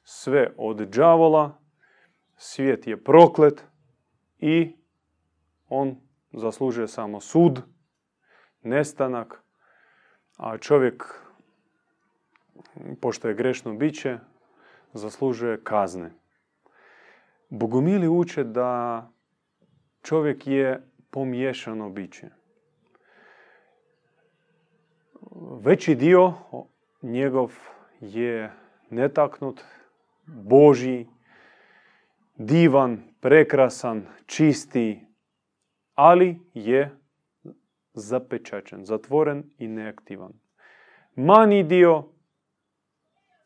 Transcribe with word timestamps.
sve 0.03 0.53
od 0.57 0.77
đavola, 0.77 1.58
svijet 2.39 2.87
je 2.87 3.03
proklet 3.03 3.63
i 4.37 4.75
on 5.69 5.95
zaslužuje 6.33 6.87
samo 6.87 7.19
sud, 7.19 7.61
nestanak, 8.61 9.43
a 10.37 10.57
čovjek, 10.57 11.03
pošto 13.01 13.27
je 13.27 13.33
grešno 13.33 13.73
biće, 13.73 14.17
zaslužuje 14.93 15.63
kazne. 15.63 16.11
Bogomili 17.49 18.07
uče 18.07 18.43
da 18.43 19.11
čovjek 20.01 20.47
je 20.47 20.87
pomiješano 21.11 21.89
biće. 21.89 22.29
Veći 25.61 25.95
dio 25.95 26.33
njegov 27.01 27.53
je 27.99 28.53
netaknut, 28.89 29.61
Božji, 30.25 31.07
divan, 32.39 33.03
prekrasan, 33.19 34.07
čisti, 34.25 35.07
ali 35.95 36.39
je 36.53 36.97
zapečačen, 37.93 38.85
zatvoren 38.85 39.43
i 39.57 39.67
neaktivan. 39.67 40.33
Mani 41.15 41.63
dio 41.63 42.03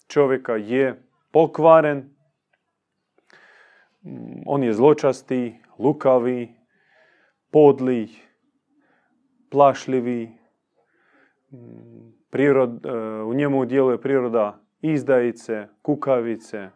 čovjeka 0.08 0.55
je 0.55 1.03
pokvaren, 1.31 2.09
on 4.45 4.63
je 4.63 4.73
zločasti, 4.73 5.55
lukavi, 5.80 6.55
podli, 7.52 8.09
plašljivi, 9.50 10.31
prirod, 12.30 12.85
e, 12.85 12.91
u 13.23 13.33
njemu 13.33 13.66
djeluje 13.66 14.02
priroda 14.02 14.59
izdajice, 14.81 15.67
kukavice, 15.81 16.69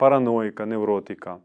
paranojika, 0.00 0.64
neurotika. 0.64 1.40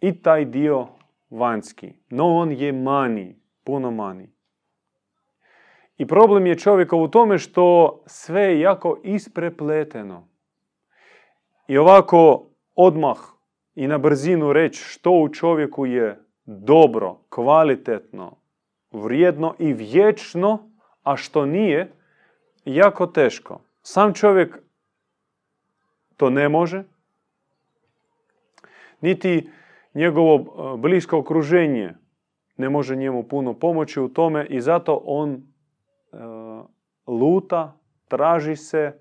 I 0.00 0.22
taj 0.22 0.44
dio 0.44 0.86
vanjski. 1.30 1.92
No 2.10 2.26
on 2.36 2.52
je 2.52 2.72
mani, 2.72 3.36
puno 3.64 3.90
mani. 3.90 4.28
I 5.98 6.06
problem 6.06 6.46
je 6.46 6.58
čovjeka 6.58 6.96
u 6.96 7.08
tome 7.08 7.38
što 7.38 7.98
sve 8.06 8.42
je 8.42 8.60
jako 8.60 9.00
isprepleteno. 9.04 10.28
I 11.68 11.78
ovako 11.78 12.46
odmah 12.74 13.18
i 13.74 13.86
na 13.86 13.98
brzinu 13.98 14.52
reći 14.52 14.84
što 14.84 15.10
u 15.10 15.28
čovjeku 15.28 15.86
je 15.86 16.20
dobro, 16.44 17.16
kvalitetno, 17.28 18.36
vrijedno 18.90 19.54
i 19.58 19.72
vječno, 19.72 20.70
a 21.02 21.16
što 21.16 21.46
nije, 21.46 21.92
jako 22.64 23.06
teško. 23.06 23.60
Sam 23.82 24.14
čovjek 24.14 24.58
to 26.16 26.30
ne 26.30 26.48
može, 26.48 26.84
niti 29.00 29.50
njegovo 29.94 30.34
e, 30.34 30.76
blisko 30.78 31.18
okruženje 31.18 31.94
ne 32.56 32.68
može 32.68 32.96
njemu 32.96 33.22
puno 33.22 33.54
pomoći 33.54 34.00
u 34.00 34.08
tome 34.08 34.46
i 34.46 34.60
zato 34.60 35.02
on 35.04 35.32
e, 35.32 35.40
luta, 37.06 37.76
traži 38.08 38.56
se, 38.56 38.92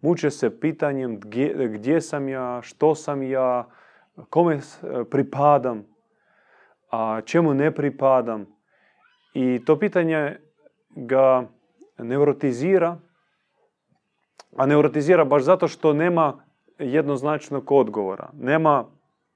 muče 0.00 0.30
se 0.30 0.60
pitanjem 0.60 1.20
gdje, 1.20 1.68
gdje 1.68 2.00
sam 2.00 2.28
ja, 2.28 2.60
što 2.62 2.94
sam 2.94 3.22
ja, 3.22 3.68
kome 4.30 4.54
e, 4.54 4.60
pripadam, 5.10 5.84
a 6.90 7.20
čemu 7.24 7.54
ne 7.54 7.74
pripadam. 7.74 8.46
I 9.34 9.60
to 9.64 9.78
pitanje 9.78 10.36
ga 10.88 11.46
neurotizira, 11.98 12.96
a 14.56 14.66
neurotizira 14.66 15.24
baš 15.24 15.42
zato 15.42 15.68
što 15.68 15.92
nema 15.92 16.44
jednoznačnog 16.78 17.72
odgovora. 17.72 18.30
Nema 18.32 18.84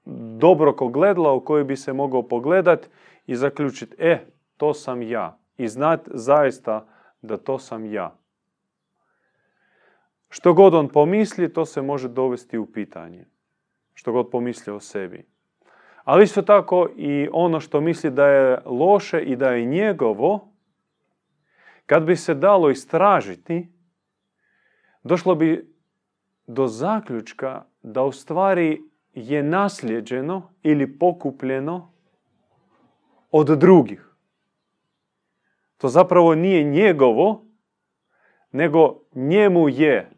dobro 0.05 0.73
gledla 0.73 1.33
u 1.33 1.39
koji 1.39 1.63
bi 1.63 1.75
se 1.75 1.93
mogao 1.93 2.27
pogledat 2.27 2.89
i 3.27 3.35
zaključiti, 3.35 3.95
e, 3.99 4.25
to 4.57 4.73
sam 4.73 5.01
ja. 5.01 5.37
I 5.57 5.67
znat 5.67 6.09
zaista 6.13 6.87
da 7.21 7.37
to 7.37 7.59
sam 7.59 7.85
ja. 7.85 8.15
Što 10.29 10.53
god 10.53 10.73
on 10.73 10.89
pomisli, 10.89 11.53
to 11.53 11.65
se 11.65 11.81
može 11.81 12.07
dovesti 12.07 12.57
u 12.57 12.65
pitanje. 12.65 13.25
Što 13.93 14.11
god 14.11 14.29
pomisli 14.29 14.73
o 14.73 14.79
sebi. 14.79 15.25
Ali 16.03 16.23
isto 16.23 16.41
tako 16.41 16.89
i 16.95 17.27
ono 17.31 17.59
što 17.59 17.81
misli 17.81 18.11
da 18.11 18.27
je 18.27 18.61
loše 18.65 19.21
i 19.21 19.35
da 19.35 19.49
je 19.49 19.65
njegovo, 19.65 20.53
kad 21.85 22.03
bi 22.03 22.15
se 22.15 22.33
dalo 22.33 22.69
istražiti, 22.69 23.69
došlo 25.03 25.35
bi 25.35 25.73
do 26.47 26.67
zaključka 26.67 27.63
da 27.81 28.03
u 28.03 28.11
stvari 28.11 28.81
je 29.13 29.43
nasljeđeno 29.43 30.49
ili 30.63 30.99
pokupljeno 30.99 31.91
od 33.31 33.59
drugih. 33.59 34.09
To 35.77 35.87
zapravo 35.87 36.35
nije 36.35 36.63
njegovo, 36.63 37.45
nego 38.51 38.99
njemu 39.15 39.69
je 39.69 40.09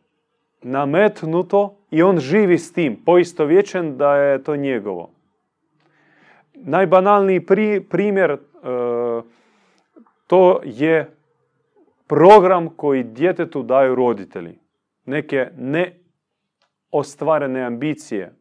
nametnuto 0.62 1.78
i 1.92 2.04
on 2.04 2.20
živi 2.20 2.58
s 2.58 2.74
tim, 2.74 3.04
poistovječen 3.06 3.98
da 3.98 4.16
je 4.16 4.44
to 4.44 4.56
njegovo. 4.56 5.10
Najbanalniji 6.54 7.46
primjer 7.90 8.32
e, 8.32 8.38
to 10.28 10.62
je 10.64 11.16
program 12.08 12.70
koji 12.70 13.04
djetetu 13.04 13.64
daju 13.64 13.96
roditelji. 13.96 14.60
Neke 15.06 15.50
neostvarene 15.58 17.62
ambicije 17.62 18.36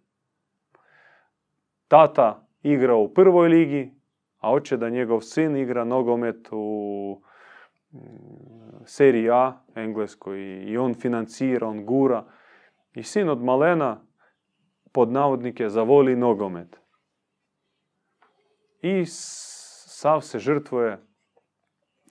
tata 1.94 2.46
igra 2.62 2.94
u 2.94 3.14
prvoj 3.14 3.48
ligi, 3.48 3.92
a 4.38 4.48
hoće 4.48 4.76
da 4.76 4.88
njegov 4.90 5.20
sin 5.20 5.56
igra 5.56 5.84
nogomet 5.84 6.48
u 6.50 7.20
mm, 7.92 7.98
seriji 8.84 9.30
A, 9.30 9.52
engleskoj, 9.74 10.40
i 10.66 10.76
on 10.76 10.94
financira, 10.94 11.68
on 11.68 11.84
gura. 11.84 12.24
I 12.94 13.02
sin 13.02 13.28
od 13.28 13.42
malena, 13.42 14.00
pod 14.92 15.12
navodnike, 15.12 15.68
zavoli 15.68 16.16
nogomet. 16.16 16.80
I 18.82 19.04
sav 19.06 20.20
se 20.20 20.38
žrtvuje 20.38 20.98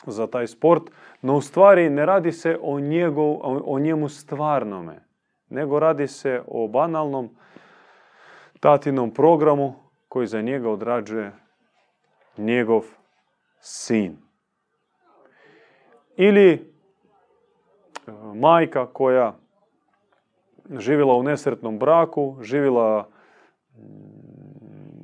za 0.08 0.28
taj 0.28 0.48
sport, 0.48 0.84
no 1.22 1.38
u 1.38 1.42
stvari 1.42 1.90
ne 1.90 2.06
radi 2.06 2.32
se 2.32 2.58
o, 2.62 2.80
njegov, 2.80 3.38
o 3.44 3.80
njemu 3.80 4.10
stvarnome, 4.10 5.04
nego 5.50 5.80
radi 5.80 6.08
se 6.08 6.42
o 6.48 6.68
banalnom 6.68 7.36
tatinom 8.64 9.12
programu 9.14 9.74
koji 10.08 10.28
za 10.28 10.42
njega 10.42 10.70
odrađuje 10.70 11.32
njegov 12.38 12.86
sin. 13.60 14.18
Ili 16.16 16.52
e, 16.52 16.60
majka 18.36 18.94
koja 18.94 19.36
živjela 20.70 21.14
u 21.14 21.24
nesretnom 21.24 21.80
braku, 21.80 22.38
živjela 22.42 23.10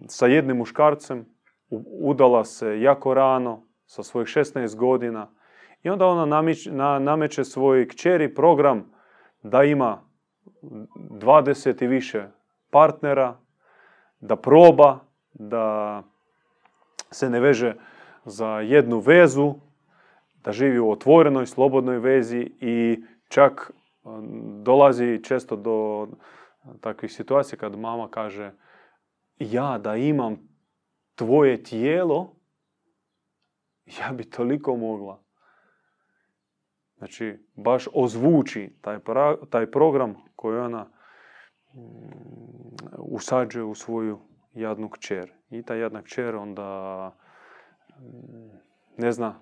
sa 0.07 0.25
jednim 0.25 0.57
muškarcem, 0.57 1.25
udala 2.01 2.45
se 2.45 2.81
jako 2.81 3.13
rano, 3.13 3.63
sa 3.85 4.03
svojih 4.03 4.27
16 4.27 4.75
godina, 4.75 5.31
i 5.83 5.89
onda 5.89 6.05
ona 6.05 6.41
nameće 6.99 7.43
svojoj 7.43 7.87
kćeri 7.87 8.35
program 8.35 8.91
da 9.43 9.63
ima 9.63 10.01
20 10.61 11.83
i 11.83 11.87
više 11.87 12.27
partnera, 12.69 13.37
da 14.19 14.35
proba, 14.35 14.99
da 15.33 16.03
se 17.11 17.29
ne 17.29 17.39
veže 17.39 17.75
za 18.25 18.47
jednu 18.47 18.99
vezu, 18.99 19.53
da 20.43 20.51
živi 20.51 20.79
u 20.79 20.91
otvorenoj, 20.91 21.47
slobodnoj 21.47 21.99
vezi 21.99 22.51
i 22.59 23.03
čak 23.27 23.71
dolazi 24.63 25.23
često 25.23 25.55
do 25.55 26.07
takvih 26.81 27.13
situacija 27.13 27.59
kad 27.59 27.79
mama 27.79 28.07
kaže 28.11 28.51
ja 29.39 29.77
da 29.77 29.95
imam 29.95 30.49
tvoje 31.15 31.63
tijelo, 31.63 32.35
ja 33.99 34.11
bi 34.11 34.29
toliko 34.29 34.75
mogla. 34.75 35.23
Znači, 36.97 37.37
baš 37.55 37.87
ozvuči 37.93 38.73
taj, 38.81 38.99
taj 39.49 39.71
program 39.71 40.15
koji 40.35 40.59
ona 40.59 40.85
usađuje 42.97 43.63
u 43.63 43.75
svoju 43.75 44.19
jadnu 44.53 44.89
kćer. 44.89 45.31
I 45.49 45.63
ta 45.63 45.75
jadna 45.75 46.01
kćer 46.01 46.35
onda 46.35 47.11
mm, 47.99 48.59
ne 48.97 49.11
zna, 49.11 49.39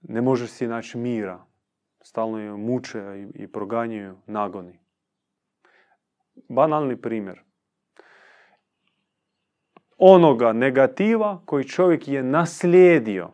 ne 0.00 0.20
može 0.20 0.48
si 0.48 0.66
naći 0.66 0.98
mira. 0.98 1.44
Stalno 2.00 2.38
je 2.38 2.52
muče 2.52 3.28
i 3.34 3.48
proganjaju 3.52 4.16
nagoni. 4.26 4.78
Banalni 6.48 6.96
primjer. 6.96 7.40
Onoga 9.98 10.52
negativa 10.52 11.42
koji 11.44 11.64
čovjek 11.64 12.08
je 12.08 12.22
naslijedio 12.22 13.30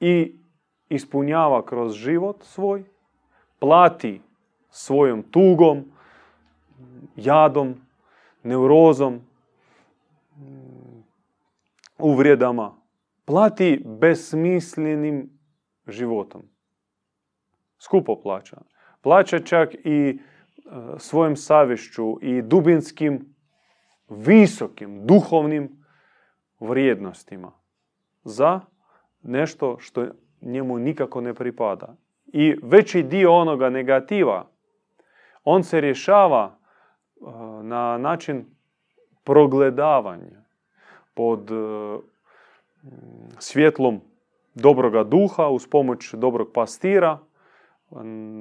i 0.00 0.38
ispunjava 0.88 1.66
kroz 1.66 1.94
život 1.94 2.42
svoj, 2.42 2.84
plati 3.58 4.20
svojom 4.70 5.22
tugom, 5.22 5.92
jadom, 7.16 7.74
neurozom, 8.42 9.20
uvrijedama, 11.98 12.76
plati 13.24 13.82
besmislenim 13.84 15.38
životom. 15.86 16.42
Skupo 17.78 18.20
plaća. 18.20 18.56
Plaća 19.00 19.38
čak 19.38 19.74
i 19.74 20.18
e, 20.18 20.18
svojim 20.98 21.36
savješću 21.36 22.18
i 22.22 22.42
dubinskim, 22.42 23.34
visokim, 24.08 25.06
duhovnim 25.06 25.84
vrijednostima 26.60 27.52
za 28.24 28.60
nešto 29.22 29.76
što 29.78 30.06
njemu 30.40 30.78
nikako 30.78 31.20
ne 31.20 31.34
pripada. 31.34 31.96
I 32.26 32.56
veći 32.62 33.02
dio 33.02 33.34
onoga 33.34 33.70
negativa, 33.70 34.50
on 35.44 35.64
se 35.64 35.80
rješava 35.80 36.57
na 37.62 37.98
način 37.98 38.46
progledavanja 39.24 40.44
pod 41.14 41.50
uh, 41.50 42.00
svjetlom 43.38 44.00
dobroga 44.54 45.04
duha 45.04 45.48
uz 45.48 45.66
pomoć 45.66 46.14
dobrog 46.14 46.48
pastira. 46.54 47.18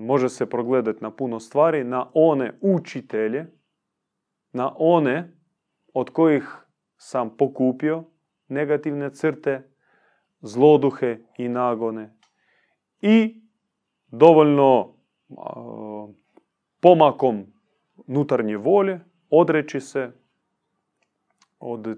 Može 0.06 0.30
se 0.30 0.50
progledati 0.50 1.04
na 1.04 1.12
puno 1.12 1.40
stvari, 1.40 1.84
na 1.84 2.10
one 2.14 2.58
učitelje, 2.62 3.46
na 4.52 4.74
one 4.78 5.34
od 5.94 6.10
kojih 6.10 6.58
sam 6.98 7.38
pokupio 7.38 8.04
negativne 8.48 9.10
crte, 9.14 9.70
zloduhe 10.42 11.18
i 11.38 11.50
nagone 11.50 12.18
i 13.02 13.42
dovoljno 14.08 14.94
pomakom 16.82 17.46
nutarnje 18.08 18.58
volje 18.58 19.00
odreći 19.30 19.80
se 19.80 20.12
od 21.60 21.98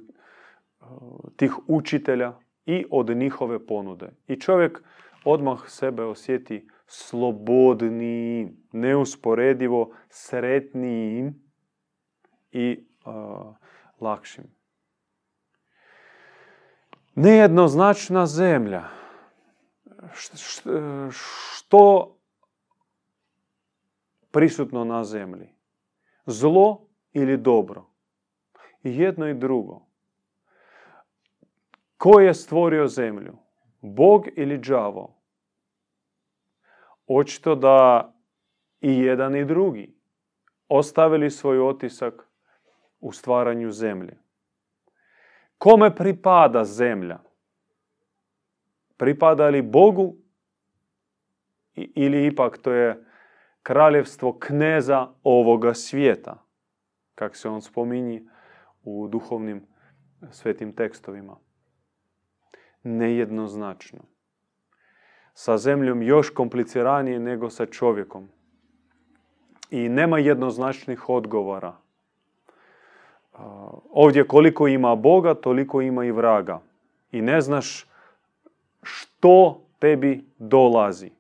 tih 1.36 1.54
učitelja 1.68 2.40
i 2.66 2.86
od 2.92 3.18
njihove 3.18 3.66
ponude. 3.66 4.10
I 4.28 4.40
čovjek 4.40 4.84
odmah 5.24 5.60
sebe 5.68 6.04
osjeti 6.04 6.68
slobodnijim, 6.88 8.58
neusporedivo 8.72 9.94
sretnijim 10.10 11.44
i 12.52 12.88
lakšim 14.00 14.60
nejednoznačna 17.20 18.26
zemlja. 18.26 18.84
Što 21.12 22.16
prisutno 24.32 24.84
na 24.84 25.04
zemlji? 25.04 25.59
Zlo 26.32 26.88
ili 27.14 27.38
dobro? 27.38 27.86
I 28.84 28.98
jedno 28.98 29.28
i 29.28 29.34
drugo. 29.34 29.82
Ko 31.98 32.20
je 32.20 32.34
stvorio 32.34 32.88
zemlju? 32.88 33.38
Bog 33.82 34.28
ili 34.36 34.58
đavo? 34.58 35.16
Očito 37.08 37.56
da 37.56 38.12
i 38.82 39.00
jedan 39.00 39.36
i 39.36 39.46
drugi 39.46 39.96
ostavili 40.68 41.32
svoj 41.32 41.60
otisak 41.60 42.30
u 43.00 43.12
stvaranju 43.12 43.72
zemlje. 43.72 44.18
Kome 45.58 45.96
pripada 45.96 46.64
zemlja? 46.64 47.20
Pripada 48.98 49.48
li 49.48 49.62
Bogu 49.62 50.16
ili 51.76 52.26
ipak 52.26 52.58
to 52.58 52.72
je 52.72 53.09
kraljevstvo 53.64 54.40
kneza 54.40 55.08
ovoga 55.24 55.74
svijeta, 55.74 56.44
kak 57.16 57.36
se 57.36 57.50
on 57.50 57.62
spominji 57.62 58.28
u 58.84 59.08
duhovnim 59.08 59.68
svetim 60.32 60.76
tekstovima. 60.76 61.36
Nejednoznačno. 62.84 64.00
Sa 65.34 65.58
zemljom 65.58 66.02
još 66.02 66.30
kompliciranije 66.30 67.20
nego 67.20 67.50
sa 67.50 67.66
čovjekom. 67.66 68.30
I 69.70 69.90
nema 69.90 70.20
jednoznačnih 70.20 71.10
odgovora 71.10 71.76
ovdje 73.92 74.28
koliko 74.28 74.68
ima 74.68 74.96
Boga, 74.96 75.34
toliko 75.34 75.82
ima 75.82 76.06
i 76.06 76.12
vraga. 76.12 76.60
I 77.12 77.22
ne 77.22 77.42
znaš 77.42 77.88
što 78.84 79.62
tebi 79.80 80.26
dolazi. 80.38 81.12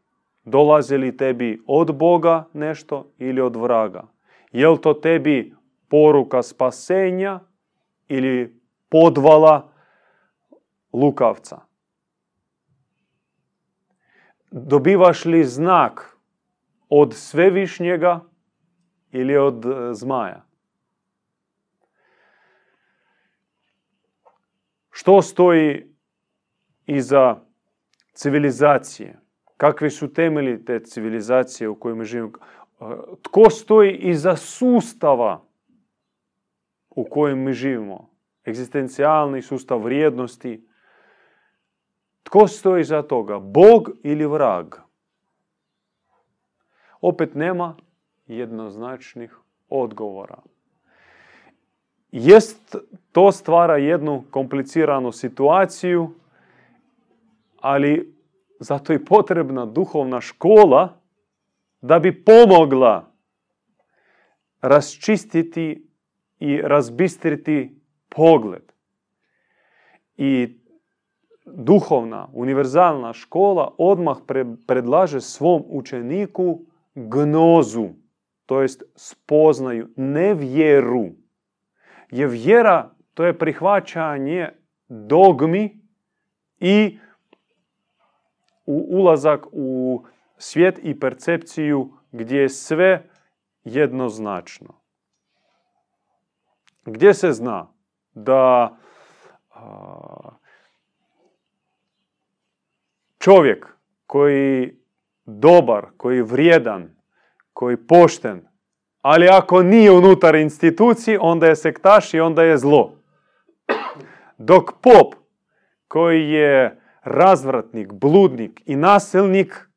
Dolazi 0.44 0.98
li 0.98 1.18
tebi 1.18 1.62
od 1.68 1.96
Boga 1.96 2.48
nešto 2.54 3.12
ili 3.18 3.42
od 3.42 3.56
vraga? 3.56 4.08
Je 4.52 4.68
li 4.68 4.82
to 4.82 4.94
tebi 4.94 5.56
poruka 5.90 6.44
spasenja 6.44 7.40
ili 8.08 8.62
podvala 8.90 9.72
lukavca? 10.94 11.60
Dobivaš 14.52 15.26
li 15.26 15.44
znak 15.44 16.18
od 16.90 17.14
svevišnjega 17.14 18.20
ili 19.12 19.38
od 19.38 19.66
e, 19.66 19.94
zmaja? 19.94 20.46
Što 24.90 25.22
stoji 25.22 25.96
iza 26.86 27.36
civilizacije? 28.14 29.20
Kakvi 29.60 29.90
su 29.90 30.14
temelji 30.14 30.66
te 30.66 30.80
civilizacije 30.80 31.70
u 31.70 31.76
kojoj 31.76 32.06
živimo? 32.06 32.32
Tko 33.22 33.50
stoji 33.50 33.96
iza 33.96 34.36
sustava 34.36 35.44
u 36.90 37.04
kojem 37.10 37.40
mi 37.40 37.54
živimo? 37.54 38.10
Egzistencijalni 38.48 39.42
sustav 39.42 39.84
vrijednosti. 39.84 40.68
Tko 42.24 42.48
stoji 42.48 42.82
iza 42.82 43.02
toga? 43.02 43.40
Bog 43.40 43.92
ili 44.04 44.26
vrag? 44.26 44.76
Opet 47.02 47.36
nema 47.36 47.76
jednoznačnih 48.28 49.36
odgovora. 49.70 50.42
Jest, 52.12 52.76
to 53.12 53.32
stvara 53.32 53.78
jednu 53.78 54.24
kompliciranu 54.32 55.12
situaciju, 55.12 56.14
ali 57.62 58.19
zato 58.60 58.94
je 58.94 59.06
potrebna 59.06 59.66
duhovna 59.66 60.22
škola 60.22 61.02
da 61.82 62.00
bi 62.00 62.24
pomogla 62.24 63.12
raščistiti 64.62 65.88
i 66.40 66.62
razbistriti 66.62 67.82
pogled. 68.10 68.72
I 70.18 70.60
duhovna, 71.46 72.28
univerzalna 72.34 73.14
škola 73.14 73.76
odmah 73.78 74.18
predlaže 74.68 75.22
svom 75.22 75.64
učeniku 75.68 76.60
gnozu, 76.96 77.88
to 78.46 78.62
jest 78.62 78.84
spoznaju, 78.96 79.90
ne 79.96 80.34
vjeru 80.34 81.10
je 82.12 82.28
vjera, 82.28 82.90
to 83.14 83.26
je 83.26 83.38
prihvaćanje 83.38 84.50
dogmi 84.88 85.82
i 86.60 87.00
ulazak 88.70 89.46
u 89.52 90.04
svijet 90.38 90.80
i 90.84 91.00
percepciju 91.00 91.90
gdje 92.12 92.40
je 92.42 92.50
sve 92.50 93.10
jednoznačno. 93.64 94.74
Gdje 96.86 97.14
se 97.14 97.32
zna 97.32 97.68
da 98.14 98.78
čovjek 103.20 103.68
koji 104.08 104.76
dobar, 105.26 105.86
koji 105.98 106.22
vrijedan, 106.22 106.96
koji 107.54 107.78
pošten, 107.78 108.48
ali 109.02 109.28
ako 109.28 109.64
nije 109.64 109.92
unutar 109.92 110.36
instituciji, 110.36 111.18
onda 111.22 111.48
je 111.48 111.56
sektaš 111.56 112.14
i 112.14 112.20
onda 112.20 112.44
je 112.44 112.58
zlo. 112.58 112.96
Dok 114.38 114.72
pop, 114.82 115.16
koji 115.88 116.30
je 116.30 116.82
razvratnik, 117.10 117.94
bludnik 117.94 118.62
i 118.66 118.76
nasilnik, 118.76 119.70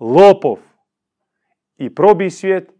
lopov 0.00 0.58
i 1.76 1.94
probi 1.94 2.30
svijet, 2.30 2.72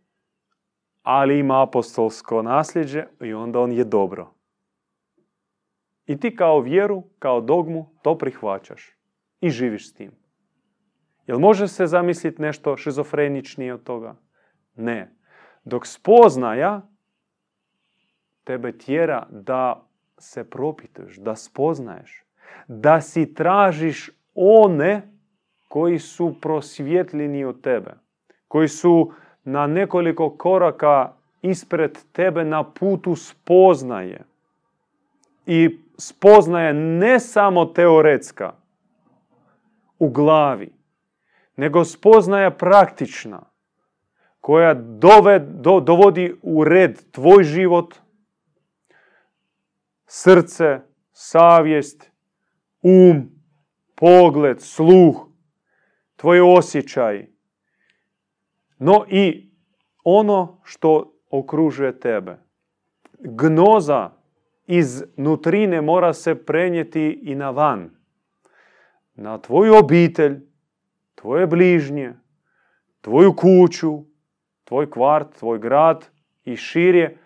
ali 1.03 1.39
ima 1.39 1.63
apostolsko 1.63 2.43
nasljeđe 2.43 3.05
i 3.21 3.35
onda 3.35 3.61
on 3.61 3.73
je 3.73 3.85
dobro. 3.85 4.35
I 6.07 6.21
ti 6.21 6.37
kao 6.37 6.61
vjeru, 6.61 7.03
kao 7.19 7.41
dogmu 7.41 7.91
to 8.03 8.19
prihvaćaš 8.19 8.97
i 9.41 9.51
živiš 9.51 9.91
s 9.91 9.95
tim. 9.95 10.13
Jel 11.27 11.39
može 11.39 11.69
se 11.69 11.87
zamisliti 11.87 12.43
nešto 12.43 12.77
šizofreničnije 12.77 13.75
od 13.75 13.83
toga? 13.83 14.17
Ne. 14.77 15.17
Dok 15.65 15.87
spoznaja 15.87 16.89
tebe 18.45 18.79
tjera 18.79 19.27
da 19.31 19.89
se 20.19 20.51
propituješ, 20.51 21.17
da 21.17 21.37
spoznaješ, 21.37 22.28
da 22.69 23.01
si 23.01 23.35
tražiš 23.35 24.11
one 24.35 25.03
koji 25.69 25.99
su 25.99 26.35
prosvjetljeni 26.41 27.45
od 27.45 27.61
tebe, 27.61 27.95
koji 28.49 28.69
su 28.69 29.13
na 29.45 29.67
nekoliko 29.67 30.31
koraka 30.31 31.13
ispred 31.43 31.99
tebe 32.13 32.45
na 32.45 32.65
putu 32.65 33.17
spoznaje. 33.17 34.25
I 35.47 35.79
spoznaje 35.99 36.75
ne 36.75 37.21
samo 37.21 37.65
teoretska 37.65 38.53
u 39.99 40.09
glavi, 40.09 40.73
nego 41.57 41.85
spoznaja 41.85 42.51
praktična 42.51 43.43
koja 44.41 44.75
dove, 44.75 45.39
dovodi 45.83 46.35
u 46.43 46.65
red 46.65 47.11
tvoj 47.11 47.45
život, 47.45 47.95
srce, 50.07 50.81
savjest, 51.13 52.11
um, 52.83 53.31
pogled, 53.95 54.61
sluh, 54.61 55.27
tvoj 56.17 56.41
osjećaj, 56.41 57.27
no 58.79 59.05
i 59.09 59.51
ono 60.05 60.61
što 60.65 61.15
okružuje 61.31 62.01
tebe. 62.01 62.39
Gnoza 63.19 64.11
iz 64.67 65.05
nutrine 65.17 65.81
mora 65.81 66.13
se 66.13 66.45
prenijeti 66.45 67.21
i 67.23 67.35
na 67.35 67.51
van. 67.51 67.91
Na 69.15 69.39
tvoju 69.39 69.75
obitelj, 69.75 70.41
tvoje 71.15 71.47
bližnje, 71.47 72.15
tvoju 73.01 73.33
kuću, 73.37 74.05
tvoj 74.65 74.91
kvart, 74.91 75.39
tvoj 75.39 75.59
grad 75.59 76.07
i 76.45 76.57
širje, 76.57 77.19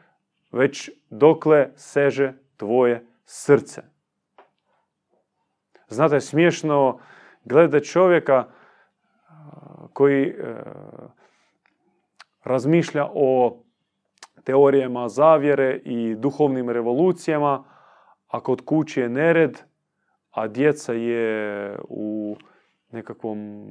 već 0.52 0.90
dokle 1.10 1.70
seže 1.76 2.32
tvoje 2.56 3.06
srce. 3.24 3.91
Znate, 5.92 6.20
smiješno 6.20 6.98
gleda 7.44 7.80
čovjeka 7.80 8.44
koji 9.92 10.24
e, 10.26 10.34
razmišlja 12.44 13.06
o 13.14 13.62
teorijama 14.44 15.08
zavjere 15.08 15.80
i 15.84 16.14
duhovnim 16.14 16.70
revolucijama, 16.70 17.64
a 18.28 18.40
kod 18.40 18.64
kuće 18.64 19.00
je 19.00 19.08
nered, 19.08 19.58
a 20.30 20.48
djeca 20.48 20.92
je 20.92 21.78
u 21.88 22.36
nekakvom 22.90 23.68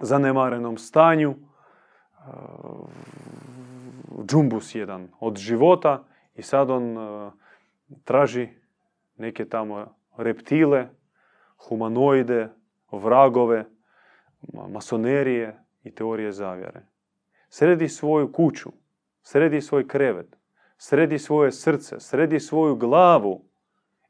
zanemarenom 0.00 0.78
stanju, 0.78 1.34
džumbus 4.26 4.74
jedan 4.74 5.08
od 5.20 5.36
života 5.36 6.04
i 6.34 6.42
sad 6.42 6.70
on 6.70 6.96
traži 8.04 8.48
neke 9.16 9.48
tamo 9.48 10.01
reptile, 10.16 10.88
humanoide, 11.68 12.48
vragove, 12.92 13.64
masonerije 14.68 15.58
i 15.84 15.94
teorije 15.94 16.32
zavjere. 16.32 16.86
Sredi 17.48 17.88
svoju 17.88 18.32
kuću, 18.32 18.72
sredi 19.22 19.60
svoj 19.60 19.88
krevet, 19.88 20.36
sredi 20.78 21.18
svoje 21.18 21.52
srce, 21.52 22.00
sredi 22.00 22.40
svoju 22.40 22.76
glavu 22.76 23.44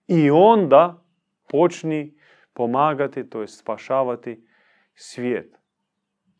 i 0.06 0.30
onda 0.30 1.04
počni 1.48 2.14
pomagati, 2.52 3.30
to 3.30 3.40
je 3.40 3.48
spašavati 3.48 4.46
svijet. 4.94 5.58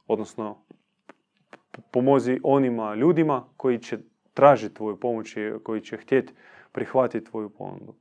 Odnosno, 0.06 0.64
pomozi 1.90 2.40
onima 2.42 2.94
ljudima 2.94 3.48
koji 3.56 3.78
će 3.78 3.98
tražiti 4.34 4.74
tvoju 4.74 5.00
pomoć 5.00 5.36
i 5.36 5.52
koji 5.64 5.80
će 5.80 5.96
htjeti 5.96 6.34
prihvatiti 6.72 7.30
tvoju 7.30 7.50
ponudu. 7.50 7.94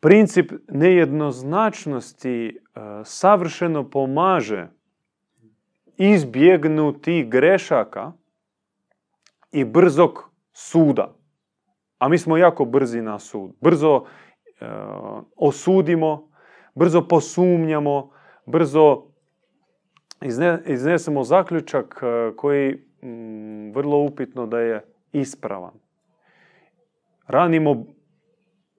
Princip 0.00 0.52
nejednoznačnosti 0.68 2.46
e, 2.46 2.54
savršeno 3.04 3.90
pomaže 3.90 4.68
izbjegnuti 5.96 7.24
grešaka 7.28 8.12
i 9.52 9.64
brzog 9.64 10.30
suda. 10.52 11.14
A 11.98 12.08
mi 12.08 12.18
smo 12.18 12.36
jako 12.36 12.64
brzi 12.64 13.02
na 13.02 13.18
sud. 13.18 13.50
Brzo 13.60 14.04
e, 14.60 14.66
osudimo, 15.36 16.30
brzo 16.74 17.08
posumnjamo, 17.08 18.10
brzo 18.46 19.04
iznesemo 20.66 21.24
zaključak 21.24 22.02
e, 22.02 22.36
koji 22.36 22.84
mm, 23.02 23.72
vrlo 23.72 23.98
upitno 23.98 24.46
da 24.46 24.60
je 24.60 24.84
ispravan. 25.12 25.72
Ranimo 27.26 27.84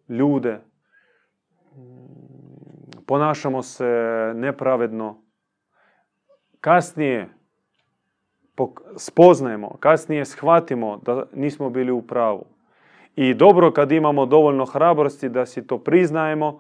ljude, 0.10 0.62
ponašamo 3.10 3.64
se 3.64 3.86
nepravedno, 4.36 5.22
kasnije 6.62 7.30
spoznajemo, 8.98 9.78
kasnije 9.80 10.26
shvatimo 10.26 10.98
da 10.98 11.26
nismo 11.34 11.70
bili 11.70 11.92
u 11.92 12.02
pravu. 12.02 12.46
I 13.16 13.34
dobro 13.34 13.72
kad 13.72 13.92
imamo 13.92 14.26
dovoljno 14.26 14.66
hrabrosti 14.66 15.30
da 15.30 15.46
si 15.46 15.68
to 15.68 15.78
priznajemo 15.78 16.60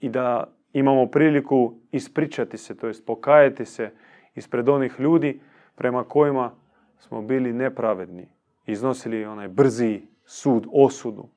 i 0.00 0.08
da 0.08 0.52
imamo 0.72 1.06
priliku 1.06 1.74
ispričati 1.90 2.56
se, 2.56 2.76
to 2.76 2.86
jest 2.86 3.06
pokajati 3.06 3.64
se 3.64 3.90
ispred 4.34 4.68
onih 4.68 4.94
ljudi 4.98 5.40
prema 5.74 6.04
kojima 6.04 6.50
smo 6.98 7.22
bili 7.22 7.52
nepravedni. 7.52 8.28
Iznosili 8.66 9.24
onaj 9.24 9.48
brzi 9.48 10.02
sud, 10.24 10.66
osudu. 10.72 11.28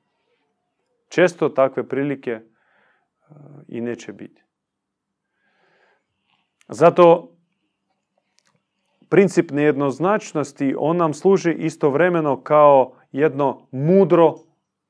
Često 1.09 1.49
takve 1.49 1.87
prilike 1.87 2.41
i 3.67 3.81
neće 3.81 4.13
biti. 4.13 4.43
Zato 6.67 7.31
princip 9.09 9.51
nejednoznačnosti, 9.51 10.75
on 10.77 10.97
nam 10.97 11.13
služi 11.13 11.53
istovremeno 11.53 12.41
kao 12.41 12.93
jedno 13.11 13.67
mudro 13.71 14.35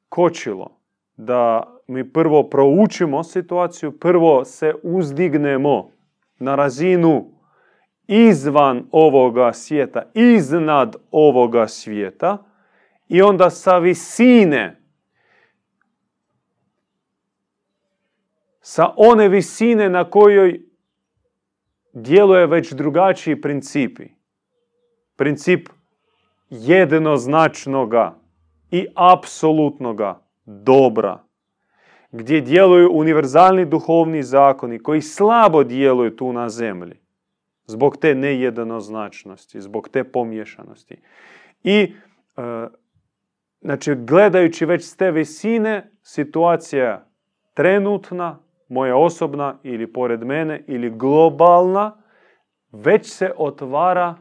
kočilo. 0.10 0.78
Da 1.18 1.72
mi 1.88 2.14
prvo 2.14 2.50
proučimo 2.50 3.24
situaciju, 3.24 4.00
prvo 4.00 4.46
se 4.46 4.74
uzdignemo 4.84 5.90
na 6.40 6.56
razinu 6.56 7.26
izvan 8.08 8.86
ovoga 8.92 9.54
svijeta, 9.54 10.04
iznad 10.14 10.96
ovoga 11.12 11.68
svijeta 11.68 12.44
i 13.08 13.22
onda 13.22 13.50
sa 13.50 13.78
visine, 13.78 14.85
sa 18.68 18.94
one 18.98 19.30
visine 19.30 19.90
na 19.90 20.04
kojoj 20.10 20.62
djeluje 21.94 22.48
već 22.48 22.74
drugačiji 22.74 23.42
principi. 23.42 24.08
Princip 25.16 25.70
jednoznačnoga 26.50 28.20
i 28.72 28.88
apsolutnoga 28.96 30.22
dobra. 30.46 31.24
Gdje 32.12 32.42
djeluju 32.42 32.90
univerzalni 32.94 33.66
duhovni 33.66 34.24
zakoni 34.24 34.80
koji 34.80 35.02
slabo 35.02 35.64
djeluju 35.64 36.16
tu 36.16 36.34
na 36.34 36.50
zemlji. 36.50 37.00
Zbog 37.66 37.98
te 37.98 38.16
nejednoznačnosti, 38.16 39.62
zbog 39.62 39.90
te 39.90 40.04
pomješanosti. 40.04 40.98
I 41.64 41.94
e, 42.38 42.68
znači, 43.62 43.96
gledajući 43.96 44.66
već 44.66 44.84
s 44.84 44.96
te 44.96 45.12
visine, 45.12 45.92
situacija 46.04 47.08
trenutna, 47.54 48.45
moja 48.68 48.98
osobna 48.98 49.58
ili 49.64 49.94
pored 49.94 50.24
mene 50.24 50.64
ili 50.68 50.90
globalna, 50.90 51.98
već 52.72 53.12
se 53.12 53.32
otvara 53.38 54.16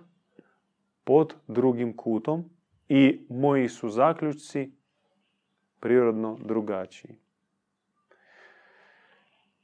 pod 1.05 1.35
drugim 1.49 1.97
kutom 1.97 2.45
i 2.89 3.27
moji 3.29 3.69
su 3.69 3.89
zaključci 3.89 4.73
prirodno 5.81 6.39
drugačiji. 6.45 7.17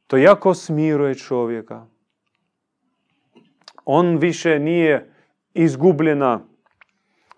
To 0.07 0.17
jako 0.17 0.55
smiruje 0.55 1.15
čovjeka. 1.15 1.87
On 3.85 4.17
više 4.17 4.59
nije 4.59 5.13
izgubljena 5.55 6.41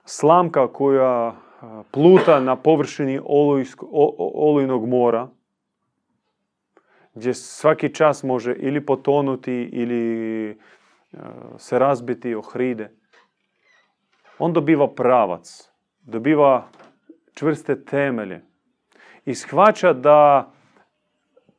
slamka 0.05 0.73
koja 0.73 1.37
pluta 1.91 2.41
na 2.41 2.57
površini 2.57 3.21
olujnog 4.35 4.89
mora, 4.89 5.29
gdje 7.15 7.35
svaki 7.35 7.95
čas 7.95 8.23
može 8.23 8.55
ili 8.59 8.87
potonuti 8.87 9.69
ili 9.73 10.59
se 11.59 11.79
razbiti 11.79 12.35
ohride. 12.35 12.91
On 14.39 14.53
dobiva 14.53 14.95
pravac, 14.95 15.71
dobiva 16.03 16.69
čvrste 17.35 17.85
temelje 17.85 18.41
i 19.25 19.35
shvaća 19.35 19.93
da 19.93 20.53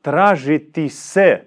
tražiti 0.01 0.89
se 0.89 1.45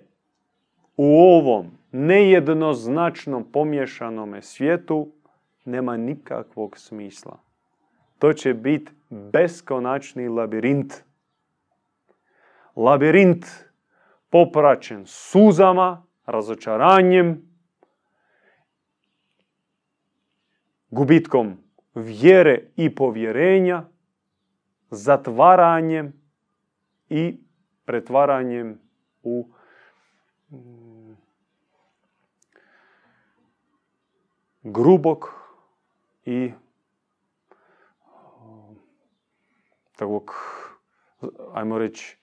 u 0.96 1.18
ovom 1.18 1.70
nejednoznačnom 1.92 3.52
pomješanome 3.52 4.42
svijetu 4.42 5.12
nema 5.64 5.96
nikakvog 5.96 6.78
smisla. 6.78 7.38
To 8.18 8.32
će 8.32 8.54
biti 8.54 8.92
beskonačni 9.10 10.28
labirint. 10.28 10.94
Labirint 12.76 13.65
popraćen 14.30 15.06
suzama, 15.06 16.06
razočaranjem, 16.26 17.46
gubitkom 20.90 21.56
vjere 21.94 22.70
i 22.76 22.94
povjerenja, 22.94 23.84
zatvaranjem 24.90 26.12
i 27.08 27.40
pretvaranjem 27.84 28.80
u 29.22 29.48
mm, 30.50 31.16
grubog 34.62 35.34
i 36.24 36.52
takvog, 39.96 40.34
ajmo 41.54 41.78
reći, 41.78 42.18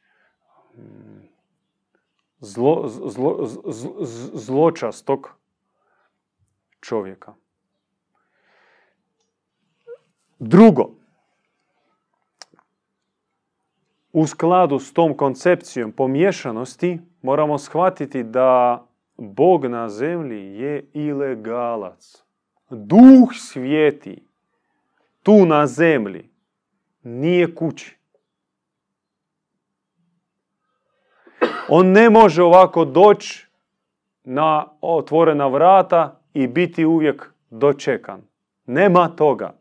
mm, 0.76 1.33
zlo, 2.44 2.88
zlo, 2.88 3.48
zločastog 4.34 5.30
čovjeka. 6.82 7.34
Drugo, 10.40 10.90
u 14.14 14.28
skladu 14.28 14.80
s 14.80 14.94
tom 14.94 15.18
koncepcijom 15.18 15.92
pomješanosti 15.92 17.00
moramo 17.22 17.58
shvatiti 17.58 18.24
da 18.24 18.86
Bog 19.18 19.66
na 19.66 19.90
zemlji 19.90 20.60
je 20.60 20.90
ilegalac. 20.94 22.24
Duh 22.70 23.30
svijeti 23.34 24.24
tu 25.24 25.46
na 25.46 25.68
zemlji 25.68 26.30
nije 27.04 27.56
kući. 27.56 28.03
On 31.70 31.92
ne 31.92 32.10
može 32.10 32.44
ovako 32.44 32.86
doći 32.86 33.48
na 34.24 34.66
otvorena 34.82 35.48
vrata 35.48 36.20
i 36.34 36.48
biti 36.48 36.86
uvijek 36.86 37.34
dočekan. 37.50 38.22
Nema 38.66 39.08
toga 39.08 39.54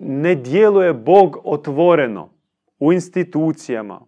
ne 0.00 0.34
djeluje 0.34 0.92
Bog 0.92 1.36
otvoreno 1.44 2.28
u 2.78 2.92
institucijama, 2.92 4.00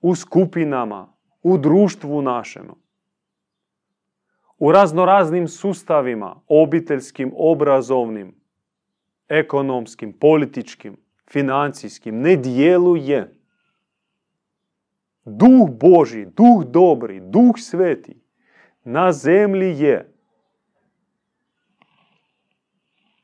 u 0.00 0.14
skupinama, 0.14 1.08
u 1.42 1.58
društvu 1.58 2.22
našem, 2.22 2.68
u 4.58 4.72
raznoraznim 4.72 5.48
sustavima, 5.48 6.36
obiteljskim, 6.48 7.32
obrazovnim, 7.36 8.34
ekonomskim, 9.28 10.12
političkim, 10.12 10.96
financijskim, 11.30 12.20
ne 12.20 12.36
djeluje. 12.36 13.32
Duh 15.24 15.70
Boži, 15.70 16.26
duh 16.26 16.64
dobri, 16.64 17.20
duh 17.20 17.54
sveti 17.58 18.24
na 18.84 19.12
zemlji 19.12 19.78
je 19.78 20.12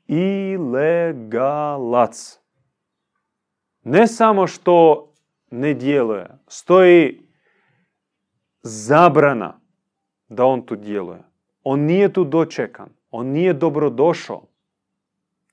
ilegalac. 0.07 1.61
Ne 3.83 4.07
samo 4.07 4.47
što 4.47 5.07
ne 5.51 5.75
djeluje, 5.75 6.27
stoji 6.49 7.23
zabrana 8.63 9.61
da 10.29 10.45
on 10.45 10.67
tu 10.67 10.77
djeluje. 10.77 11.23
On 11.65 11.81
nije 11.81 12.13
tu 12.13 12.25
dočekan, 12.25 12.89
on 13.11 13.27
nije 13.27 13.53
dobrodošao. 13.53 14.47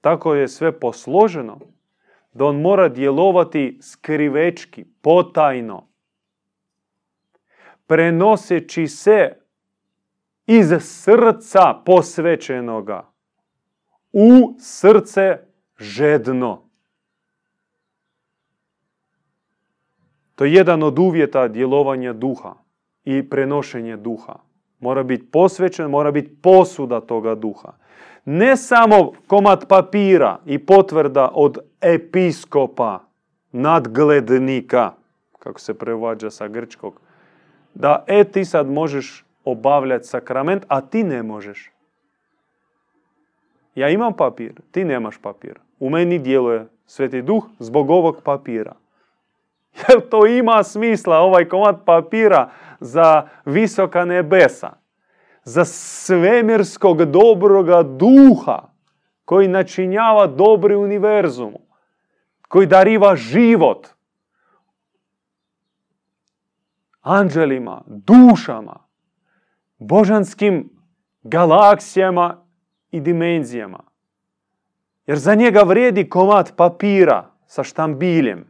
Tako 0.01 0.35
je 0.35 0.47
sve 0.47 0.79
posloženo 0.79 1.59
da 2.33 2.45
on 2.45 2.61
mora 2.61 2.89
djelovati 2.89 3.79
skrivečki, 3.81 4.85
potajno, 5.01 5.86
prenoseći 7.87 8.87
se 8.87 9.37
iz 10.45 10.73
srca 10.79 11.73
posvećenoga 11.85 13.11
u 14.11 14.55
srce 14.59 15.37
žedno. 15.79 16.67
To 20.35 20.45
je 20.45 20.53
jedan 20.53 20.83
od 20.83 20.99
uvjeta 20.99 21.47
djelovanja 21.47 22.13
duha 22.13 22.53
i 23.03 23.29
prenošenje 23.29 23.97
duha. 23.97 24.35
Mora 24.79 25.03
biti 25.03 25.31
posvećen, 25.31 25.89
mora 25.89 26.11
biti 26.11 26.35
posuda 26.41 27.01
toga 27.01 27.35
duha. 27.35 27.73
Ne 28.25 28.57
samo 28.57 29.11
komad 29.27 29.67
papira 29.67 30.39
i 30.45 30.65
potvrda 30.65 31.31
od 31.33 31.57
episkopa, 31.81 32.99
nadglednika, 33.51 34.91
kako 35.39 35.59
se 35.59 35.73
prevađa 35.73 36.29
sa 36.29 36.47
grčkog, 36.47 37.01
da 37.79 38.03
e 38.07 38.23
ti 38.23 38.45
sad 38.45 38.69
možeš 38.69 39.25
obavljati 39.45 40.07
sakrament, 40.07 40.65
a 40.67 40.81
ti 40.81 41.03
ne 41.03 41.23
možeš. 41.23 41.71
Ja 43.75 43.89
imam 43.89 44.13
papir, 44.13 44.53
ti 44.71 44.85
nemaš 44.85 45.17
papir. 45.17 45.59
U 45.79 45.89
meni 45.89 46.19
djeluje 46.19 46.67
Sveti 46.85 47.21
Duh 47.21 47.43
zbog 47.59 47.89
ovog 47.89 48.21
papira. 48.23 48.75
Jel 49.89 50.01
to 50.09 50.25
ima 50.25 50.63
smisla, 50.63 51.17
ovaj 51.17 51.45
komad 51.45 51.85
papira 51.85 52.49
za 52.79 53.27
visoka 53.45 54.05
nebesa? 54.05 54.69
Za 55.43 55.65
svemirskog 55.65 57.05
dobroga 57.05 57.83
duha 57.83 58.61
koji 59.25 59.47
načinjava 59.47 60.27
dobri 60.27 60.75
univerzum, 60.75 61.53
koji 62.47 62.67
dariva 62.67 63.15
život 63.15 63.87
anđelima, 67.07 67.81
dušama, 67.87 68.79
božanskim 69.77 70.69
galaksijama 71.23 72.45
i 72.91 72.99
dimenzijama. 72.99 73.83
Jer 75.05 75.17
za 75.17 75.35
njega 75.35 75.61
vrijedi 75.61 76.09
komad 76.09 76.55
papira 76.55 77.31
sa 77.45 77.63
štambiljem 77.63 78.45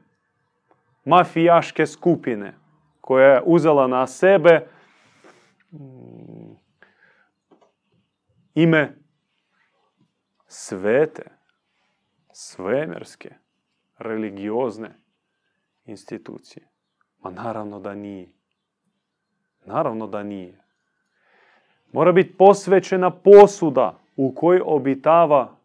mafijaške 1.05 1.85
skupine 1.85 2.53
koja 3.01 3.33
je 3.33 3.41
uzela 3.45 3.87
na 3.87 4.07
sebe 4.07 4.67
mm, 5.71 6.55
ime 8.53 8.97
svete, 10.47 11.23
svemirske, 12.33 13.35
religiozne 13.97 14.99
institucije. 15.85 16.67
Ma 17.19 17.29
naravno 17.31 17.79
da 17.79 17.95
nije. 17.95 18.36
Naravno 19.67 20.07
da 20.07 20.23
nije. 20.23 20.57
Mora 21.91 22.11
biti 22.11 22.37
posvećena 22.37 23.11
posuda 23.11 23.99
u 24.15 24.31
kojoj 24.35 24.61
obitava 24.65 25.55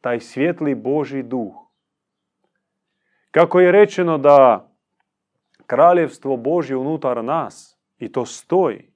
taj 0.00 0.20
svjetli 0.20 0.74
Boži 0.74 1.22
duh. 1.22 1.54
Kako 3.30 3.60
je 3.60 3.72
rečeno 3.72 4.18
da 4.18 4.68
kraljevstvo 5.66 6.36
Božje 6.36 6.76
unutar 6.76 7.24
nas, 7.24 7.78
i 7.98 8.12
to 8.12 8.26
stoji, 8.26 8.90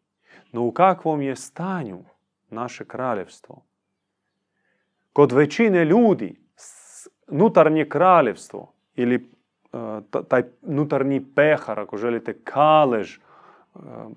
no 0.53 0.67
u 0.67 0.73
kakvom 0.73 1.23
je 1.23 1.37
stanju 1.37 2.05
naše 2.51 2.85
kraljevstvo? 2.85 3.63
Kod 5.13 5.33
većine 5.33 5.85
ljudi 5.85 6.41
nutarnje 7.29 7.89
kraljevstvo 7.89 8.73
ili 8.95 9.15
e, 9.15 9.79
taj 10.29 10.43
nutarnji 10.63 11.25
pehar, 11.35 11.81
ako 11.81 11.97
želite, 11.97 12.39
kalež 12.45 13.19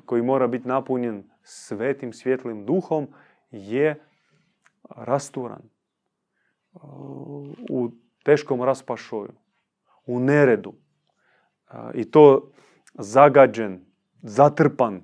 koji 0.05 0.21
mora 0.21 0.47
biti 0.47 0.67
napunjen 0.67 1.23
svetim 1.43 2.13
svjetlim 2.13 2.65
duhom 2.65 3.07
je 3.51 4.05
rasturan, 4.89 5.61
u 7.69 7.89
teškom 8.23 8.63
raspašoju, 8.63 9.33
u 10.05 10.19
neredu. 10.19 10.73
I 11.93 12.11
to 12.11 12.51
zagađen, 12.93 13.85
zatrpan 14.21 15.01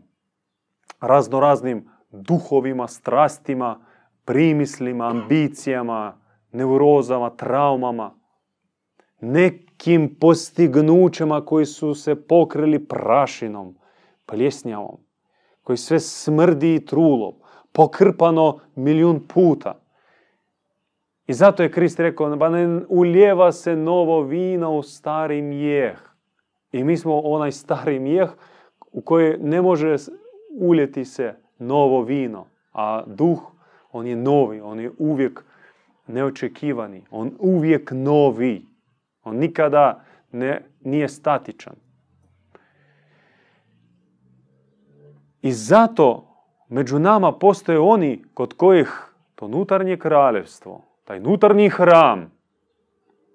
raznoraznim 1.02 1.90
duhovima, 2.12 2.88
strastima, 2.88 3.86
primislima, 4.26 5.08
ambicijama, 5.08 6.18
neurozama, 6.52 7.30
traumama, 7.30 8.14
nekim 9.22 10.16
postignućima 10.20 11.46
koji 11.46 11.66
su 11.66 11.96
se 11.96 12.28
pokrili 12.28 12.86
prašinom, 12.86 13.76
pljesnjavom, 14.32 14.98
koji 15.63 15.78
sve 15.78 16.00
smrdi 16.00 16.76
i 16.76 16.86
trulom, 16.86 17.34
pokrpano 17.72 18.60
milijun 18.76 19.28
puta. 19.28 19.82
I 21.28 21.34
zato 21.34 21.63
je 21.63 21.72
Krist 21.72 22.00
rekao, 22.00 22.36
ba 22.36 22.50
ne 22.50 22.82
uljeva 22.89 23.52
se 23.52 23.76
novo 23.76 24.22
vino 24.22 24.78
u 24.78 24.84
stari 24.84 25.41
mijeh. 25.41 25.98
I 26.72 26.84
mi 26.84 26.98
smo 26.98 27.20
onaj 27.20 27.52
stari 27.52 28.00
mijeh 28.00 28.30
u 28.91 29.02
koji 29.02 29.38
ne 29.38 29.62
može 29.62 29.96
uljeti 30.60 31.06
se 31.06 31.36
novo 31.60 32.02
vino. 32.02 32.46
A 32.74 33.04
duh, 33.06 33.39
on 33.91 34.08
je 34.08 34.15
novi, 34.15 34.62
on 34.62 34.80
je 34.80 34.91
uvijek 34.98 35.46
neočekivani, 36.08 37.04
on 37.12 37.32
uvijek 37.39 37.91
novi. 37.91 38.65
On 39.24 39.36
nikada 39.36 40.04
ne, 40.32 40.65
nije 40.82 41.10
statičan. 41.10 41.74
I 45.41 45.51
zato 45.51 46.27
među 46.69 46.99
nama 46.99 47.32
postoje 47.32 47.80
oni 47.80 48.23
kod 48.34 48.54
kojih 48.54 49.13
to 49.36 49.47
nutarnje 49.47 49.97
kraljevstvo, 49.97 50.82
taj 51.04 51.19
nutarnji 51.19 51.69
hram, 51.69 52.32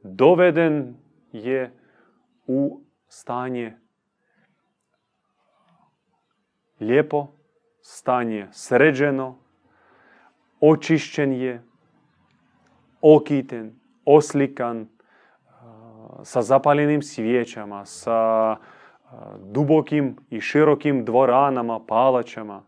doveden 0.03 0.97
je 1.33 1.73
u 2.47 2.81
stanje 3.09 3.77
lijepo, 6.81 7.27
stanje 7.81 8.49
sređeno, 8.53 9.39
očišćen 10.61 11.33
je, 11.33 11.63
okiten, 13.01 13.81
oslikan, 14.05 14.89
sa 16.23 16.43
zapaljenim 16.43 17.03
svijećama, 17.03 17.85
sa 17.85 18.57
dubokim 19.39 20.17
i 20.31 20.41
širokim 20.41 21.05
dvoranama, 21.05 21.81
palačama. 21.87 22.65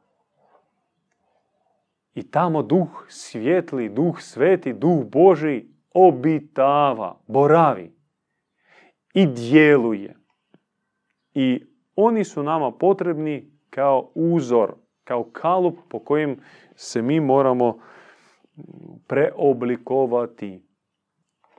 I 2.15 2.31
tamo 2.31 2.63
duh 2.63 3.07
svjetli, 3.09 3.89
duh 3.89 4.21
sveti, 4.21 4.73
duh 4.73 5.05
Boži 5.05 5.67
obitava, 5.95 7.21
boravi 7.27 7.93
i 9.15 9.27
djeluje. 9.27 10.17
I 11.35 11.65
oni 11.97 12.25
su 12.25 12.43
nama 12.43 12.71
potrebni 12.71 13.51
kao 13.71 14.11
uzor, 14.15 14.75
kao 15.05 15.25
kalup 15.25 15.79
po 15.89 15.99
kojem 15.99 16.41
se 16.75 17.03
mi 17.03 17.21
moramo 17.21 17.79
preoblikovati. 19.07 20.63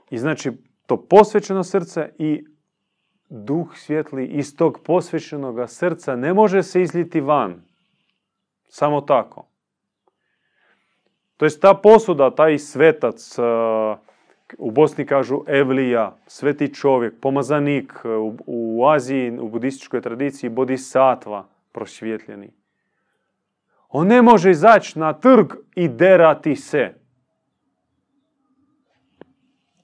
I 0.10 0.18
znači 0.18 0.52
to 0.86 1.08
posvećeno 1.08 1.64
srce 1.64 2.10
i 2.18 2.46
duh 3.30 3.78
svjetli 3.78 4.26
iz 4.26 4.56
tog 4.56 4.80
posvećenog 4.86 5.70
srca 5.70 6.16
ne 6.16 6.34
može 6.34 6.64
se 6.64 6.82
izliti 6.82 7.22
van. 7.22 7.62
Samo 8.68 9.02
tako. 9.02 9.46
To 11.38 11.46
je 11.46 11.60
ta 11.60 11.74
posuda, 11.74 12.36
taj 12.36 12.58
svetac, 12.58 13.36
u 14.58 14.72
Bosni 14.72 15.06
kažu 15.06 15.44
Evlija, 15.48 16.18
sveti 16.28 16.74
čovjek, 16.74 17.14
pomazanik, 17.22 17.94
u 18.46 18.86
Aziji, 18.88 19.40
u 19.40 19.50
budističkoj 19.50 20.02
tradiciji, 20.02 20.50
bodhisattva, 20.50 21.48
prosvjetljeni. 21.72 22.52
On 23.90 24.08
ne 24.08 24.22
može 24.22 24.52
izaći 24.52 25.00
na 25.00 25.14
trg 25.14 25.54
i 25.76 25.88
derati 25.88 26.56
se. 26.56 26.94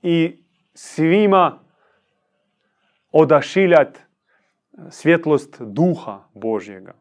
I 0.01 0.37
svima 0.73 1.64
odašiljati 3.17 3.99
svjetlost 4.89 5.61
duha 5.61 6.29
Božjega. 6.33 6.93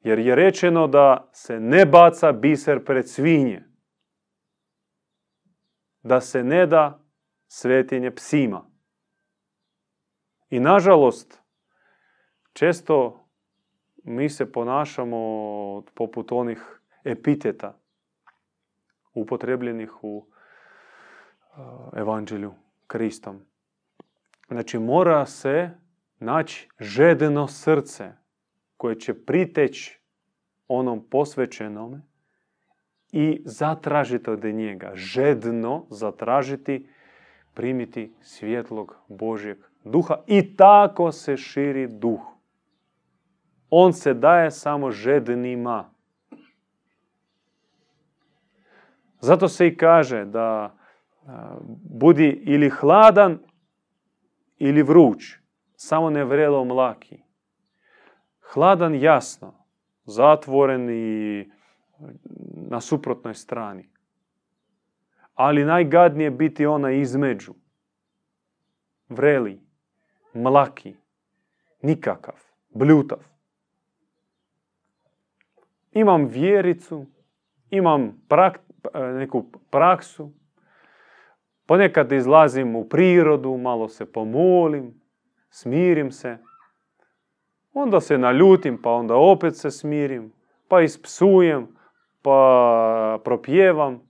Jer 0.00 0.18
je 0.18 0.34
rečeno 0.34 0.86
da 0.86 1.28
se 1.32 1.60
ne 1.60 1.86
baca 1.86 2.32
biser 2.32 2.84
pred 2.84 3.10
svinje. 3.10 3.64
Da 6.02 6.20
se 6.20 6.44
ne 6.44 6.66
da 6.66 7.04
svetinje 7.46 8.10
psima. 8.10 8.70
I 10.50 10.60
nažalost, 10.60 11.42
često 12.52 13.26
mi 14.04 14.28
se 14.28 14.52
ponašamo 14.52 15.82
poput 15.94 16.32
onih 16.32 16.80
epiteta 17.04 17.78
upotrebljenih 19.14 20.04
u 20.04 20.26
evanđelju 21.96 22.54
Kristom. 22.86 23.53
Znači 24.48 24.78
mora 24.78 25.26
se 25.26 25.70
naći 26.18 26.68
žedeno 26.80 27.48
srce 27.48 28.12
koje 28.76 29.00
će 29.00 29.24
priteći 29.24 30.00
onom 30.68 31.08
posvećenom 31.10 32.02
i 33.12 33.42
zatražiti 33.44 34.30
od 34.30 34.44
njega. 34.44 34.90
Žedno 34.94 35.86
zatražiti, 35.90 36.88
primiti 37.54 38.14
svjetlog 38.20 38.96
Božjeg 39.08 39.58
duha 39.84 40.16
i 40.26 40.56
tako 40.56 41.12
se 41.12 41.36
širi 41.36 41.88
duh. 41.88 42.20
On 43.70 43.92
se 43.92 44.14
daje 44.14 44.50
samo 44.50 44.90
žednima. 44.90 45.90
Zato 49.20 49.48
se 49.48 49.66
i 49.66 49.76
kaže 49.76 50.24
da 50.24 50.76
budi 51.90 52.42
ili 52.44 52.70
hladan 52.70 53.38
ili 54.58 54.82
vruć, 54.82 55.36
samo 55.76 56.10
ne 56.10 56.24
vrelo 56.24 56.64
mlaki. 56.64 57.22
Hladan 58.40 58.94
jasno, 58.94 59.54
zatvoren 60.04 60.90
i 60.90 61.50
na 62.68 62.80
suprotnoj 62.80 63.34
strani. 63.34 63.88
Ali 65.34 65.64
najgadnije 65.64 66.30
biti 66.30 66.66
ona 66.66 66.90
između. 66.90 67.54
Vreli, 69.08 69.60
mlaki, 70.34 70.96
nikakav, 71.82 72.34
bljutav. 72.74 73.18
Imam 75.92 76.26
vjericu, 76.26 77.06
imam 77.70 78.22
neku 78.94 79.44
praksu, 79.70 80.32
Ponekad 81.66 82.12
izlazim 82.12 82.76
u 82.76 82.88
prirodu, 82.88 83.56
malo 83.56 83.88
se 83.88 84.12
pomolim, 84.12 85.00
smirim 85.50 86.12
se. 86.12 86.38
Onda 87.72 88.00
se 88.00 88.18
naljutim, 88.18 88.82
pa 88.82 88.90
onda 88.90 89.16
opet 89.16 89.56
se 89.56 89.70
smirim, 89.70 90.32
pa 90.68 90.80
ispsujem, 90.80 91.68
pa 92.22 93.18
propjevam 93.24 94.00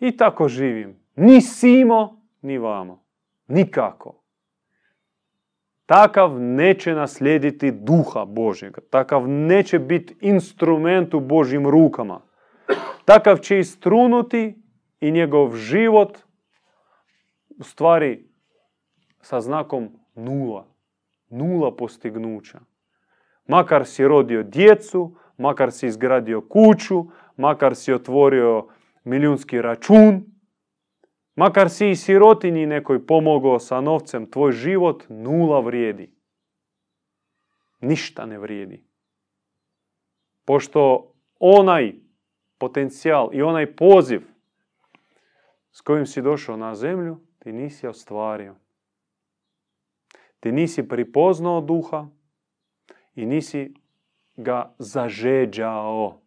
i 0.00 0.16
tako 0.16 0.48
živim. 0.48 0.96
Ni 1.16 1.40
simo, 1.40 2.22
ni 2.42 2.58
vamo. 2.58 3.04
Nikako. 3.48 4.22
Takav 5.86 6.40
neće 6.40 6.94
naslijediti 6.94 7.70
duha 7.70 8.24
Božjega. 8.24 8.80
Takav 8.90 9.28
neće 9.28 9.78
biti 9.78 10.16
instrument 10.20 11.14
u 11.14 11.20
Božjim 11.20 11.66
rukama. 11.66 12.20
Takav 13.04 13.36
će 13.36 13.58
istrunuti 13.58 14.62
i 15.00 15.10
njegov 15.10 15.56
život 15.56 16.18
u 17.62 17.64
stvari 17.64 18.24
sa 19.20 19.40
znakom 19.40 19.88
nula. 20.14 20.66
Nula 21.30 21.76
postignuća. 21.76 22.60
Makar 23.46 23.86
si 23.86 24.08
rodio 24.08 24.42
djecu, 24.42 25.16
makar 25.36 25.72
si 25.72 25.86
izgradio 25.86 26.40
kuću, 26.40 27.04
makar 27.36 27.76
si 27.76 27.92
otvorio 27.92 28.66
milijunski 29.04 29.62
račun, 29.62 30.24
makar 31.36 31.70
si 31.70 31.90
i 31.90 31.96
sirotinji 31.96 32.66
nekoj 32.66 33.06
pomogao 33.06 33.58
sa 33.58 33.80
novcem, 33.80 34.30
tvoj 34.30 34.52
život 34.52 35.04
nula 35.08 35.60
vrijedi. 35.60 36.10
Ništa 37.80 38.26
ne 38.26 38.38
vrijedi. 38.38 38.84
Pošto 40.44 41.12
onaj 41.38 41.94
potencijal 42.58 43.30
i 43.32 43.42
onaj 43.42 43.76
poziv 43.76 44.22
s 45.72 45.80
kojim 45.80 46.06
si 46.06 46.22
došao 46.22 46.56
na 46.56 46.74
zemlju, 46.74 47.20
ti 47.42 47.52
nisi 47.52 47.86
ostvario. 47.86 48.54
Ti 50.40 50.52
nisi 50.52 50.88
pripoznao 50.88 51.60
duha 51.60 52.06
i 53.14 53.26
nisi 53.26 53.74
ga 54.36 54.74
zažeđao. 54.78 56.18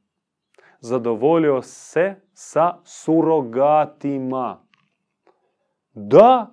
zadovoljio 0.79 1.61
se 1.61 2.15
sa 2.33 2.77
surogatima. 2.83 4.61
Da, 5.93 6.51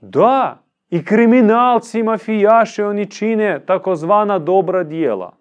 da, 0.00 0.62
i 0.90 1.04
kriminalci, 1.04 2.02
mafijaši, 2.02 2.82
oni 2.82 3.10
čine 3.10 3.66
takozvana 3.66 4.38
dobra 4.38 4.84
dijela. 4.84 5.36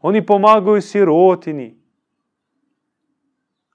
Oni 0.00 0.26
pomagaju 0.26 0.80
sirotini. 0.82 1.78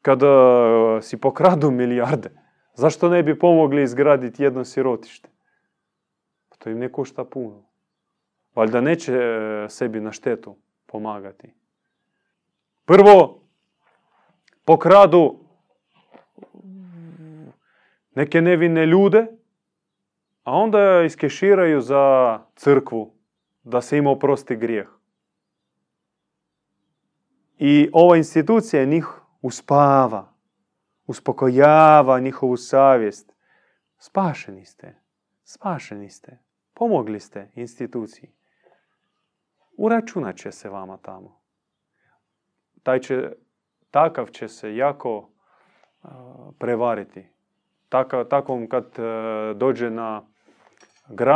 Kada 0.01 1.01
si 1.01 1.17
pokradu 1.21 1.71
milijarde, 1.71 2.29
zašto 2.79 3.09
ne 3.09 3.23
bi 3.23 3.39
pomogli 3.39 3.83
izgraditi 3.83 4.43
jedno 4.43 4.65
sirotište? 4.65 5.29
Pa 6.49 6.55
to 6.55 6.69
im 6.69 6.79
ne 6.79 6.91
košta 6.91 7.23
puno. 7.23 7.63
Valjda 8.55 8.81
neće 8.81 9.13
e, 9.13 9.65
sebi 9.69 9.99
na 9.99 10.11
štetu 10.11 10.55
pomagati. 10.85 11.53
Prvo, 12.85 13.41
pokradu 14.65 15.39
neke 18.15 18.41
nevine 18.41 18.85
ljude, 18.85 19.27
a 20.43 20.51
onda 20.51 21.03
iskeširaju 21.05 21.81
za 21.81 22.39
crkvu, 22.55 23.13
da 23.63 23.81
se 23.81 23.97
im 23.97 24.07
oprosti 24.07 24.55
grijeh. 24.55 24.87
I 27.57 27.89
ova 27.93 28.17
institucija 28.17 28.85
njih 28.85 29.07
uspava, 29.41 30.33
uspokojava 31.09 32.19
njihovu 32.19 32.57
savjest. 32.57 33.33
Spašeni 33.97 34.65
ste, 34.65 34.95
spašeni 35.43 36.09
ste, 36.09 36.37
pomogli 36.73 37.19
ste 37.19 37.51
instituciji. 37.55 38.31
Uračunat 39.77 40.35
će 40.35 40.51
se 40.51 40.69
vama 40.69 40.97
tamo. 40.97 41.41
Taj 42.83 42.99
će, 42.99 43.31
takav 43.91 44.27
će 44.27 44.47
se 44.47 44.75
jako 44.75 45.29
prevariti. 46.59 47.29
Takav, 47.89 48.25
takvom 48.25 48.69
kad 48.69 48.85
uh, 48.85 49.57
dođe 49.57 49.89
na, 49.89 50.23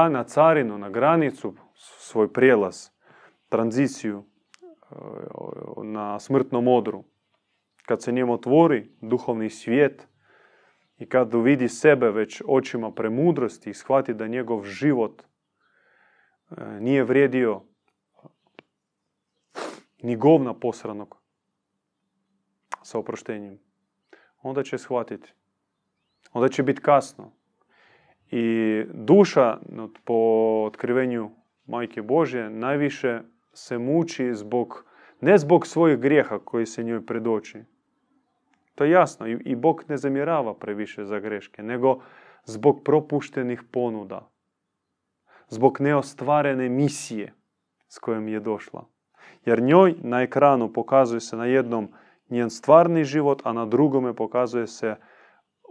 na 0.09 0.23
carinu, 0.23 0.77
na 0.77 0.89
granicu, 0.89 1.55
svoj 1.75 2.33
prijelaz, 2.33 2.89
tranziciju 3.49 4.23
na 5.83 6.19
smrtnom 6.19 6.67
odru, 6.67 7.03
kad 7.86 8.04
se 8.04 8.12
njemu 8.12 8.34
otvori 8.34 8.89
duhovni 9.02 9.50
svijet 9.50 10.08
i 10.98 11.06
kad 11.06 11.34
uvidi 11.34 11.69
sebe 11.69 12.12
već 12.12 12.41
očima 12.48 12.91
premudrosti 12.91 13.69
i 13.69 13.74
shvati 13.74 14.13
da 14.13 14.28
njegov 14.28 14.63
život 14.63 15.24
nije 16.80 17.04
vrijedio 17.04 17.62
ni 20.04 20.15
govna 20.15 20.54
posranog 20.54 21.17
sa 22.82 23.00
oproštenjem, 23.00 23.60
onda 24.41 24.63
će 24.63 24.78
shvatiti. 24.78 25.34
Onda 26.34 26.50
će 26.50 26.63
biti 26.63 26.82
kasno. 26.82 27.32
I 28.32 28.84
duša 28.93 29.58
po 30.04 30.13
otkrivenju 30.67 31.32
Majke 31.65 32.02
Božje 32.02 32.50
najviše 32.50 33.22
se 33.54 33.78
muči 33.78 34.34
zbog, 34.34 34.86
ne 35.22 35.38
zbog 35.38 35.67
svojih 35.67 35.98
grijeha 35.98 36.39
koji 36.39 36.65
se 36.65 36.84
njoj 36.84 37.06
predoči. 37.06 37.63
To 38.75 38.83
je 38.83 38.91
jasno. 38.91 39.27
I 39.27 39.55
Bog 39.55 39.83
ne 39.88 39.97
zamjerava 39.97 40.53
previše 40.53 41.05
za 41.05 41.19
greške, 41.19 41.63
nego 41.63 41.99
zbog 42.45 42.83
propuštenih 42.83 43.63
ponuda. 43.71 44.29
Zbog 45.47 45.81
neostvarene 45.81 46.69
misije 46.69 47.33
s 47.88 47.99
kojom 47.99 48.27
je 48.27 48.39
došla. 48.39 48.86
Jer 49.45 49.62
njoj 49.62 49.95
na 50.01 50.21
ekranu 50.21 50.73
pokazuje 50.73 51.19
se 51.19 51.38
na 51.38 51.45
jednom 51.45 51.91
njen 52.29 52.49
stvarni 52.49 53.03
život, 53.03 53.41
a 53.45 53.53
na 53.53 53.65
drugome 53.65 54.13
pokazuje 54.15 54.67
se 54.67 54.95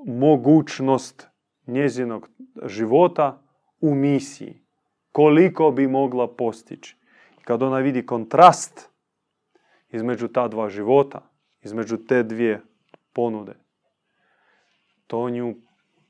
mogućnost 0.06 1.28
njezinog 1.66 2.28
života 2.64 3.42
u 3.80 3.94
misiji. 3.94 4.62
Koliko 5.12 5.70
bi 5.70 5.86
mogla 5.86 6.34
postići. 6.34 6.96
Kad 7.44 7.62
ona 7.62 7.78
vidi 7.78 8.06
kontrast 8.06 8.90
između 9.90 10.28
ta 10.28 10.48
dva 10.48 10.68
života, 10.68 11.20
između 11.62 11.96
te 11.96 12.22
dvije 12.22 12.60
ponude, 13.12 13.54
to 15.06 15.30
nju 15.30 15.54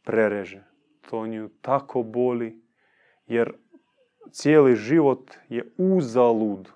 prereže. 0.03 0.65
To 1.11 1.27
nju 1.27 1.49
tako 1.61 2.03
boli, 2.03 2.63
jer 3.27 3.53
cijeli 4.31 4.77
život 4.77 5.31
je 5.49 5.73
uzalud 5.77 6.69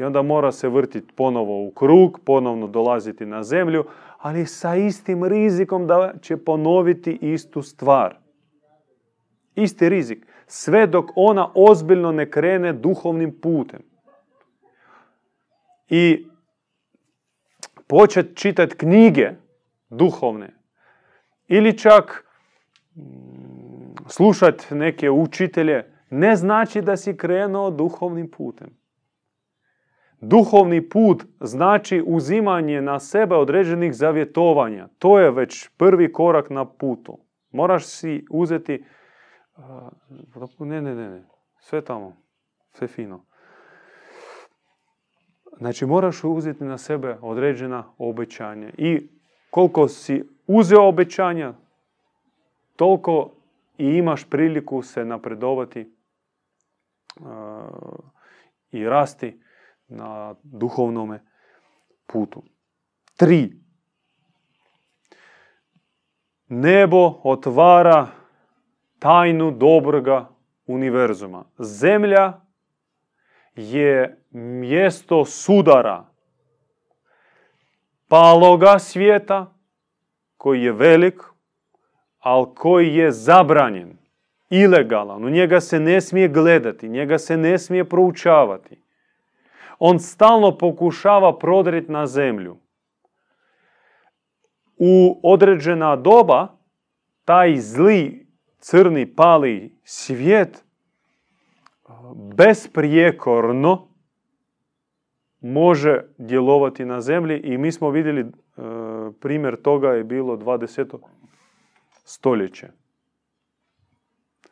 i 0.00 0.04
onda 0.04 0.22
mora 0.22 0.52
se 0.52 0.68
vrtiti 0.68 1.12
ponovo 1.16 1.66
u 1.66 1.70
krug, 1.70 2.20
ponovno 2.24 2.66
dolaziti 2.66 3.26
na 3.26 3.42
zemlju, 3.42 3.84
ali 4.18 4.46
sa 4.46 4.76
istim 4.76 5.24
rizikom 5.24 5.86
da 5.86 6.12
će 6.22 6.36
ponoviti 6.36 7.18
istu 7.20 7.62
stvar. 7.62 8.18
Isti 9.54 9.88
rizik. 9.88 10.26
Sve 10.46 10.86
dok 10.86 11.10
ona 11.14 11.50
ozbiljno 11.54 12.12
ne 12.12 12.30
krene 12.30 12.72
duhovnim 12.72 13.40
putem. 13.40 13.82
I 15.88 16.26
počet 17.90 18.26
čitati 18.34 18.76
knjige 18.76 19.30
duhovne. 19.88 20.54
Ili 21.48 21.78
čak 21.78 22.26
mm, 22.96 23.02
slušati 24.06 24.74
neke 24.74 25.10
učitelje, 25.10 25.92
ne 26.10 26.36
znači 26.36 26.82
da 26.82 26.96
si 26.96 27.16
krenuo 27.16 27.70
duhovnim 27.70 28.30
putem. 28.30 28.80
Duhovni 30.20 30.88
put 30.88 31.24
znači 31.40 32.02
uzimanje 32.06 32.82
na 32.82 32.98
sebe 32.98 33.34
određenih 33.34 33.94
zavjetovanja. 33.94 34.88
To 34.98 35.18
je 35.18 35.30
već 35.30 35.68
prvi 35.76 36.12
korak 36.12 36.50
na 36.50 36.64
putu. 36.64 37.18
Moraš 37.50 37.86
si 37.86 38.24
uzeti... 38.30 38.84
Ne, 40.58 40.82
ne, 40.82 40.94
ne, 40.94 41.10
ne. 41.10 41.22
Sve 41.58 41.84
tamo. 41.84 42.16
Sve 42.72 42.88
fino. 42.88 43.24
Znači 45.60 45.86
moraš 45.86 46.24
uzeti 46.24 46.64
na 46.64 46.78
sebe 46.78 47.16
određena 47.20 47.84
obećanja. 47.98 48.70
I 48.78 49.08
koliko 49.50 49.88
si 49.88 50.28
uzeo 50.46 50.88
obećanja, 50.88 51.54
toliko 52.76 53.30
i 53.78 53.86
imaš 53.86 54.24
priliku 54.30 54.82
se 54.82 55.04
napredovati 55.04 55.94
i 58.72 58.84
rasti 58.84 59.40
na 59.88 60.34
duhovnome 60.42 61.24
putu. 62.06 62.42
Tri. 63.16 63.52
Nebo 66.48 67.20
otvara 67.22 68.08
tajnu 68.98 69.50
dobroga 69.50 70.28
univerzuma. 70.66 71.44
Zemlja 71.58 72.40
je 73.54 74.22
mjesto 74.30 75.24
sudara 75.24 76.04
paloga 78.08 78.78
svijeta 78.78 79.54
koji 80.36 80.62
je 80.62 80.72
velik, 80.72 81.22
ali 82.18 82.46
koji 82.56 82.94
je 82.94 83.12
zabranjen, 83.12 83.98
ilegalan. 84.50 85.24
U 85.24 85.30
njega 85.30 85.60
se 85.60 85.80
ne 85.80 86.00
smije 86.00 86.28
gledati, 86.28 86.88
njega 86.88 87.18
se 87.18 87.36
ne 87.36 87.58
smije 87.58 87.88
proučavati 87.88 88.80
on 89.80 89.98
stalno 89.98 90.58
pokušava 90.58 91.38
prodriti 91.38 91.92
na 91.92 92.06
zemlju. 92.06 92.56
U 94.76 95.20
određena 95.22 95.96
doba 95.96 96.48
taj 97.24 97.56
zli, 97.56 98.26
crni, 98.58 99.14
pali 99.14 99.78
svijet 99.84 100.64
besprijekorno 102.36 103.88
može 105.40 106.04
djelovati 106.18 106.84
na 106.84 107.00
zemlji 107.00 107.40
i 107.40 107.58
mi 107.58 107.72
smo 107.72 107.90
vidjeli 107.90 108.20
e, 108.20 108.26
primjer 109.20 109.62
toga 109.62 109.88
je 109.88 110.04
bilo 110.04 110.36
20. 110.36 110.98
stoljeće. 111.90 112.68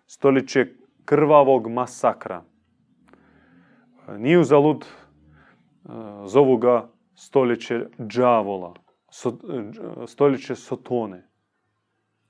Stoljeće 0.07 0.67
krvavog 1.05 1.69
masakra. 1.69 2.43
Nije 4.19 4.39
uzalud 4.39 4.87
zovu 6.25 6.57
ga 6.57 6.89
stoljeće 7.15 7.87
džavola, 8.07 8.75
stoljeće 10.07 10.55
sotone. 10.55 11.29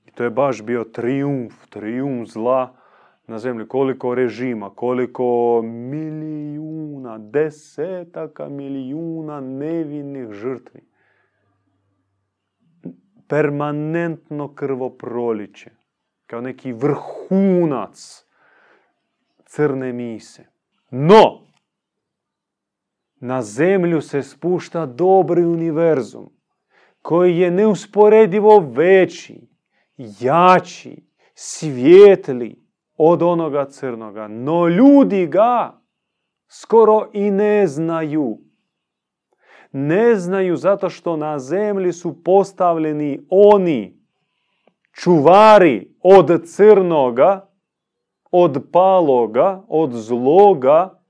I 0.07 0.11
to 0.11 0.25
je 0.25 0.31
baš 0.31 0.63
bio 0.63 0.85
triumf, 0.85 1.67
triumf 1.69 2.29
zla 2.29 2.77
na 3.29 3.39
zemlji. 3.39 3.69
Koliko 3.69 4.15
režima, 4.15 4.71
koliko 4.75 5.61
milijuna, 5.63 7.19
desetaka 7.19 8.49
milijuna 8.49 9.41
nevinih 9.41 10.33
žrtvi. 10.33 10.81
Permanentno 13.29 14.55
krvoproliće. 14.55 15.71
Kao 16.27 16.41
neki 16.41 16.73
vrhunac 16.73 18.27
crne 19.45 19.93
mise. 19.93 20.45
No, 20.91 21.41
na 23.21 23.43
zemlju 23.43 24.01
se 24.01 24.23
spušta 24.23 24.87
dobri 24.87 25.45
univerzum 25.45 26.31
koji 27.03 27.39
je 27.39 27.51
neusporedivo 27.51 28.59
veći, 28.59 29.49
jači, 29.97 31.03
svijetli 31.35 32.68
od 32.99 33.23
onoga 33.23 33.65
crnoga. 33.65 34.29
No 34.29 34.69
ljudi 34.69 35.27
ga 35.27 35.81
skoro 36.49 37.09
i 37.13 37.31
ne 37.31 37.67
znaju. 37.67 38.39
Ne 39.73 40.17
znaju 40.17 40.57
zato 40.57 40.91
što 40.91 41.17
na 41.17 41.39
zemlji 41.39 41.93
su 41.93 42.25
postavljeni 42.25 43.21
oni 43.31 44.01
čuvari 44.93 45.95
od 46.03 46.43
crnoga, 46.45 47.49
od 48.31 48.65
paloga, 48.73 49.63
od 49.69 49.93
zloga, 49.93 51.03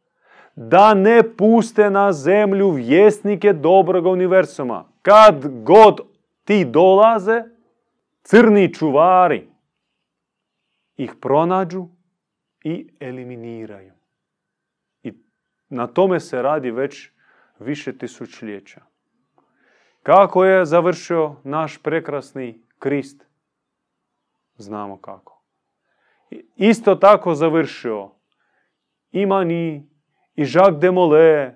da 0.56 0.94
ne 0.94 1.36
puste 1.36 1.90
na 1.90 2.12
zemlju 2.12 2.70
vjesnike 2.70 3.52
dobroga 3.52 4.10
universuma. 4.10 4.84
Kad 5.02 5.62
god 5.62 6.00
ti 6.44 6.64
dolaze, 6.64 7.42
crni 8.22 8.74
čuvari 8.74 9.48
ih 10.98 11.14
pronađu 11.20 11.88
i 12.64 12.88
eliminiraju. 13.00 13.92
I 15.02 15.12
na 15.68 15.86
tome 15.86 16.20
se 16.20 16.42
radi 16.42 16.70
već 16.70 17.10
više 17.58 17.98
tisućljeća. 17.98 18.80
Kako 20.02 20.44
je 20.44 20.64
završio 20.64 21.36
naš 21.44 21.82
prekrasni 21.82 22.62
Krist? 22.78 23.26
Znamo 24.56 25.00
kako. 25.00 25.42
Isto 26.56 26.94
tako 26.94 27.34
završio 27.34 28.10
i 29.10 29.26
Mani, 29.26 29.88
i 30.36 30.42
Jacques 30.42 30.80
de 30.80 30.90
Molay, 30.90 31.54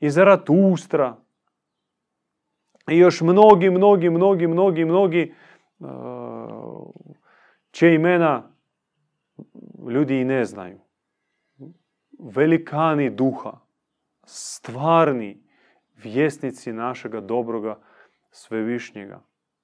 i 0.00 0.10
Zaratustra, 0.10 1.16
i 2.90 2.98
još 2.98 3.20
mnogi, 3.20 3.70
mnogi, 3.70 4.10
mnogi, 4.10 4.46
mnogi, 4.46 4.84
mnogi 4.84 5.34
uh, 5.78 5.88
čije 7.70 7.94
imena 7.94 8.55
ljudi 9.90 10.20
i 10.20 10.24
ne 10.24 10.44
znaju. 10.44 10.80
Velikani 12.18 13.10
duha, 13.10 13.58
stvarni 14.24 15.42
vjesnici 15.94 16.72
našega 16.72 17.20
dobroga 17.20 17.80
svevišnjega. 18.30 19.22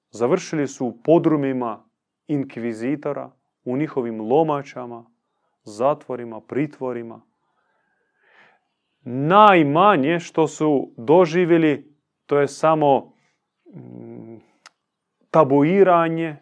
Završili 0.09 0.67
su 0.67 0.85
u 0.85 1.01
podrumima 1.03 1.89
inkvizitora, 2.27 3.31
u 3.63 3.77
njihovim 3.77 4.21
lomačama, 4.21 5.05
zatvorima, 5.63 6.41
pritvorima. 6.41 7.21
Najmanje 9.01 10.19
što 10.19 10.47
su 10.47 10.93
doživjeli, 10.97 11.97
to 12.25 12.39
je 12.39 12.47
samo 12.47 13.13
mm, 13.75 14.37
tabuiranje 15.31 16.35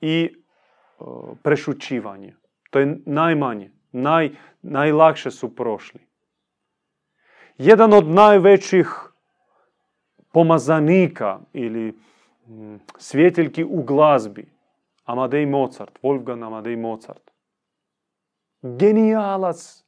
i 0.00 0.24
e, 0.24 1.04
prešućivanje. 1.42 2.34
To 2.72 2.78
je 2.78 2.98
najmanje. 3.06 3.70
Naj, 3.92 4.30
najlakše 4.62 5.30
su 5.30 5.56
prošli. 5.56 6.00
Jedan 7.58 7.92
od 7.92 8.08
najvećih 8.08 8.88
pomazanika 10.32 11.40
ili 11.52 11.98
mm, 12.46 12.76
svjetiljki 12.98 13.64
u 13.64 13.82
glazbi, 13.82 14.52
Amadej 15.04 15.46
Mozart, 15.46 15.98
Wolfgang 16.02 16.46
Amadej 16.46 16.76
Mozart. 16.76 17.30
Genijalac 18.62 19.84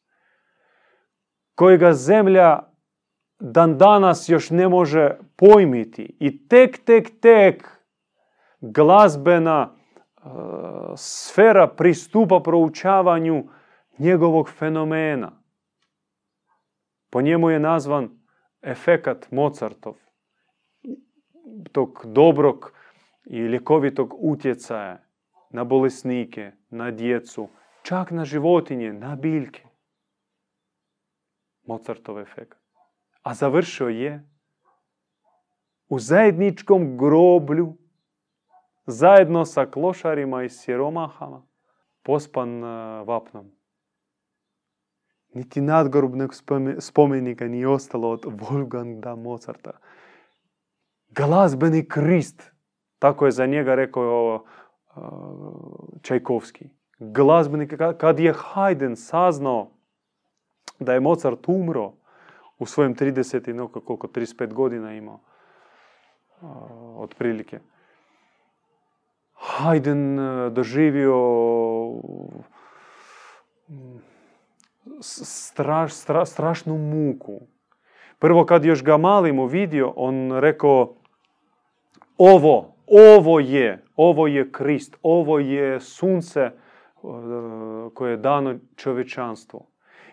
kojega 1.54 1.92
zemlja 1.92 2.62
dan 3.38 3.78
danas 3.78 4.28
još 4.28 4.50
ne 4.50 4.68
može 4.68 5.16
pojmiti 5.36 6.16
i 6.20 6.48
tek, 6.48 6.84
tek, 6.84 7.20
tek 7.20 7.68
glazbena 8.60 9.76
sfera 10.96 11.68
pristupa 11.68 12.40
proučavanju 12.40 13.44
njegovog 13.98 14.50
fenomena. 14.50 15.32
Po 17.10 17.22
njemu 17.22 17.50
je 17.50 17.60
nazvan 17.60 18.10
efekat 18.62 19.30
Mozartov, 19.30 19.94
tog 21.72 22.02
dobrog 22.04 22.72
i 23.24 23.38
ljekovitog 23.38 24.14
utjecaja 24.18 25.04
na 25.50 25.64
bolesnike, 25.64 26.52
na 26.70 26.90
djecu, 26.90 27.48
čak 27.82 28.10
na 28.10 28.24
životinje, 28.24 28.92
na 28.92 29.16
biljke. 29.16 29.62
Mozartov 31.66 32.20
efekat. 32.20 32.58
A 33.22 33.34
završio 33.34 33.88
je 33.88 34.30
u 35.88 35.98
zajedničkom 35.98 36.98
groblju 36.98 37.76
zajedno 38.86 39.44
sa 39.44 39.66
klošarima 39.66 40.42
i 40.42 40.48
siromahama 40.48 41.42
pospan 42.02 42.64
e, 42.64 42.66
vapnom. 43.04 43.50
Niti 45.34 45.60
nadgrobnog 45.60 46.34
spomenika 46.78 47.48
nije 47.48 47.68
ostalo 47.68 48.10
od 48.10 48.24
Wolfganga 48.24 49.16
Mozarta. 49.16 49.70
Glazbeni 51.08 51.88
krist, 51.88 52.52
tako 52.98 53.26
je 53.26 53.32
za 53.32 53.46
njega 53.46 53.74
rekao 53.74 54.34
uh, 54.34 55.00
Čajkovski. 56.02 56.68
Glazbeni, 56.98 57.68
kad 57.98 58.20
je 58.20 58.34
Haydn 58.34 58.94
saznao 58.94 59.70
da 60.78 60.92
je 60.92 61.00
Mozart 61.00 61.48
umro 61.48 61.92
u 62.58 62.66
svojem 62.66 62.94
30 62.94 63.50
i 63.50 63.80
koliko, 63.80 64.06
35 64.06 64.52
godina 64.52 64.94
imao, 64.94 65.20
uh, 66.40 66.48
otprilike, 66.96 67.60
Haydn 69.44 70.18
e, 70.18 70.50
doživio 70.50 71.16
straš, 75.00 75.92
strašnu 76.24 76.78
muku. 76.78 77.40
Prvo 78.18 78.46
kad 78.46 78.64
još 78.64 78.84
ga 78.84 78.96
malimo 78.96 79.46
vidio, 79.46 79.92
on 79.96 80.32
rekao 80.32 80.94
ovo, 82.18 82.74
ovo 82.86 83.40
je, 83.40 83.84
ovo 83.96 84.26
je 84.26 84.52
Krist, 84.52 84.96
ovo 85.02 85.38
je 85.38 85.80
sunce 85.80 86.40
e, 86.40 86.52
koje 87.94 88.10
je 88.10 88.16
dano 88.16 88.54
čovječanstvu. 88.76 89.66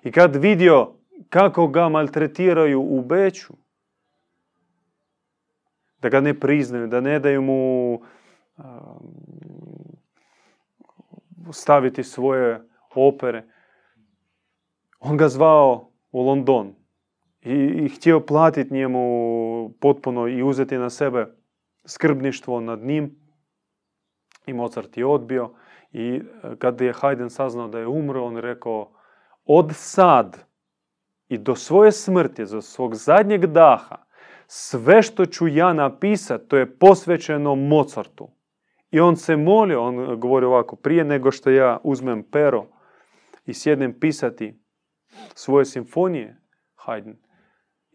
I 0.03 0.11
kad 0.11 0.35
vidio 0.35 0.91
kako 1.29 1.67
ga 1.67 1.89
maltretiraju 1.89 2.81
u 2.81 3.01
Beću, 3.01 3.53
da 6.01 6.09
ga 6.09 6.21
ne 6.21 6.39
priznaju, 6.39 6.87
da 6.87 7.01
ne 7.01 7.19
daju 7.19 7.41
mu 7.41 8.01
staviti 11.51 12.03
svoje 12.03 12.61
opere. 12.95 13.43
On 14.99 15.17
ga 15.17 15.29
zvao 15.29 15.91
u 16.11 16.21
London 16.21 16.75
i, 17.41 17.53
i 17.53 17.89
htio 17.89 18.19
platiti 18.19 18.73
njemu 18.73 19.73
potpuno 19.79 20.27
i 20.27 20.43
uzeti 20.43 20.77
na 20.77 20.89
sebe 20.89 21.27
skrbništvo 21.85 22.59
nad 22.59 22.79
njim. 22.79 23.15
I 24.45 24.53
Mozart 24.53 24.97
je 24.97 25.05
odbio. 25.05 25.53
I 25.91 26.21
kad 26.59 26.81
je 26.81 26.93
Haydn 26.93 27.29
saznao 27.29 27.67
da 27.67 27.79
je 27.79 27.87
umro, 27.87 28.23
on 28.23 28.37
rekao 28.37 28.91
od 29.45 29.71
sad 29.73 30.45
i 31.27 31.37
do 31.37 31.55
svoje 31.55 31.91
smrti, 31.91 32.45
za 32.45 32.61
svog 32.61 32.95
zadnjeg 32.95 33.45
daha, 33.45 34.05
sve 34.47 35.01
što 35.01 35.25
ću 35.25 35.47
ja 35.47 35.73
napisati, 35.73 36.47
to 36.47 36.57
je 36.57 36.77
posvećeno 36.77 37.55
Mozartu. 37.55 38.29
I 38.91 38.99
on 38.99 39.15
se 39.15 39.35
molio, 39.35 39.81
on 39.81 40.19
govori 40.19 40.45
ovako, 40.45 40.75
prije 40.75 41.03
nego 41.03 41.31
što 41.31 41.49
ja 41.49 41.79
uzmem 41.83 42.23
pero 42.23 42.65
i 43.45 43.53
sjednem 43.53 43.99
pisati 43.99 44.59
svoje 45.33 45.65
simfonije, 45.65 46.37
Haydn, 46.75 47.13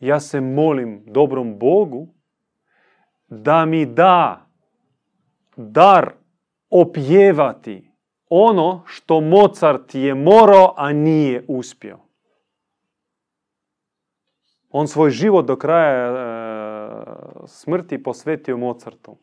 ja 0.01 0.21
se 0.21 0.41
molim 0.41 1.03
dobrom 1.07 1.59
Bogu 1.59 2.09
da 3.29 3.65
mi 3.65 3.87
da 3.87 4.47
dar 5.57 6.13
opjevati 6.71 7.91
ono 8.29 8.83
što 8.87 9.21
Mozart 9.21 9.95
je 9.95 10.15
morao, 10.15 10.75
a 10.77 10.93
nije 10.93 11.45
uspio. 11.49 11.99
On 14.71 14.89
svoj 14.89 15.11
život 15.11 15.47
do 15.47 15.57
kraja 15.57 16.09
e, 16.09 16.17
smrti 17.47 18.03
posvetio 18.03 18.57
Mozartu. 18.57 19.17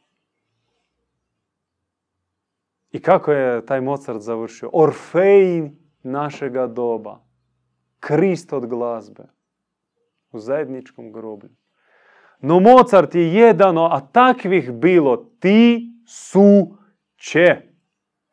I 2.94 3.02
kako 3.02 3.32
je 3.32 3.66
taj 3.66 3.82
Mozart 3.82 4.22
završio? 4.22 4.70
Orfej 4.74 5.72
našega 6.04 6.68
doba. 6.68 7.20
Krist 8.00 8.54
od 8.54 8.66
glazbe. 8.68 9.24
U 10.32 10.40
zajedničkom 10.40 11.12
groblju. 11.12 11.50
No 12.40 12.60
Mozart 12.60 13.16
je 13.16 13.34
jedano, 13.34 13.86
a 13.92 14.00
takvih 14.12 14.72
bilo 14.72 15.18
ti 15.40 15.92
su 16.08 16.78
će. 17.16 17.62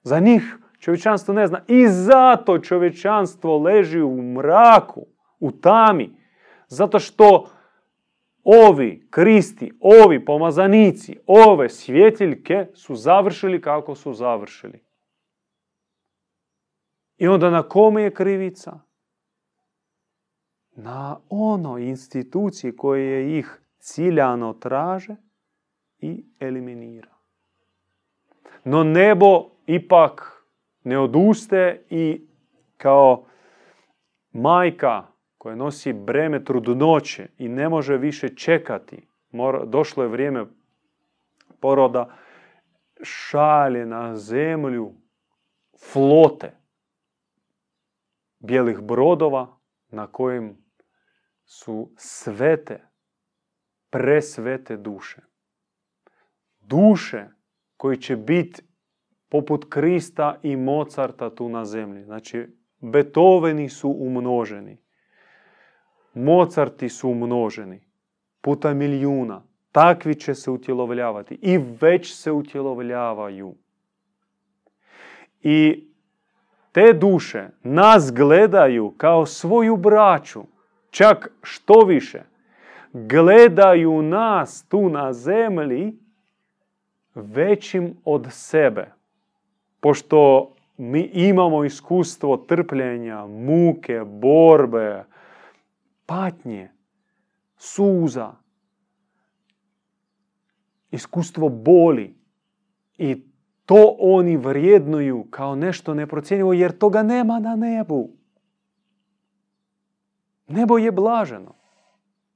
Za 0.03 0.21
njih 0.21 0.57
čovječanstvo 0.79 1.35
ne 1.35 1.47
zna. 1.47 1.61
I 1.69 1.89
zato 1.89 2.59
čovječanstvo 2.59 3.59
leži 3.59 4.03
u 4.03 4.23
mraku, 4.23 5.07
u 5.39 5.53
tami. 5.53 6.17
Zato 6.69 6.99
što 6.99 7.47
ovi 8.45 9.07
kristi, 9.11 9.73
ovi 9.81 10.25
pomazanici, 10.25 11.19
ove 11.27 11.69
svjetiljke 11.69 12.67
su 12.75 12.95
završili 12.95 13.61
kako 13.61 13.95
su 13.95 14.13
završili. 14.13 14.85
I 17.19 17.29
onda 17.29 17.51
na 17.51 17.63
kome 17.63 18.03
je 18.03 18.15
krivica? 18.15 18.81
Na 20.73 21.21
ono 21.29 21.79
instituciji 21.79 22.77
koje 22.77 23.39
ih 23.39 23.61
ciljano 23.79 24.53
traže 24.53 25.17
i 25.99 26.25
eliminira. 26.41 27.15
No 28.65 28.85
nebo 28.85 29.51
ipak 29.67 30.45
ne 30.85 30.99
oduste 30.99 31.85
i 31.91 32.27
kao 32.77 33.25
majka 34.33 35.07
koja 35.41 35.57
nosi 35.57 35.93
breme 35.93 36.45
trudnoće 36.45 37.29
i 37.39 37.49
ne 37.49 37.69
može 37.69 37.97
više 37.97 38.29
čekati, 38.37 39.09
došlo 39.67 40.03
je 40.03 40.09
vrijeme 40.09 40.47
poroda, 41.61 42.17
šalje 43.03 43.87
na 43.87 44.17
zemlju 44.17 44.93
flote 45.93 46.53
bijelih 48.39 48.81
brodova 48.81 49.59
na 49.89 50.07
kojim 50.07 50.57
su 51.45 51.93
svete, 51.97 52.83
presvete 53.91 54.77
duše. 54.77 55.21
Duše 56.61 57.29
koji 57.77 57.97
će 57.97 58.17
biti 58.17 58.63
poput 59.29 59.67
Krista 59.69 60.39
i 60.43 60.57
Mozarta 60.57 61.35
tu 61.35 61.49
na 61.49 61.65
zemlji. 61.65 62.05
Znači, 62.05 62.47
Beethoveni 62.81 63.69
su 63.69 63.97
umnoženi. 63.99 64.90
Mozarti 66.15 66.89
su 66.89 67.09
umnoženi. 67.09 67.81
Puta 68.41 68.75
milijuna. 68.75 69.43
Takvi 69.73 70.15
će 70.15 70.35
se 70.35 70.51
utjelovljavati. 70.51 71.39
I 71.43 71.59
već 71.81 72.15
se 72.15 72.33
utjelovljavaju. 72.33 73.55
I 75.43 75.87
te 76.73 76.93
duše 76.93 77.49
nas 77.63 78.13
gledaju 78.13 78.95
kao 78.97 79.27
svoju 79.27 79.77
braću. 79.77 80.43
Čak 80.91 81.33
što 81.43 81.85
više. 81.87 82.23
Gledaju 82.93 84.03
nas 84.03 84.67
tu 84.69 84.89
na 84.89 85.13
zemlji 85.13 85.99
većim 87.15 87.97
od 88.05 88.27
sebe. 88.31 88.93
Pošto 89.81 90.53
mi 90.77 91.01
imamo 91.01 91.65
iskustvo 91.65 92.37
trpljenja, 92.37 93.27
muke, 93.27 94.01
borbe, 94.05 95.05
patnje, 96.11 96.71
suza, 97.57 98.35
iskustvo 100.91 101.49
boli 101.49 102.15
i 102.99 103.23
to 103.67 103.97
oni 103.99 104.37
vrijednuju 104.37 105.27
kao 105.31 105.55
nešto 105.55 105.95
neprocjenjivo 105.95 106.53
jer 106.53 106.79
toga 106.79 107.03
nema 107.03 107.39
na 107.39 107.57
nebu. 107.57 108.11
Nebo 110.49 110.79
je 110.79 110.93
blaženo, 110.93 111.55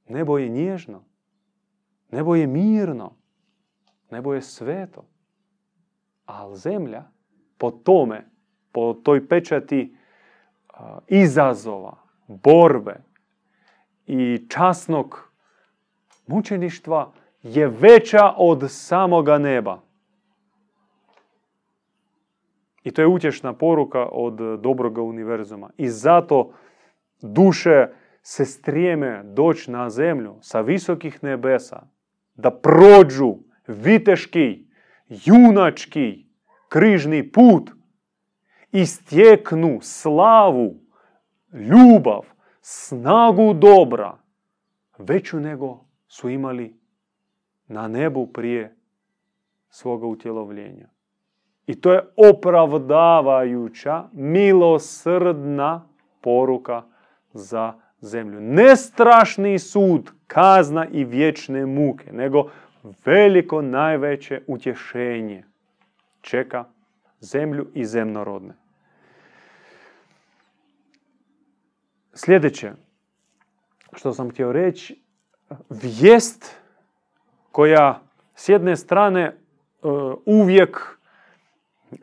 nebo 0.08 0.38
je 0.38 0.48
nježno, 0.48 1.04
nebo 2.10 2.34
je 2.34 2.46
mirno, 2.46 3.16
nebo 4.10 4.34
je 4.34 4.42
sveto. 4.42 5.04
Ali 6.26 6.56
zemlja 6.56 7.10
po 7.58 7.70
tome, 7.70 8.30
po 8.72 8.94
toj 8.94 9.28
pečati 9.28 9.96
izazova, 11.08 11.96
borbe 12.28 13.13
i 14.06 14.46
časnog 14.48 15.32
mučeništva 16.26 17.12
je 17.42 17.68
veća 17.68 18.32
od 18.36 18.64
samoga 18.68 19.38
neba. 19.38 19.80
I 22.84 22.90
to 22.90 23.02
je 23.02 23.06
utješna 23.06 23.52
poruka 23.52 24.08
od 24.12 24.60
dobroga 24.60 25.02
univerzuma. 25.02 25.70
I 25.76 25.88
zato 25.88 26.52
duše 27.22 27.86
se 28.22 28.44
strijeme 28.44 29.22
doći 29.24 29.70
na 29.70 29.90
zemlju 29.90 30.36
sa 30.40 30.60
visokih 30.60 31.24
nebesa, 31.24 31.86
da 32.34 32.50
prođu 32.50 33.34
viteški, 33.66 34.66
junački, 35.08 36.26
križni 36.68 37.32
put 37.32 37.70
i 38.72 38.86
stjeknu 38.86 39.78
slavu, 39.82 40.74
ljubav, 41.52 42.33
snagu 42.66 43.54
dobra, 43.54 44.18
veću 44.98 45.40
nego 45.40 45.84
su 46.08 46.28
imali 46.28 46.76
na 47.68 47.88
nebu 47.88 48.26
prije 48.26 48.76
svoga 49.68 50.06
utjelovljenja. 50.06 50.88
I 51.66 51.80
to 51.80 51.92
je 51.92 52.02
opravdavajuća, 52.30 54.04
milosrdna 54.12 55.88
poruka 56.20 56.82
za 57.32 57.74
zemlju. 58.00 58.40
Ne 58.40 58.76
strašni 58.76 59.58
sud, 59.58 60.10
kazna 60.26 60.86
i 60.88 61.04
vječne 61.04 61.66
muke, 61.66 62.12
nego 62.12 62.50
veliko 63.04 63.62
najveće 63.62 64.42
utješenje 64.46 65.44
čeka 66.20 66.64
zemlju 67.20 67.66
i 67.74 67.84
zemnorodne. 67.84 68.63
Sljedeće 72.14 72.72
što 73.96 74.12
sam 74.12 74.30
htio 74.30 74.52
reći, 74.52 75.02
vijest 75.70 76.56
koja 77.52 78.00
s 78.34 78.48
jedne 78.48 78.76
strane 78.76 79.22
e, 79.22 79.34
uvijek 80.26 80.98
e, 81.92 81.98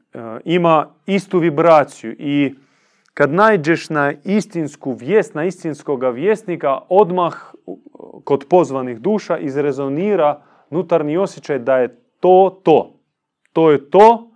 ima 0.46 0.94
istu 1.06 1.40
vibraciju 1.40 2.16
i 2.20 2.56
kad 3.14 3.34
nađeš 3.34 3.90
na 3.90 4.14
istinsku 4.24 4.94
vijest, 4.94 5.36
na 5.36 5.46
istinskoga 5.46 6.10
vjesnika, 6.10 6.80
odmah 6.90 7.54
kod 8.24 8.46
pozvanih 8.50 9.00
duša 9.00 9.38
izrezonira 9.38 10.42
nutarnji 10.70 11.18
osjećaj 11.18 11.60
da 11.60 11.78
je 11.78 12.00
to 12.20 12.62
to. 12.64 13.00
To 13.54 13.72
je 13.72 13.90
to 13.90 14.32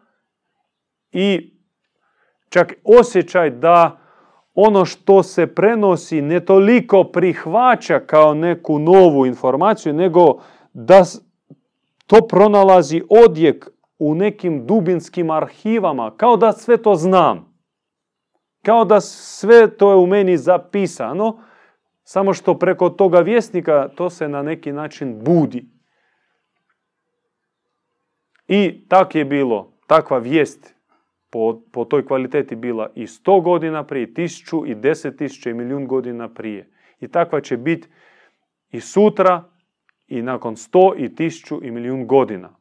i 1.11 1.53
čak 2.49 2.73
osjećaj 2.83 3.49
da 3.49 4.04
ono 4.55 4.85
što 4.85 5.23
se 5.23 5.47
prenosi 5.47 6.21
ne 6.21 6.39
toliko 6.39 7.03
prihvaća 7.03 7.99
kao 7.99 8.33
neku 8.33 8.79
novu 8.79 9.25
informaciju, 9.25 9.93
nego 9.93 10.41
da 10.73 11.03
to 12.07 12.27
pronalazi 12.27 13.03
odjek 13.09 13.69
u 13.99 14.15
nekim 14.15 14.65
dubinskim 14.65 15.29
arhivama, 15.29 16.11
kao 16.17 16.37
da 16.37 16.51
sve 16.51 16.77
to 16.77 16.95
znam. 16.95 17.55
Kao 18.61 18.85
da 18.85 19.01
sve 19.01 19.77
to 19.77 19.89
je 19.89 19.95
u 19.95 20.05
meni 20.07 20.37
zapisano, 20.37 21.39
samo 22.03 22.33
što 22.33 22.59
preko 22.59 22.89
toga 22.89 23.19
vjesnika 23.19 23.89
to 23.95 24.09
se 24.09 24.29
na 24.29 24.41
neki 24.41 24.71
način 24.71 25.23
budi. 25.23 25.65
I 28.47 28.87
tak 28.87 29.15
je 29.15 29.25
bilo, 29.25 29.71
takva 29.87 30.17
vijest 30.17 30.74
po, 31.35 31.61
po 31.71 31.85
toj 31.85 32.05
kvaliteti 32.05 32.55
bila 32.55 32.89
i 32.95 33.07
sto 33.07 33.41
godina 33.41 33.83
prije, 33.83 34.13
tisuću 34.13 34.65
i 34.65 34.75
deset 34.75 35.17
tisuća 35.17 35.49
i 35.49 35.53
milijun 35.53 35.87
godina 35.87 36.33
prije. 36.33 36.69
I 36.99 37.07
takva 37.07 37.41
će 37.41 37.57
biti 37.57 37.87
i 38.71 38.81
sutra 38.81 39.43
i 40.07 40.21
nakon 40.21 40.55
sto 40.55 40.93
i 40.97 41.15
tisuću 41.15 41.59
i 41.63 41.71
milijun 41.71 42.07
godina. 42.07 42.55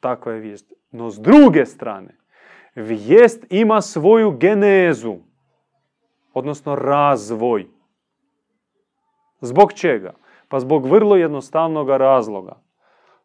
Takva 0.00 0.32
je 0.32 0.40
vijest. 0.40 0.72
No 0.90 1.10
s 1.10 1.20
druge 1.20 1.66
strane, 1.66 2.18
vijest 2.74 3.46
ima 3.50 3.80
svoju 3.80 4.30
genezu, 4.30 5.16
odnosno 6.32 6.74
razvoj. 6.74 7.66
Zbog 9.40 9.72
čega? 9.72 10.14
Pa 10.48 10.60
zbog 10.60 10.86
vrlo 10.86 11.16
jednostavnog 11.16 11.88
razloga. 11.88 12.62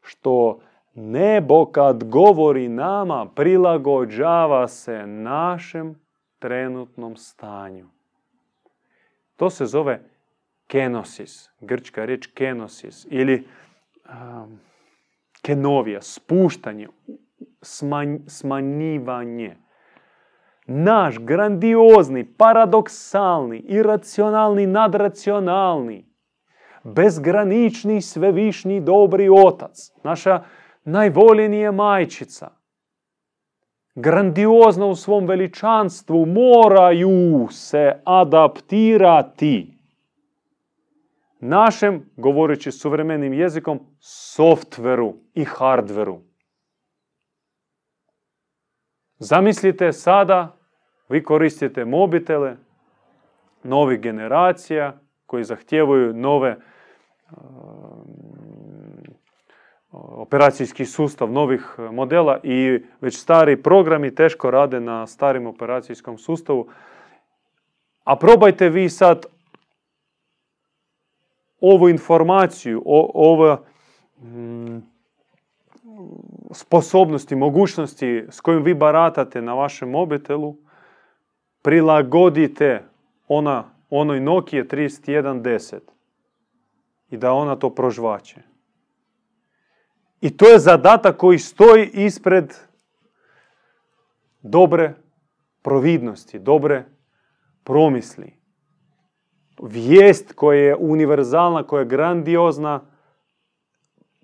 Što 0.02 0.60
Nebo 1.02 1.66
kad 1.66 2.04
govori 2.04 2.70
nama 2.70 3.26
prilagođava 3.36 4.68
se 4.68 5.08
našem 5.08 5.96
trenutnom 6.40 7.16
stanju. 7.16 7.88
To 9.36 9.50
se 9.50 9.66
zove 9.66 10.02
kenosis, 10.68 11.50
grčka 11.60 12.06
riječ 12.06 12.28
kenosis 12.28 13.08
ili 13.10 13.48
um, 14.06 14.60
kenovija, 15.42 16.02
spuštanje, 16.02 16.88
smanjivanje. 18.28 19.58
Naš 20.66 21.20
grandiozni, 21.20 22.26
paradoksalni, 22.38 23.58
iracionalni, 23.58 24.68
nadracionalni, 24.68 26.06
bezgranični, 26.84 28.02
svevišnji, 28.02 28.82
dobri 28.82 29.30
otac, 29.30 29.92
naša 30.04 30.44
najvoljenije 30.84 31.72
majčica, 31.72 32.52
grandiozna 33.96 34.86
u 34.86 34.96
svom 34.96 35.26
veličanstvu, 35.28 36.26
moraju 36.26 37.48
se 37.52 38.02
adaptirati 38.06 39.78
našem, 41.40 42.10
govoreći 42.18 42.72
suvremenim 42.72 43.34
jezikom, 43.34 43.80
softveru 44.00 45.16
i 45.34 45.46
hardveru. 45.46 46.22
Zamislite 49.18 49.94
sada, 49.94 50.58
vi 51.10 51.24
koristite 51.24 51.86
mobitele 51.86 52.58
novih 53.64 54.00
generacija 54.00 55.00
koji 55.26 55.44
zahtijevaju 55.44 56.14
nove 56.14 56.58
operacijski 59.92 60.86
sustav 60.86 61.32
novih 61.32 61.76
modela 61.92 62.40
i 62.44 62.84
već 63.02 63.18
stari 63.18 63.64
programi 63.64 64.16
teško 64.16 64.52
rade 64.52 64.80
na 64.80 65.08
starim 65.08 65.48
operacijskom 65.48 66.18
sustavu. 66.18 66.68
A 68.04 68.16
probajte 68.16 68.70
vi 68.70 68.90
sad 68.90 69.26
ovu 71.62 71.90
informaciju, 71.90 72.84
ove 73.14 73.58
mm, 74.22 74.78
sposobnosti, 76.52 77.36
mogućnosti 77.36 78.26
s 78.30 78.42
kojim 78.42 78.64
vi 78.64 78.74
baratate 78.74 79.42
na 79.42 79.54
vašem 79.54 79.90
mobitelu, 79.90 80.56
prilagodite 81.62 82.84
ona, 83.28 83.64
onoj 83.90 84.20
Nokia 84.20 84.64
3110 84.64 85.80
i 87.10 87.18
da 87.18 87.34
ona 87.34 87.56
to 87.56 87.70
prožvaće. 87.70 88.42
I 90.22 90.38
to 90.38 90.46
je 90.46 90.60
zadatak 90.60 91.18
koji 91.18 91.40
stoji 91.40 91.90
ispred 91.94 92.54
dobre 94.42 94.94
providnosti, 95.62 96.40
dobre 96.40 96.86
promisli. 97.64 98.34
Vijest 99.64 100.34
koja 100.34 100.60
je 100.60 100.76
univerzalna, 100.76 101.64
koja 101.64 101.80
je 101.80 101.86
grandiozna, 101.86 102.82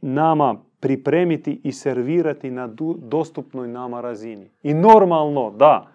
nama 0.02 0.56
pripremiti 0.80 1.62
i 1.64 1.72
servirati 1.72 2.52
na 2.52 2.70
dostupnoj 2.98 3.68
nama 3.68 4.02
razini. 4.02 4.52
I 4.64 4.74
normalno 4.74 5.52
da 5.52 5.88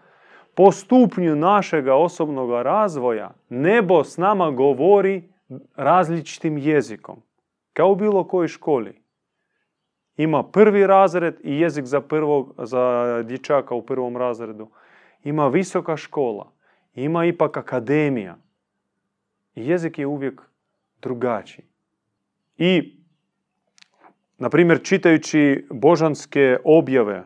po 0.54 0.72
stupnju 0.72 1.36
našega 1.36 1.94
osobnog 1.94 2.50
razvoja 2.50 3.30
nebo 3.48 4.04
s 4.04 4.16
nama 4.16 4.50
govori 4.50 5.28
različitim 5.76 6.58
jezikom. 6.58 7.22
Kao 7.72 7.90
u 7.90 7.94
bilo 7.94 8.24
kojoj 8.24 8.48
školi. 8.48 9.02
Ima 10.16 10.42
prvi 10.42 10.86
razred 10.86 11.34
i 11.42 11.60
jezik 11.60 11.84
za, 11.84 12.00
prvog, 12.00 12.54
za 12.58 13.22
dječaka 13.22 13.74
u 13.74 13.82
prvom 13.82 14.16
razredu. 14.16 14.68
Ima 15.24 15.48
visoka 15.48 15.96
škola. 15.96 16.52
Ima 16.94 17.24
ipak 17.24 17.56
akademija. 17.56 18.36
I 19.54 19.66
jezik 19.68 19.98
je 19.98 20.06
uvijek 20.06 20.42
drugačiji. 21.02 21.64
I, 22.58 22.96
na 24.38 24.50
primjer, 24.50 24.80
čitajući 24.82 25.66
božanske 25.70 26.58
objave 26.64 27.24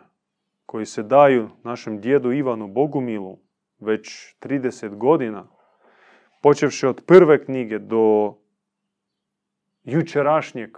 koji 0.66 0.86
se 0.86 1.02
daju 1.02 1.50
našem 1.62 2.00
djedu 2.00 2.32
Ivanu 2.32 2.68
Bogumilu 2.68 3.38
već 3.80 4.34
30 4.40 4.96
godina, 4.96 5.46
počevši 6.42 6.86
od 6.86 7.02
prve 7.06 7.44
knjige 7.44 7.78
do 7.78 8.34
jučerašnjeg 9.84 10.76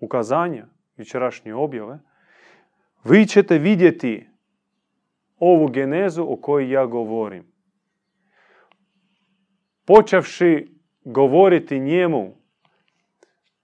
ukazanja, 0.00 0.66
jučerašnje 0.96 1.54
objave, 1.54 1.98
vi 3.04 3.26
ćete 3.26 3.58
vidjeti 3.58 4.28
ovu 5.38 5.68
genezu 5.68 6.26
o 6.28 6.36
kojoj 6.36 6.70
ja 6.70 6.86
govorim. 6.86 7.52
Počevši 9.84 10.74
govoriti 11.04 11.80
njemu 11.80 12.34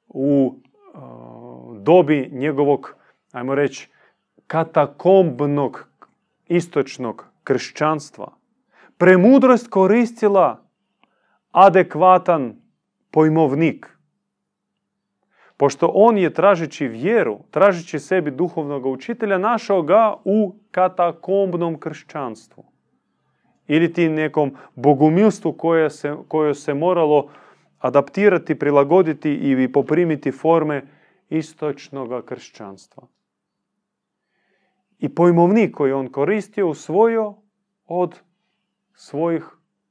u 0.09 0.55
dobi 1.79 2.29
njegovog, 2.33 2.95
ajmo 3.33 3.55
reći, 3.55 3.89
katakombnog 4.47 5.89
istočnog 6.47 7.27
kršćanstva, 7.45 8.33
premudrost 8.99 9.69
koristila 9.71 10.65
adekvatan 11.51 12.57
pojmovnik. 13.11 14.00
Pošto 15.61 15.91
on 15.95 16.19
je 16.19 16.35
tražeći 16.35 16.89
vjeru, 16.89 17.39
tražeći 17.51 17.99
sebi 17.99 18.31
duhovnog 18.31 18.87
učitelja, 18.87 19.39
našao 19.39 19.83
ga 19.83 20.15
u 20.25 20.55
katakombnom 20.71 21.81
kršćanstvu. 21.81 22.65
Ili 23.67 23.93
ti 23.93 24.09
nekom 24.09 24.55
bogumilstvu 24.75 25.53
koje 25.53 25.91
se, 25.91 26.15
koje 26.29 26.55
se 26.55 26.75
moralo 26.75 27.29
adaptirati, 27.79 28.59
prilagoditi 28.59 29.35
i 29.35 29.73
poprimiti 29.73 30.33
forme 30.33 30.83
istočnog 31.31 32.25
kršćanstva. 32.25 33.03
I 34.99 35.15
pojmovnik 35.15 35.75
koji 35.75 35.93
on 35.93 36.09
koristio 36.09 36.69
usvojio 36.69 37.35
od 37.87 38.21
svojih 38.95 39.45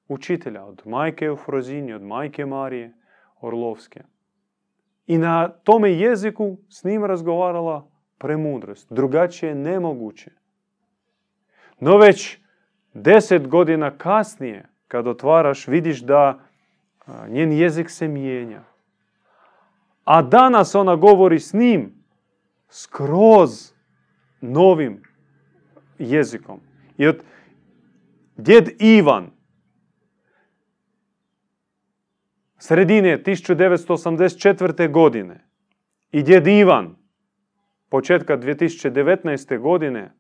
učitelja, 0.08 0.66
od 0.66 0.82
majke 0.86 1.26
Eufrozini, 1.26 1.94
od 1.94 2.02
majke 2.02 2.46
Marije 2.46 2.94
Orlovske. 3.42 4.04
I 5.10 5.18
na 5.18 5.50
tome 5.50 5.92
jeziku 5.92 6.58
s 6.70 6.84
njim 6.84 7.06
razgovarala 7.06 7.88
premudrost. 8.18 8.94
Drugačije 8.94 9.50
je 9.50 9.56
nemoguće. 9.56 10.32
No 11.80 11.98
već 11.98 12.38
deset 12.94 13.48
godina 13.48 13.98
kasnije, 13.98 14.66
kad 14.88 15.08
otvaraš, 15.08 15.68
vidiš 15.68 16.00
da 16.00 16.40
njen 17.28 17.52
jezik 17.52 17.90
se 17.90 18.08
mijenja. 18.08 18.62
A 20.04 20.22
danas 20.22 20.76
ona 20.76 20.96
govori 20.96 21.40
s 21.40 21.54
njim 21.54 21.94
skroz 22.70 23.74
novim 24.42 25.04
jezikom. 26.00 26.60
I 26.98 27.08
od 27.08 27.24
djed 28.38 28.70
Ivan, 28.80 29.32
sredine 32.60 33.24
1984. 33.24 34.92
godine 34.92 35.46
i 36.12 36.24
djed 36.24 36.48
Ivan 36.48 36.96
početka 37.90 38.38
2019. 38.38 39.60
godine 39.60 40.12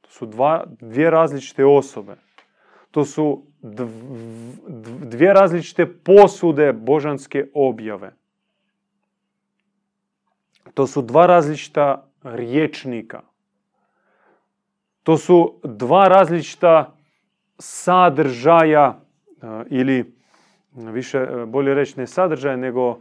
to 0.00 0.10
su 0.10 0.26
dva, 0.26 0.64
dvije 0.80 1.10
različite 1.10 1.64
osobe. 1.64 2.16
To 2.90 3.04
su 3.04 3.42
dvije 5.00 5.32
različite 5.34 5.86
posude 5.86 6.72
božanske 6.72 7.46
objave. 7.54 8.12
To 10.74 10.86
su 10.86 11.02
dva 11.02 11.26
različita 11.26 12.06
riječnika. 12.22 13.22
To 15.02 15.18
su 15.18 15.60
dva 15.64 16.08
različita 16.08 16.96
sadržaja 17.58 19.00
ili 19.70 20.19
više, 20.72 21.18
e, 21.18 21.46
bolje 21.46 21.74
reći 21.74 22.00
ne 22.00 22.06
sadržaja, 22.06 22.56
nego 22.56 22.98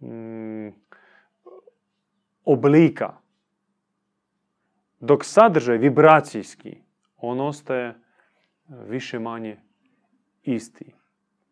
mm, 0.00 0.68
oblika. 2.44 3.16
Dok 5.00 5.24
sadržaj 5.24 5.78
vibracijski, 5.78 6.76
on 7.16 7.40
ostaje 7.40 7.94
više 8.68 9.18
manje 9.18 9.56
isti. 10.42 10.94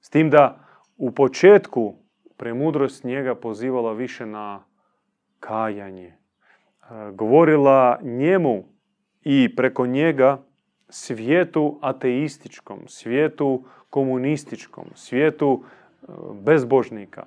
S 0.00 0.11
tim 0.11 0.30
da 0.30 0.66
u 0.96 1.11
početku 1.11 1.94
premudrost 2.36 3.04
njega 3.04 3.34
pozivala 3.34 3.92
više 3.92 4.26
na 4.26 4.64
kajanje. 5.40 6.06
E, 6.06 6.16
govorila 7.12 7.98
njemu 8.02 8.64
i 9.22 9.56
preko 9.56 9.86
njega 9.86 10.42
svijetu 10.91 11.78
ateističkom, 11.82 12.78
svijetu 12.86 13.64
komunističkom, 13.91 14.84
svijetu 14.95 15.62
e, 15.62 16.07
bezbožnika 16.43 17.26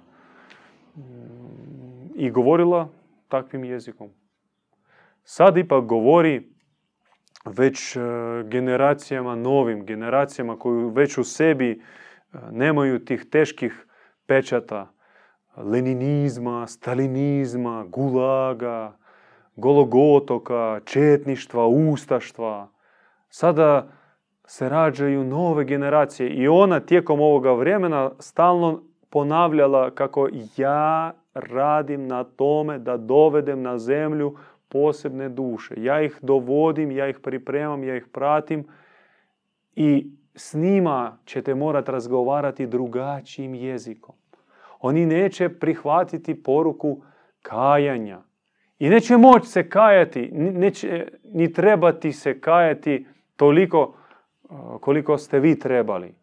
i 2.15 2.29
govorila 2.31 2.89
takvim 3.27 3.63
jezikom. 3.63 4.09
Sad 5.23 5.57
ipak 5.57 5.83
govori 5.83 6.49
već 7.45 7.95
e, 7.95 7.99
generacijama 8.43 9.35
novim, 9.35 9.85
generacijama 9.85 10.59
koji 10.59 10.91
već 10.91 11.17
u 11.17 11.23
sebi 11.23 11.71
e, 11.71 12.37
nemaju 12.51 13.05
tih 13.05 13.25
teških 13.31 13.85
pečata 14.25 14.93
leninizma, 15.57 16.67
stalinizma, 16.67 17.85
gulaga, 17.87 18.97
gologotoka, 19.55 20.79
četništva, 20.85 21.67
ustaštva. 21.67 22.72
Sada 23.35 23.87
se 24.45 24.69
rađaju 24.69 25.23
nove 25.23 25.65
generacije 25.65 26.29
i 26.29 26.47
ona 26.47 26.79
tijekom 26.79 27.21
ovoga 27.21 27.51
vremena 27.51 28.11
stalno 28.19 28.83
ponavljala 29.09 29.91
kako 29.91 30.29
ja 30.57 31.13
radim 31.33 32.07
na 32.07 32.23
tome 32.23 32.79
da 32.79 32.97
dovedem 32.97 33.61
na 33.61 33.77
zemlju 33.77 34.35
posebne 34.69 35.29
duše. 35.29 35.75
Ja 35.77 36.01
ih 36.01 36.19
dovodim, 36.21 36.91
ja 36.91 37.09
ih 37.09 37.19
pripremam, 37.19 37.83
ja 37.83 37.95
ih 37.95 38.07
pratim 38.11 38.67
i 39.75 40.07
s 40.35 40.53
njima 40.53 41.17
ćete 41.25 41.55
morati 41.55 41.91
razgovarati 41.91 42.67
drugačijim 42.67 43.55
jezikom. 43.55 44.15
Oni 44.79 45.05
neće 45.05 45.49
prihvatiti 45.49 46.43
poruku 46.43 47.01
kajanja. 47.41 48.21
I 48.79 48.89
neće 48.89 49.17
moći 49.17 49.47
se 49.47 49.69
kajati, 49.69 50.29
neće 50.33 51.07
ni 51.23 51.53
trebati 51.53 52.11
se 52.11 52.39
kajati 52.39 53.05
toliko 53.35 53.95
koliko 54.79 55.17
ste 55.17 55.39
vi 55.39 55.59
trebali. 55.59 56.15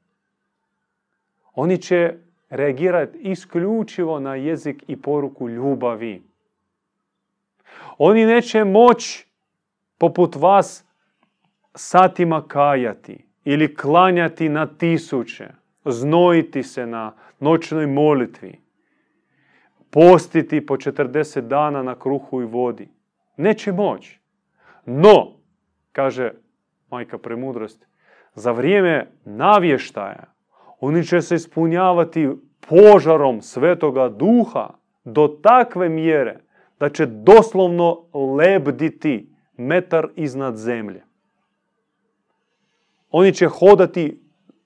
Oni 1.55 1.79
će 1.79 2.15
reagirati 2.51 3.19
isključivo 3.19 4.21
na 4.21 4.35
jezik 4.35 4.85
i 4.89 5.03
poruku 5.03 5.49
ljubavi. 5.49 6.23
Oni 7.99 8.27
neće 8.27 8.65
moći 8.65 9.27
poput 9.99 10.37
vas 10.37 10.85
satima 11.75 12.49
kajati 12.49 13.25
ili 13.45 13.75
klanjati 13.75 14.49
na 14.49 14.67
tisuće, 14.67 15.49
znojiti 15.85 16.63
se 16.63 16.87
na 16.87 17.13
noćnoj 17.41 17.87
molitvi, 17.87 18.61
postiti 19.91 20.67
po 20.67 20.77
40 20.77 21.41
dana 21.41 21.83
na 21.83 21.95
kruhu 21.99 22.43
i 22.43 22.45
vodi. 22.45 22.89
Neće 23.37 23.73
moći. 23.73 24.21
No, 24.87 25.33
kaže 25.93 26.33
majka 26.91 27.19
premudrosti, 27.19 27.87
za 28.35 28.53
vrijeme 28.53 29.11
navještaja 29.25 30.25
oni 30.81 31.05
će 31.05 31.21
se 31.21 31.35
ispunjavati 31.35 32.29
požarom 32.69 33.43
svetoga 33.43 34.09
duha 34.09 34.69
do 35.05 35.29
takve 35.43 35.89
mjere 35.89 36.41
da 36.81 36.89
će 36.89 37.07
doslovno 37.07 38.03
lebditi 38.37 39.29
metar 39.57 40.09
iznad 40.15 40.57
zemlje. 40.57 41.03
Oni 43.11 43.33
će 43.35 43.47
hodati 43.47 44.21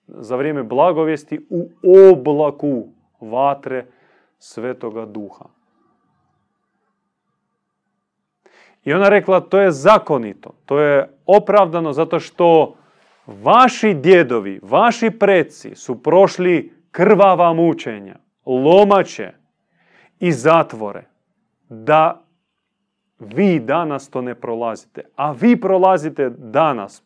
za 0.07 0.37
vrijeme 0.37 0.63
blagovijesti 0.63 1.47
u 1.51 1.69
oblaku 2.13 2.89
vatre 3.21 3.87
svetoga 4.39 5.07
duha. 5.07 5.45
I 8.85 8.93
ona 8.93 9.09
rekla, 9.09 9.41
to 9.41 9.61
je 9.61 9.71
zakonito, 9.71 10.51
to 10.67 10.81
je 10.81 11.09
opravdano 11.27 11.93
zato 11.93 12.21
što 12.21 12.75
vaši 13.27 13.95
djedovi, 13.95 14.61
vaši 14.63 15.11
preci 15.11 15.75
su 15.75 16.03
prošli 16.03 16.73
krvava 16.91 17.53
mučenja, 17.53 18.17
lomače 18.47 19.33
i 20.21 20.33
zatvore, 20.33 21.05
da 21.69 22.23
vi 23.19 23.61
danas 23.61 24.11
to 24.11 24.21
ne 24.21 24.35
prolazite. 24.35 25.03
A 25.17 25.33
vi 25.33 25.61
prolazite 25.61 26.31
danas 26.31 27.03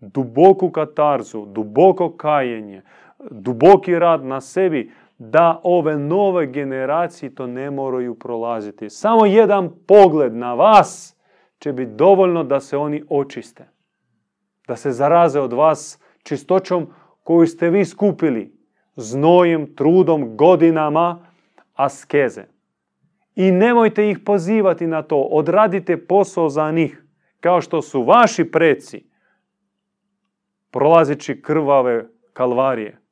duboku 0.00 0.70
katarzu, 0.70 1.46
duboko 1.46 2.10
kajenje, 2.16 2.82
duboki 3.30 3.98
rad 3.98 4.24
na 4.24 4.40
sebi, 4.40 4.90
da 5.30 5.60
ove 5.62 5.98
nove 5.98 6.46
generacije 6.46 7.34
to 7.34 7.46
ne 7.46 7.70
moraju 7.70 8.14
prolaziti. 8.14 8.90
Samo 8.90 9.26
jedan 9.26 9.70
pogled 9.86 10.34
na 10.34 10.54
vas 10.54 11.16
će 11.58 11.72
biti 11.72 11.92
dovoljno 11.92 12.44
da 12.44 12.60
se 12.60 12.76
oni 12.76 13.04
očiste. 13.08 13.68
Da 14.68 14.76
se 14.76 14.92
zaraze 14.92 15.40
od 15.40 15.52
vas 15.52 16.00
čistoćom 16.22 16.86
koju 17.22 17.46
ste 17.46 17.70
vi 17.70 17.84
skupili, 17.84 18.56
znojem, 18.96 19.74
trudom, 19.74 20.36
godinama 20.36 21.26
askeze. 21.74 22.44
I 23.34 23.50
nemojte 23.50 24.10
ih 24.10 24.18
pozivati 24.18 24.86
na 24.86 25.02
to, 25.02 25.20
odradite 25.20 26.06
posao 26.06 26.48
za 26.48 26.70
njih, 26.70 27.04
kao 27.40 27.60
što 27.60 27.82
su 27.82 28.02
vaši 28.02 28.44
preci, 28.44 29.06
prolazeći 30.70 31.42
krvave 31.42 32.06
kalvarije, 32.32 33.03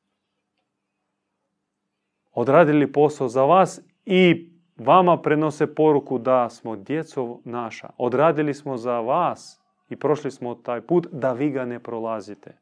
odradili 2.33 2.91
posao 2.91 3.27
za 3.27 3.43
vas 3.43 3.81
i 4.05 4.49
vama 4.77 5.21
prenose 5.21 5.75
poruku 5.75 6.17
da 6.17 6.49
smo 6.49 6.75
djeco 6.75 7.39
naša. 7.43 7.89
Odradili 7.97 8.53
smo 8.53 8.77
za 8.77 8.99
vas 8.99 9.61
i 9.89 9.95
prošli 9.95 10.31
smo 10.31 10.55
taj 10.55 10.81
put 10.81 11.07
da 11.11 11.33
vi 11.33 11.49
ga 11.49 11.65
ne 11.65 11.79
prolazite. 11.79 12.57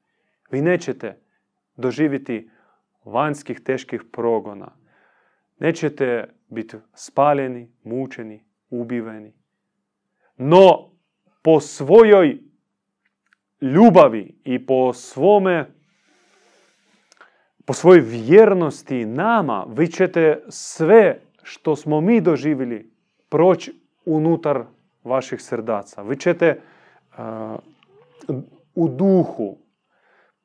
Vi 0.52 0.62
nećete 0.62 1.18
doživjeti 1.76 2.50
vanjskih 3.06 3.60
teških 3.60 4.04
progona. 4.12 4.72
Nećete 5.60 6.34
biti 6.50 6.78
spaljeni, 6.94 7.72
mučeni, 7.84 8.44
ubiveni. 8.70 9.34
No, 10.38 10.90
po 11.42 11.60
svojoj 11.60 12.40
ljubavi 13.62 14.36
i 14.44 14.66
po 14.66 14.94
svome 14.94 15.74
po 17.72 17.76
svojoj 17.76 18.02
vjernosti 18.02 19.06
nama, 19.06 19.66
vi 19.70 19.88
ćete 19.88 20.44
sve 20.50 21.22
što 21.44 21.76
smo 21.76 22.02
mi 22.02 22.22
doživjeli 22.22 22.92
proći 23.30 23.82
unutar 24.06 24.64
vaših 25.04 25.42
srdaca. 25.42 26.02
Vi 26.02 26.18
ćete 26.18 26.62
u 28.76 28.88
duhu 28.88 29.58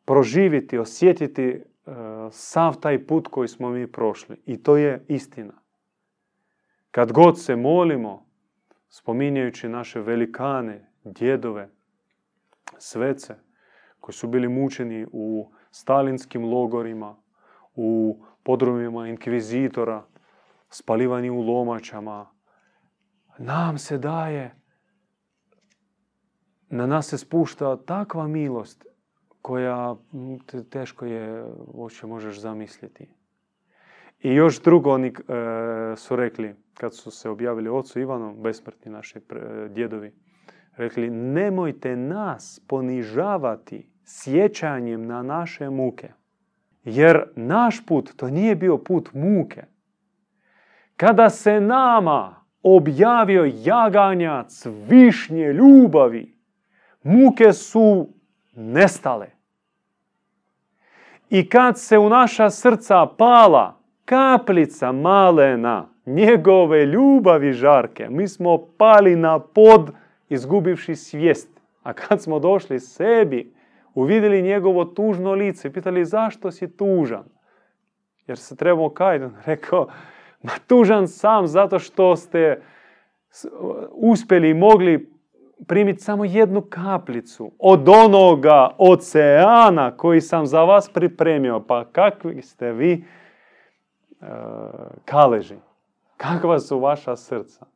proživjeti, 0.04 0.78
osjetiti 0.78 1.62
sav 2.30 2.80
taj 2.80 3.06
put 3.06 3.28
koji 3.28 3.48
smo 3.48 3.70
mi 3.70 3.92
prošli. 3.92 4.36
I 4.46 4.62
to 4.62 4.76
je 4.76 5.04
istina. 5.08 5.54
Kad 6.90 7.12
god 7.12 7.40
se 7.40 7.56
molimo, 7.56 8.26
spominjajući 8.88 9.68
naše 9.68 10.00
velikane, 10.00 10.90
djedove, 11.04 11.68
svece, 12.78 13.34
koji 14.00 14.14
su 14.14 14.28
bili 14.28 14.48
mučeni 14.48 15.06
u 15.12 15.50
stalinskim 15.76 16.44
logorima, 16.44 17.16
u 17.74 18.18
podrumima 18.42 19.08
inkvizitora, 19.08 20.04
spalivani 20.70 21.30
u 21.30 21.40
lomačama, 21.40 22.26
nam 23.38 23.78
se 23.78 23.98
daje, 23.98 24.54
na 26.68 26.86
nas 26.86 27.06
se 27.06 27.18
spušta 27.18 27.76
takva 27.76 28.26
milost 28.26 28.86
koja 29.42 29.96
teško 30.70 31.06
je 31.06 31.44
uopće 31.66 32.06
možeš 32.06 32.40
zamisliti. 32.40 33.08
I 34.20 34.34
još 34.34 34.62
drugo 34.62 34.90
oni 34.90 35.08
e, 35.08 35.12
su 35.96 36.16
rekli, 36.16 36.54
kad 36.74 36.94
su 36.94 37.10
se 37.10 37.30
objavili 37.30 37.68
ocu 37.68 38.00
Ivanu, 38.00 38.34
besmrtni 38.34 38.92
naši 38.92 39.20
djedovi, 39.70 40.14
rekli 40.76 41.10
nemojte 41.10 41.96
nas 41.96 42.60
ponižavati 42.68 43.95
sjećanjem 44.06 45.06
na 45.06 45.22
naše 45.22 45.70
muke. 45.70 46.08
Jer 46.84 47.24
naš 47.36 47.86
put 47.86 48.12
to 48.16 48.30
nije 48.30 48.54
bio 48.54 48.78
put 48.78 49.08
muke. 49.12 49.62
Kada 50.96 51.30
se 51.30 51.60
nama 51.60 52.34
objavio 52.62 53.52
jaganjac 53.64 54.66
višnje 54.88 55.52
ljubavi, 55.52 56.34
muke 57.02 57.52
su 57.52 58.08
nestale. 58.54 59.26
I 61.30 61.48
kad 61.48 61.78
se 61.78 61.98
u 61.98 62.08
naša 62.08 62.50
srca 62.50 63.06
pala 63.18 63.80
kaplica 64.04 64.92
malena 64.92 65.88
njegove 66.06 66.86
ljubavi 66.86 67.52
žarke, 67.52 68.08
mi 68.10 68.28
smo 68.28 68.58
pali 68.78 69.16
na 69.16 69.38
pod 69.38 69.90
izgubivši 70.28 70.94
svijest. 70.94 71.48
A 71.82 71.92
kad 71.92 72.22
smo 72.22 72.38
došli 72.38 72.80
sebi, 72.80 73.55
uvidjeli 73.96 74.42
njegovo 74.42 74.84
tužno 74.84 75.32
lice, 75.32 75.72
pitali 75.72 76.04
zašto 76.04 76.50
si 76.50 76.76
tužan? 76.76 77.24
Jer 78.26 78.38
se 78.38 78.56
trebao 78.56 78.90
kajdan. 78.90 79.36
Rekao, 79.46 79.86
ma 80.42 80.52
tužan 80.66 81.08
sam 81.08 81.46
zato 81.46 81.78
što 81.78 82.16
ste 82.16 82.62
uspjeli 83.90 84.50
i 84.50 84.54
mogli 84.54 85.12
primiti 85.66 86.00
samo 86.00 86.24
jednu 86.24 86.60
kaplicu 86.60 87.52
od 87.58 87.88
onoga 87.88 88.68
oceana 88.78 89.96
koji 89.96 90.20
sam 90.20 90.46
za 90.46 90.64
vas 90.64 90.88
pripremio. 90.88 91.60
Pa 91.60 91.84
kakvi 91.84 92.42
ste 92.42 92.72
vi 92.72 92.92
e, 92.92 94.26
kaleži? 95.04 95.56
Kakva 96.16 96.58
su 96.58 96.78
vaša 96.78 97.16
srca? 97.16 97.66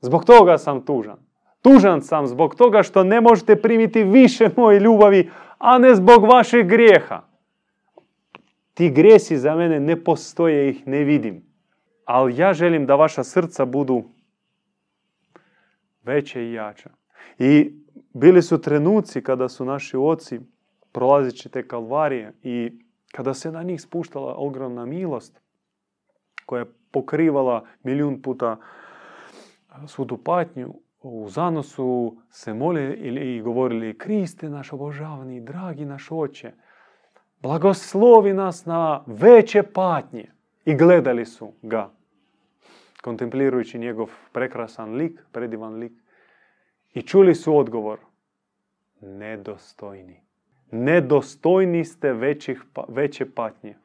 Zbog 0.00 0.24
toga 0.24 0.58
sam 0.58 0.84
tužan. 0.84 1.16
Tužan 1.62 2.02
sam 2.02 2.26
zbog 2.26 2.54
toga 2.54 2.82
što 2.82 3.04
ne 3.04 3.20
možete 3.20 3.62
primiti 3.62 4.02
više 4.04 4.48
moje 4.56 4.80
ljubavi, 4.80 5.30
a 5.62 5.78
ne 5.78 5.94
zbog 5.94 6.24
vašeg 6.24 6.66
grijeha. 6.68 7.22
Ti 8.74 8.90
grijesi 8.90 9.38
za 9.38 9.54
mene 9.54 9.80
ne 9.80 10.04
postoje, 10.04 10.70
ih 10.70 10.86
ne 10.86 11.04
vidim. 11.04 11.42
Ali 12.04 12.36
ja 12.36 12.52
želim 12.52 12.86
da 12.86 12.94
vaša 12.94 13.24
srca 13.24 13.64
budu 13.64 14.04
veće 16.02 16.42
i 16.42 16.52
jača. 16.52 16.90
I 17.38 17.72
bili 18.14 18.42
su 18.42 18.60
trenuci 18.60 19.22
kada 19.22 19.48
su 19.48 19.64
naši 19.64 19.96
oci 19.96 20.40
prolazeći 20.92 21.48
te 21.48 21.68
kalvarije 21.68 22.32
i 22.42 22.72
kada 23.12 23.34
se 23.34 23.52
na 23.52 23.62
njih 23.62 23.80
spuštala 23.80 24.34
ogromna 24.36 24.84
milost 24.86 25.40
koja 26.46 26.60
je 26.60 26.72
pokrivala 26.90 27.64
milijun 27.82 28.22
puta 28.22 28.56
svu 29.86 30.06
tu 30.06 30.16
patnju, 30.16 30.74
u 31.02 31.28
zanosu 31.28 32.16
se 32.30 32.54
molili 32.54 33.36
i 33.36 33.40
govorili 33.40 33.98
Kriste 33.98 34.48
naš 34.48 34.72
obožavani, 34.72 35.40
dragi 35.40 35.84
naš 35.84 36.08
oče, 36.10 36.52
blagoslovi 37.42 38.32
nas 38.32 38.66
na 38.66 39.04
veće 39.06 39.62
patnje. 39.62 40.32
i 40.64 40.74
gledali 40.74 41.26
su 41.26 41.52
ga, 41.62 41.90
kontemplirajući 43.02 43.78
njegov 43.78 44.10
prekrasan 44.32 44.94
lik, 44.94 45.20
predivan 45.32 45.74
lik. 45.74 45.92
I 46.94 47.02
čuli 47.02 47.34
su 47.34 47.56
odgovor, 47.56 47.98
nedostojni. 49.00 50.20
Nedostojni 50.70 51.84
ste 51.84 52.12
većih, 52.12 52.64
pa, 52.72 52.84
veće 52.88 53.30
patnje. 53.30 53.76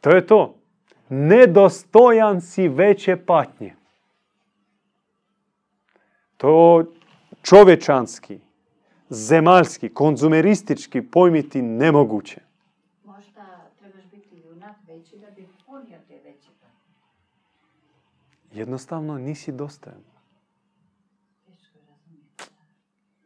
To 0.00 0.10
je 0.10 0.26
to. 0.26 0.54
Nedostojan 1.08 2.40
si 2.40 2.68
veće 2.68 3.16
patnje. 3.16 3.74
To 6.36 6.84
čovječanski, 7.42 8.40
zemaljski, 9.08 9.88
konzumeristički 9.88 11.02
pojmiti 11.02 11.62
nemoguće. 11.62 12.40
Možda 13.04 13.70
trebaš 13.78 14.04
biti 14.10 14.42
junak 14.44 14.76
veći 14.88 15.18
da 15.18 15.30
bi 15.30 15.48
ponio 15.66 15.98
te 16.08 16.14
veće 16.14 16.48
patnje. 16.60 16.94
Jednostavno 18.52 19.18
nisi 19.18 19.52
dostojan. 19.52 20.00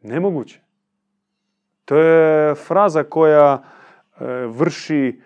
Nemoguće. 0.01 0.59
To 1.85 1.97
je 1.97 2.55
fraza 2.55 3.03
koja 3.03 3.63
vrši, 4.47 5.21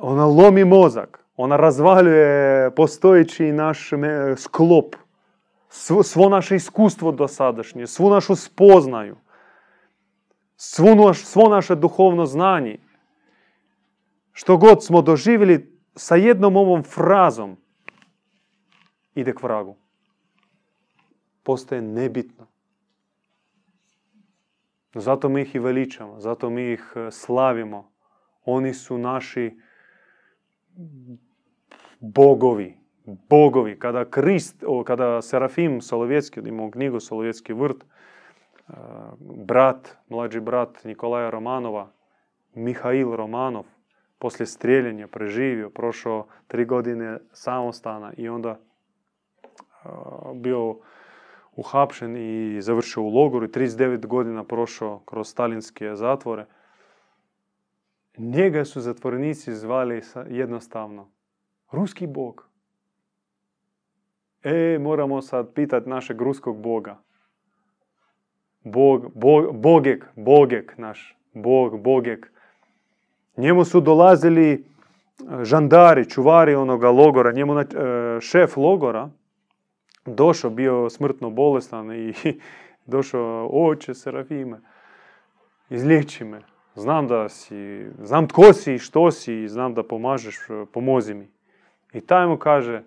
ona 0.00 0.26
lomi 0.26 0.64
mozak. 0.64 1.24
Ona 1.36 1.56
razvaljuje 1.56 2.70
postojeći 2.70 3.52
naš 3.52 3.90
sklop. 4.36 4.96
Svo, 5.68 6.02
svo 6.02 6.28
naše 6.28 6.56
iskustvo 6.56 7.12
dosadašnje, 7.12 7.86
svu 7.86 8.10
našu 8.10 8.36
spoznaju. 8.36 9.16
Svu 10.56 10.94
naš, 10.94 11.24
svo 11.24 11.48
naše 11.48 11.74
duhovno 11.74 12.26
znanje. 12.26 12.78
Što 14.32 14.56
god 14.56 14.84
smo 14.84 15.02
doživjeli 15.02 15.78
sa 15.94 16.16
jednom 16.16 16.56
ovom 16.56 16.82
frazom 16.82 17.56
ide 19.14 19.34
k 19.34 19.42
vragu. 19.42 19.76
Postaje 21.42 21.82
nebitno. 21.82 22.46
Zato 25.00 25.28
mi 25.28 25.42
ih 25.42 25.54
i 25.54 25.58
veličamo, 25.58 26.20
zato 26.20 26.50
mi 26.50 26.72
ih 26.72 26.92
e, 26.96 27.10
slavimo. 27.10 27.92
Oni 28.44 28.74
su 28.74 28.98
naši 28.98 29.58
bogovi. 32.00 32.78
Bogovi. 33.28 33.78
Kada 33.78 34.04
Krist, 34.04 34.64
o, 34.66 34.84
kada 34.84 35.22
Serafim 35.22 35.80
Solovjetski, 35.80 36.40
imao 36.40 36.70
knjigu 36.70 37.00
Solovjetski 37.00 37.52
vrt, 37.52 37.84
e, 37.84 38.72
brat, 39.46 39.96
mlađi 40.08 40.40
brat 40.40 40.84
Nikolaja 40.84 41.30
Romanova, 41.30 41.92
Mihail 42.54 43.16
Romanov, 43.16 43.64
poslije 44.18 44.46
strijeljenja 44.46 45.08
preživio, 45.08 45.70
prošao 45.70 46.26
tri 46.46 46.64
godine 46.64 47.18
samostana 47.32 48.12
i 48.16 48.28
onda 48.28 48.50
e, 48.50 48.58
bio 50.34 50.76
uhapšen 51.56 52.16
i 52.16 52.62
završio 52.62 53.02
u 53.02 53.08
logoru 53.08 53.44
i 53.44 53.48
39 53.48 54.06
godina 54.06 54.44
prošao 54.44 54.98
kroz 55.04 55.28
stalinske 55.28 55.94
zatvore. 55.94 56.46
Njega 58.18 58.64
su 58.64 58.80
zatvorenici 58.80 59.54
zvali 59.54 60.02
jednostavno 60.28 61.10
ruski 61.70 62.06
bog. 62.06 62.48
E, 64.42 64.78
moramo 64.80 65.22
sad 65.22 65.54
pitati 65.54 65.88
našeg 65.88 66.20
ruskog 66.20 66.60
boga. 66.60 67.02
Bog, 68.64 69.12
bog, 69.14 69.56
bogek, 69.60 70.04
bogek 70.16 70.78
naš, 70.78 71.16
bog, 71.34 71.80
bogek. 71.80 72.32
Njemu 73.36 73.64
su 73.64 73.80
dolazili 73.80 74.52
e, 74.52 74.58
žandari, 75.44 76.10
čuvari 76.10 76.54
onoga 76.54 76.90
logora, 76.90 77.32
njemu 77.32 77.60
e, 77.60 77.66
šef 78.20 78.56
logora, 78.56 79.10
došao, 80.06 80.50
bio 80.50 80.90
smrtno 80.90 81.30
bolestan 81.30 81.92
i 81.92 82.14
došao, 82.86 83.50
oče 83.52 83.94
Serafime, 83.94 84.60
izliječi 85.70 86.24
me. 86.24 86.40
Znam 86.74 87.08
da 87.08 87.28
si, 87.28 87.86
znam 88.02 88.28
tko 88.28 88.52
si 88.52 88.74
i 88.74 88.78
što 88.78 89.10
si 89.10 89.42
i 89.42 89.48
znam 89.48 89.74
da 89.74 89.82
pomažeš, 89.82 90.38
pomozi 90.72 91.14
mi. 91.14 91.30
I 91.92 92.00
taj 92.00 92.26
mu 92.26 92.38
kaže, 92.38 92.82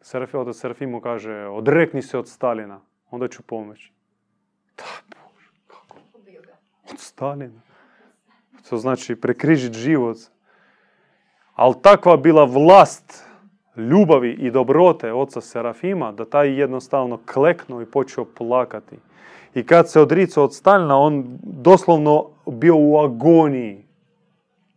Serafi, 0.00 0.36
otac 0.36 0.56
Serafim 0.56 0.90
mu 0.90 1.00
kaže, 1.00 1.46
odrekni 1.46 2.02
se 2.02 2.18
od 2.18 2.28
Stalina, 2.28 2.80
onda 3.10 3.28
ću 3.28 3.42
pomoći. 3.42 3.92
Da, 4.76 4.84
Bože, 5.08 5.50
kako? 5.66 5.96
Od 6.90 6.98
Stalina. 6.98 7.60
To 8.68 8.76
znači 8.76 9.16
prekrižit 9.16 9.72
život. 9.72 10.16
Ali 11.54 11.74
takva 11.82 12.16
bila 12.16 12.44
vlast 12.44 13.29
ljubavi 13.76 14.30
i 14.30 14.50
dobrote 14.50 15.12
oca 15.12 15.40
Serafima 15.40 16.12
da 16.12 16.24
taj 16.24 16.60
jednostavno 16.60 17.18
kleknuo 17.32 17.82
i 17.82 17.86
počeo 17.86 18.24
plakati. 18.24 18.96
I 19.54 19.66
kad 19.66 19.90
se 19.90 20.00
odricao 20.00 20.44
od 20.44 20.54
Stalina, 20.54 20.98
on 20.98 21.38
doslovno 21.42 22.26
bio 22.46 22.76
u 22.76 22.98
agoniji. 22.98 23.84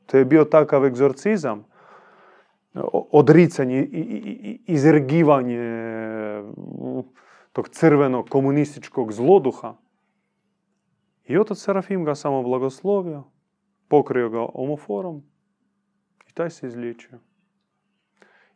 To 0.06 0.18
je 0.18 0.26
bio 0.26 0.46
takav 0.46 0.86
egzorcizam. 0.86 1.66
Odricanje, 3.12 3.88
izrgivanje 4.68 5.60
tog 7.52 7.70
crvenog 7.70 8.30
komunističkog 8.30 9.12
zloduha. 9.12 9.76
I 11.26 11.38
otac 11.38 11.58
Serafim 11.58 12.06
ga 12.06 12.16
samo 12.16 12.44
blagoslovio, 12.44 13.24
pokrio 13.88 14.30
ga 14.30 14.46
omoforom 14.54 15.24
i 16.30 16.34
taj 16.34 16.50
se 16.50 16.68
izliječio. 16.68 17.20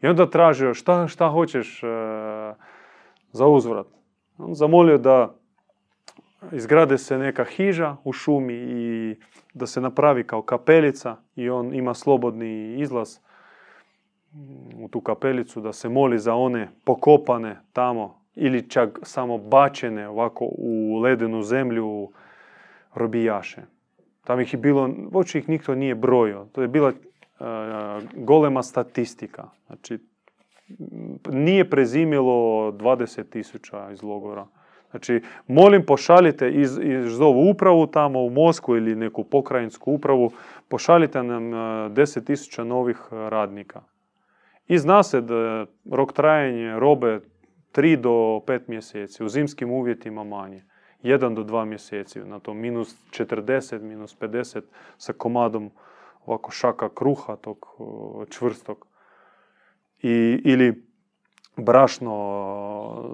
I 0.01 0.07
onda 0.07 0.29
tražio 0.29 0.73
šta, 0.73 1.07
šta 1.07 1.29
hoćeš 1.29 1.83
e, 1.83 1.87
za 3.31 3.47
uzvrat. 3.47 3.87
On 4.37 4.55
zamolio 4.55 4.97
da 4.97 5.33
izgrade 6.51 6.97
se 6.97 7.17
neka 7.17 7.43
hiža 7.43 7.95
u 8.03 8.13
šumi 8.13 8.53
i 8.53 9.15
da 9.53 9.65
se 9.65 9.81
napravi 9.81 10.23
kao 10.23 10.41
kapelica 10.41 11.15
i 11.35 11.49
on 11.49 11.73
ima 11.73 11.93
slobodni 11.93 12.79
izlaz 12.79 13.17
u 14.79 14.87
tu 14.87 15.01
kapelicu 15.01 15.61
da 15.61 15.73
se 15.73 15.89
moli 15.89 16.19
za 16.19 16.35
one 16.35 16.69
pokopane 16.85 17.59
tamo 17.73 18.21
ili 18.35 18.69
čak 18.69 18.99
samo 19.03 19.37
bačene 19.37 20.07
ovako 20.07 20.45
u 20.51 20.99
ledenu 21.03 21.43
zemlju 21.43 22.11
robijaše. 22.93 23.61
Tam 24.23 24.39
ih 24.39 24.53
je 24.53 24.59
bilo, 24.59 24.89
uopće 25.11 25.39
ih 25.39 25.49
nitko 25.49 25.75
nije 25.75 25.95
brojio. 25.95 26.45
To 26.51 26.61
je 26.61 26.67
bila 26.67 26.91
golema 28.13 28.63
statistika. 28.63 29.49
Znači, 29.67 29.99
nije 31.29 31.69
prezimilo 31.69 32.71
20 32.71 33.29
tisuća 33.29 33.91
iz 33.91 34.03
logora. 34.03 34.47
Znači, 34.91 35.21
molim 35.47 35.85
pošaljite 35.85 36.51
iz, 36.51 36.79
iz 36.83 37.21
ovu 37.21 37.49
upravu 37.49 37.88
tamo 37.88 38.23
u 38.23 38.29
Moskvu 38.29 38.77
ili 38.77 38.95
neku 38.95 39.23
pokrajinsku 39.23 39.91
upravu, 39.91 40.31
pošaljite 40.67 41.23
nam 41.23 41.53
e, 41.53 41.57
10 41.89 42.25
tisuća 42.25 42.63
novih 42.63 42.97
radnika. 43.11 43.81
I 44.67 44.77
zna 44.77 45.03
se 45.03 45.21
da 45.21 45.65
rok 45.91 46.13
trajanja 46.13 46.79
robe 46.79 47.19
3 47.75 47.95
do 47.95 48.09
5 48.09 48.59
mjeseci, 48.67 49.23
u 49.23 49.29
zimskim 49.29 49.71
uvjetima 49.71 50.23
manje. 50.23 50.63
1 51.03 51.35
do 51.35 51.43
2 51.43 51.65
mjeseci, 51.65 52.19
na 52.19 52.39
to 52.39 52.53
minus 52.53 52.95
40, 53.11 53.81
minus 53.81 54.19
50 54.19 54.61
sa 54.97 55.13
komadom 55.13 55.71
ovako 56.28 56.51
šaka 56.51 56.89
kruha 56.89 57.36
tog 57.36 57.65
čvrstog. 58.30 58.86
I, 60.01 60.41
ili 60.45 60.88
brašno, 61.57 62.13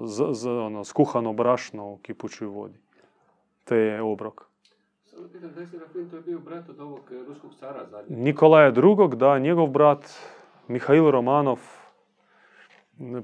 z, 0.04 0.24
z, 0.32 0.50
ono, 0.50 0.84
skuhano 0.84 1.32
brašno 1.32 1.92
u 1.92 1.96
kipućoj 1.96 2.46
vodi. 2.46 2.78
To 3.64 3.74
je 3.74 4.02
obrok. 4.02 4.44
Samo 5.04 5.28
pitam, 5.32 5.54
taj 5.54 5.66
Serafin, 5.66 6.10
to 6.10 6.16
je 6.16 6.22
bio 6.22 6.38
brat 6.38 6.68
od 6.68 6.80
ovog 6.80 7.00
e, 7.12 7.24
ruskog 7.28 7.50
cara 7.60 7.86
zadnjeg. 7.90 8.18
Nikolaja 8.18 8.68
II, 8.68 9.16
da, 9.16 9.38
njegov 9.38 9.66
brat 9.66 10.10
Mihail 10.68 11.10
Romanov, 11.10 11.60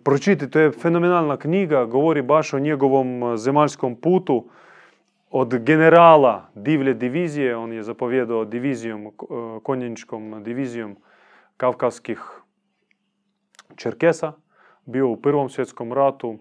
pročiti, 0.05 0.51
to 0.51 0.61
je 0.61 0.73
fenomenalna 0.73 1.37
knjiga, 1.37 1.85
govori 1.85 2.23
baš 2.23 2.55
o 2.55 2.59
njegovom 2.59 3.23
e, 3.23 3.37
zemaljskom 3.37 3.97
putu, 3.97 4.45
od 5.31 5.59
generala 5.59 6.51
divlje 6.55 6.95
divizije, 6.95 7.57
on 7.57 7.73
je 7.73 7.83
zapovjedao 7.83 8.45
divizijom, 8.45 9.07
e, 9.07 9.11
konjeničkom 9.63 10.43
divizijom 10.45 10.97
kavkazskih 11.57 12.21
Čerkesa, 13.77 14.33
bio 14.87 15.09
u 15.09 15.17
Prvom 15.17 15.49
svjetskom 15.49 15.93
ratu, 15.93 16.39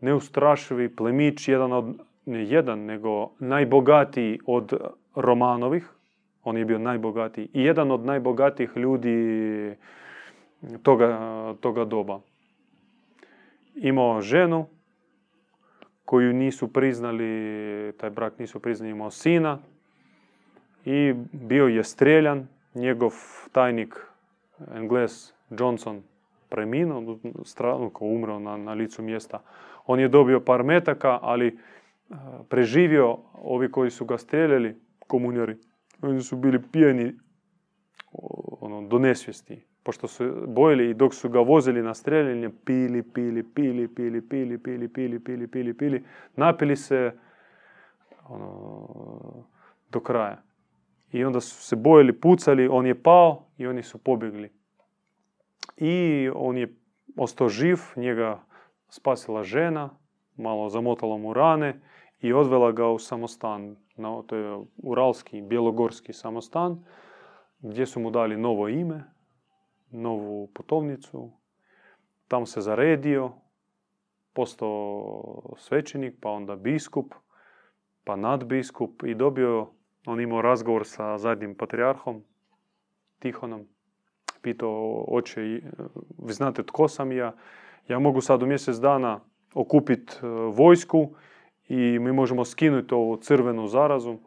neustrašivi 0.00 0.96
plemić, 0.96 1.48
jedan 1.48 1.72
od, 1.72 1.98
ne 2.26 2.44
jedan, 2.44 2.78
nego 2.78 3.30
najbogatiji 3.38 4.38
od 4.46 4.74
Romanovih, 5.14 5.90
on 6.44 6.56
je 6.56 6.64
bio 6.64 6.78
najbogatiji 6.78 7.48
i 7.52 7.62
jedan 7.62 7.90
od 7.90 8.04
najbogatijih 8.04 8.70
ljudi 8.76 9.76
toga, 10.82 11.18
toga 11.60 11.84
doba. 11.84 12.20
Imao 13.74 14.20
ženu 14.20 14.66
koju 16.10 16.32
nisu 16.32 16.72
priznali, 16.72 17.92
taj 17.96 18.10
brak 18.10 18.38
nisu 18.38 18.60
priznali 18.60 18.90
imao 18.90 19.10
sina 19.10 19.58
i 20.84 21.14
bio 21.32 21.66
je 21.66 21.84
streljan. 21.84 22.48
Njegov 22.74 23.12
tajnik, 23.52 23.94
Engles 24.74 25.32
Johnson, 25.50 26.02
preminuo, 26.48 27.18
umro 28.00 28.38
na, 28.38 28.56
na 28.56 28.72
licu 28.72 29.02
mjesta. 29.02 29.42
On 29.86 30.00
je 30.00 30.08
dobio 30.08 30.40
par 30.40 30.64
metaka, 30.64 31.18
ali 31.22 31.58
preživio 32.48 33.18
ovi 33.34 33.70
koji 33.70 33.90
su 33.90 34.04
ga 34.04 34.18
streljali, 34.18 34.80
komunjari. 35.06 35.56
Oni 36.02 36.22
su 36.22 36.36
bili 36.36 36.62
pijeni 36.72 37.14
ono, 38.60 38.88
do 38.88 38.98
nesvijesti. 38.98 39.62
Ga 41.30 41.40
vozili 41.40 41.82
na 41.82 41.94
streljanje, 41.94 42.50
pili, 42.64 43.02
pili, 43.02 43.42
pili, 43.42 43.88
pili, 43.88 44.20
pili, 44.20 44.58
pili, 44.58 44.88
pili, 44.88 45.18
pili, 45.18 45.46
pili, 45.46 45.74
pili, 45.74 46.04
napili 46.36 46.76
se 46.76 47.12
ono, 48.28 49.44
do 49.90 50.00
kraja. 50.00 50.42
I 51.12 51.24
onda 51.24 51.40
su 51.40 51.62
se 51.62 51.76
bojili, 51.76 52.20
pucali, 52.20 52.68
on 52.68 52.86
je 52.86 53.02
pao 53.02 53.46
i 53.58 53.66
oni 53.66 53.82
su 53.82 53.98
pobjegli. 53.98 54.50
I 55.76 56.30
on 56.34 56.58
je 56.58 56.74
ostao 57.16 57.48
živ, 57.48 57.78
njega 57.96 58.40
žena, 59.42 59.90
malo 60.36 60.68
zamotala 60.68 61.16
mu 61.16 61.34
rane 61.34 61.80
i 62.20 62.32
odvela 62.32 62.72
ga 62.72 62.88
u 62.88 62.98
samostan. 62.98 63.76
Na, 63.96 64.22
to 64.26 64.36
je 64.36 64.58
uralski, 64.76 65.42
bjelogorski 65.42 66.12
samostan, 66.12 66.84
gdje 67.60 67.86
su 67.86 68.00
mu 68.00 68.10
dali 68.10 68.36
novo 68.36 68.68
ime, 68.68 69.04
novu 69.90 70.46
putovnicu. 70.46 71.30
Tam 72.28 72.46
se 72.46 72.60
zaredio, 72.60 73.32
postao 74.32 75.42
svećenik, 75.56 76.14
pa 76.20 76.30
onda 76.30 76.56
biskup, 76.56 77.14
pa 78.04 78.16
nadbiskup 78.16 79.02
i 79.06 79.14
dobio, 79.14 79.66
on 80.06 80.20
imao 80.20 80.42
razgovor 80.42 80.86
sa 80.86 81.18
zadnjim 81.18 81.54
patrijarhom, 81.54 82.24
Tihonom. 83.18 83.66
Pitao, 84.42 85.04
oče, 85.08 85.40
vi 86.18 86.32
znate 86.32 86.62
tko 86.62 86.88
sam 86.88 87.12
ja? 87.12 87.32
Ja 87.88 87.98
mogu 87.98 88.20
sad 88.20 88.42
u 88.42 88.46
mjesec 88.46 88.76
dana 88.76 89.20
okupiti 89.54 90.12
e, 90.22 90.26
vojsku 90.52 91.10
i 91.68 91.98
mi 91.98 92.12
možemo 92.12 92.44
skinuti 92.44 92.94
ovu 92.94 93.16
crvenu 93.16 93.68
zarazu 93.68 94.12
e, 94.12 94.18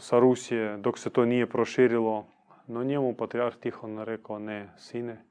sa 0.00 0.18
Rusije 0.18 0.76
dok 0.76 0.98
se 0.98 1.10
to 1.10 1.24
nije 1.24 1.46
proširilo. 1.46 2.26
No 2.66 2.84
njemu 2.84 3.16
patrijarh 3.16 3.56
Tihon 3.56 3.98
rekao, 3.98 4.38
ne, 4.38 4.72
sine, 4.76 5.24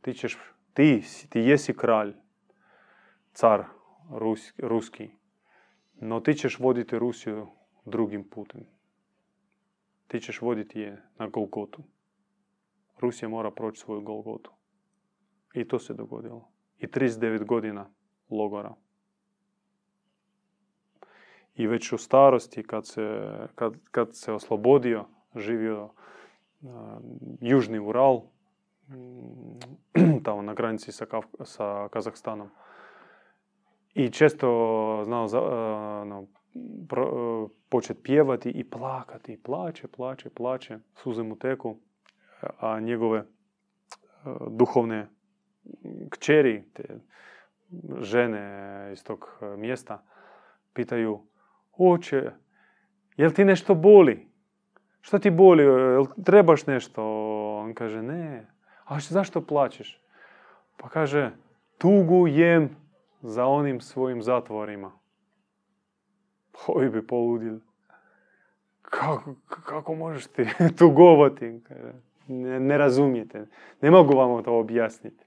ti 0.00 0.14
ćeš, 0.14 0.38
ti, 0.74 1.02
ti 1.28 1.40
jesi 1.40 1.76
kralj, 1.76 2.14
car 3.32 3.64
ruski, 4.58 5.10
no 5.94 6.20
ti 6.20 6.34
ćeš 6.34 6.58
voditi 6.58 6.98
Rusiju 6.98 7.46
drugim 7.84 8.28
putem. 8.30 8.60
Ti 10.06 10.20
ćeš 10.20 10.40
voditi 10.40 10.80
je 10.80 11.02
na 11.18 11.28
Golgotu. 11.28 11.82
Rusija 13.00 13.28
mora 13.28 13.50
proći 13.50 13.80
svoju 13.80 14.00
Golgotu. 14.00 14.50
I 15.54 15.68
to 15.68 15.78
se 15.78 15.94
dogodilo. 15.94 16.48
I 16.78 16.86
39 16.86 17.44
godina 17.44 17.90
logora. 18.30 18.74
I 21.54 21.66
već 21.66 21.92
u 21.92 21.98
starosti, 21.98 22.62
kad 22.62 22.86
se, 22.86 23.30
kad, 23.54 23.74
kad 23.90 24.16
se 24.16 24.32
oslobodio, 24.32 25.04
živio 25.36 25.90
južni 27.40 27.78
Ural, 27.78 28.20
tamo 30.24 30.42
na 30.42 30.54
granici 30.54 30.92
sa, 30.92 31.06
sa 31.44 31.88
Kazahstanom. 31.88 32.50
I 33.94 34.10
često 34.10 34.46
znao 35.04 35.28
za, 35.28 35.40
no, 36.06 36.26
pro, 36.88 37.48
početi 37.68 38.02
pjevati 38.02 38.50
i 38.50 38.70
plakati. 38.70 39.42
Plaće, 39.42 39.88
plaće, 39.88 40.30
plaće, 40.30 40.78
suze 40.94 41.22
mu 41.22 41.36
teku, 41.36 41.76
a 42.60 42.80
njegove 42.80 43.24
duhovne 44.50 45.08
kćeri, 46.10 46.64
te 46.72 47.00
žene 48.00 48.90
iz 48.92 49.04
tog 49.04 49.38
mjesta, 49.58 50.02
pitaju, 50.72 51.20
oče, 51.72 52.30
jel 53.16 53.30
ti 53.30 53.44
nešto 53.44 53.74
boli? 53.74 54.33
Što 55.04 55.18
ti 55.18 55.30
boli? 55.30 55.62
Jel 55.62 56.06
trebaš 56.24 56.66
nešto? 56.66 57.02
On 57.60 57.74
kaže, 57.74 58.02
ne. 58.02 58.46
A 58.84 59.00
zašto 59.00 59.40
plaćeš? 59.40 60.00
Pa 60.76 60.88
kaže, 60.88 61.30
tugujem 61.78 62.76
za 63.22 63.46
onim 63.46 63.80
svojim 63.80 64.22
zatvorima. 64.22 64.92
Ovi 66.66 66.88
bi 66.88 67.06
poludili. 67.06 67.60
Kako, 68.82 69.34
kako 69.66 69.94
možeš 69.94 70.26
ti 70.26 70.46
tugovati? 70.78 71.60
Ne, 72.28 72.60
ne 72.60 72.78
razumijete. 72.78 73.46
Ne 73.80 73.90
mogu 73.90 74.16
vam 74.16 74.42
to 74.42 74.58
objasniti 74.58 75.24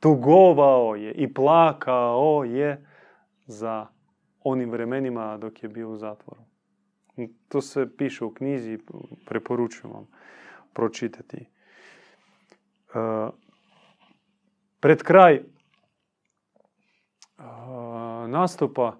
tugovao 0.00 0.94
je 0.94 1.12
i 1.12 1.34
plakao 1.34 2.44
je 2.44 2.86
za 3.46 3.86
onim 4.44 4.70
vremenima 4.70 5.36
dok 5.36 5.62
je 5.62 5.68
bio 5.68 5.90
u 5.90 5.96
zatvoru. 5.96 6.40
To 7.48 7.60
se 7.60 7.96
piše 7.96 8.24
u 8.24 8.34
knjizi, 8.34 8.78
preporučujem 9.26 9.94
vam 9.94 10.06
pročitati. 10.72 11.36
E, 11.36 11.46
pred 14.80 15.02
kraj 15.02 15.34
e, 15.34 15.42
nastupa 18.28 18.96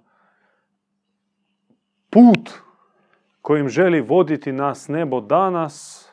put 2.11 2.51
kojim 3.43 3.69
želi 3.69 4.01
voditi 4.01 4.53
nas 4.53 4.89
nebo 4.89 5.21
danas 5.21 6.09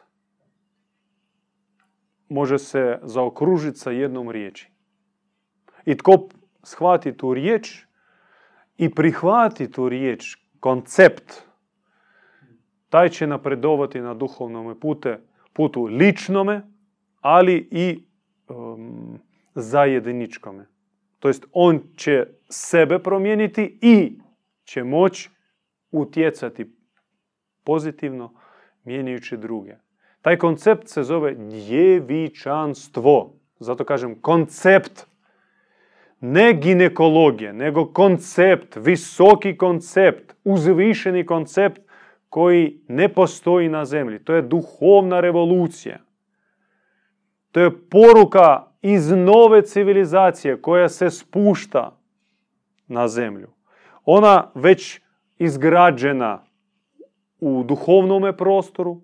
može 2.30 2.58
se 2.58 3.00
zaokružiti 3.04 3.78
sa 3.78 3.92
jednom 3.92 4.30
riječi. 4.30 4.72
I 5.86 5.98
tko 5.98 6.28
shvati 6.64 7.18
tu 7.18 7.34
riječ 7.34 7.86
i 8.78 8.90
prihvati 8.96 9.72
tu 9.72 9.90
riječ, 9.90 10.38
koncept, 10.60 11.34
taj 12.90 13.10
će 13.10 13.28
napredovati 13.28 14.02
na 14.02 14.14
duhovnom 14.14 14.80
pute, 14.80 15.20
putu 15.54 15.84
ličnome, 15.84 16.62
ali 17.22 17.68
i 17.72 18.06
um, 18.48 19.20
zajedničkome. 19.56 20.68
To 21.20 21.28
jest 21.28 21.46
on 21.52 21.82
će 21.96 22.28
sebe 22.50 23.00
promijeniti 23.00 23.80
i 23.82 24.20
će 24.64 24.84
moći 24.84 25.30
utjecati 25.92 26.76
pozitivno 27.64 28.34
mijenjajući 28.84 29.38
druge. 29.38 29.76
Taj 30.22 30.38
koncept 30.38 30.88
se 30.88 31.04
zove 31.04 31.36
djevičanstvo. 31.36 33.40
Zato 33.60 33.84
kažem 33.84 34.22
koncept 34.22 35.08
ne 36.20 36.54
ginekologije, 36.54 37.54
nego 37.54 37.86
koncept, 37.86 38.76
visoki 38.76 39.58
koncept, 39.58 40.36
uzvišeni 40.44 41.26
koncept 41.26 41.82
koji 42.36 42.80
ne 42.88 43.10
postoji 43.10 43.70
na 43.70 43.86
zemlji. 43.86 44.20
To 44.20 44.34
je 44.34 44.42
duhovna 44.42 45.20
revolucija. 45.20 46.00
To 47.52 47.60
je 47.60 47.90
poruka 47.90 48.68
iz 48.82 49.12
nove 49.12 49.62
civilizacije 49.62 50.62
koja 50.62 50.90
se 50.90 51.10
spušta 51.10 51.98
na 52.88 53.08
zemlju. 53.08 53.48
Ona 54.06 54.52
već 54.56 55.02
izgrađena 55.38 56.44
u 57.40 57.64
duhovnome 57.64 58.38
prostoru 58.38 59.02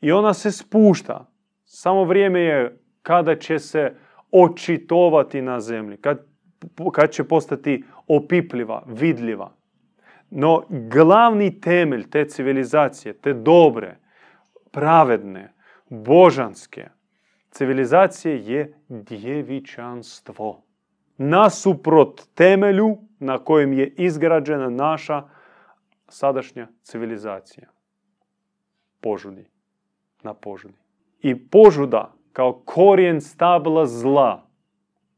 i 0.00 0.12
ona 0.12 0.34
se 0.34 0.52
spušta. 0.52 1.26
Samo 1.64 2.04
vrijeme 2.04 2.40
je 2.40 2.78
kada 3.02 3.36
će 3.36 3.58
se 3.58 3.96
očitovati 4.30 5.42
na 5.42 5.60
zemlji, 5.60 5.96
kad, 5.96 6.26
kad 6.92 7.10
će 7.10 7.24
postati 7.24 7.84
opipljiva, 8.06 8.82
vidljiva. 8.86 9.61
No 10.34 10.62
glavni 10.68 11.60
temelj 11.60 12.10
te 12.10 12.24
civilizacije, 12.28 13.12
te 13.12 13.34
dobre, 13.34 13.96
pravedne, 14.70 15.52
božanske 15.88 16.88
civilizacije 17.50 18.38
je 18.44 18.78
djevičanstvo. 18.88 20.62
Nasuprot 21.18 22.22
temelju 22.34 22.98
na 23.18 23.38
kojem 23.38 23.72
je 23.72 23.94
izgrađena 23.98 24.70
naša 24.70 25.22
sadašnja 26.08 26.68
civilizacija. 26.82 27.68
Požudi. 29.00 29.44
Na 30.22 30.34
požudi. 30.34 30.78
I 31.20 31.48
požuda 31.48 32.12
kao 32.32 32.62
korijen 32.64 33.20
stabla 33.20 33.86
zla 33.86 34.46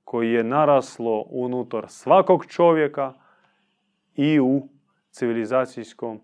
koji 0.05 0.33
je 0.33 0.45
naraslo 0.45 1.25
unutar 1.29 1.85
svakog 1.89 2.47
čovjeka 2.47 3.13
i 4.15 4.41
u 4.41 4.69
civilizacijskom 5.15 6.21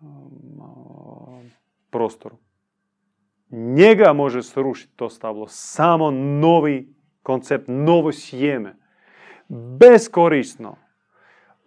um, 0.00 1.50
prostoru. 1.90 2.36
Njega 3.50 4.12
može 4.12 4.42
srušiti 4.42 4.96
to 4.96 5.10
stablo 5.10 5.46
samo 5.48 6.10
novi 6.10 6.94
koncept, 7.22 7.64
novo 7.68 8.12
sjeme. 8.12 8.76
beskorisno. 9.78 10.76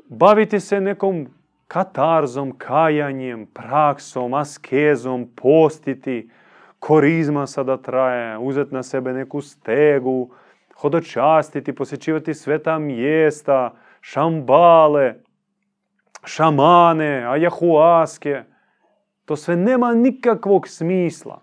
Baviti 0.10 0.60
se 0.60 0.82
nekom 0.82 1.28
katarzom, 1.68 2.52
kajanjem, 2.58 3.46
praksom, 3.46 4.34
askezom, 4.34 5.30
postiti, 5.36 6.30
korizma 6.80 7.48
sada 7.48 7.78
traje, 7.78 8.38
uzeti 8.38 8.74
na 8.74 8.84
sebe 8.84 9.14
neku 9.14 9.42
stegu, 9.42 10.30
hodočastiti, 10.76 11.76
posjećivati 11.76 12.34
sveta 12.34 12.80
mjesta, 12.80 13.74
šambale, 14.02 15.16
šamane, 16.30 17.26
ajahuaske. 17.28 18.44
To 19.26 19.36
sve 19.36 19.56
nema 19.56 19.94
nikakvog 19.94 20.68
smisla. 20.68 21.42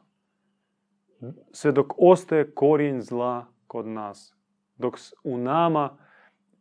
Sve 1.53 1.73
dok 1.73 1.93
ostaje 1.99 2.51
korijen 2.55 3.03
zla 3.03 3.47
kod 3.67 3.87
nas. 3.87 4.35
Dok 4.77 4.99
u 5.25 5.39
nama 5.39 5.97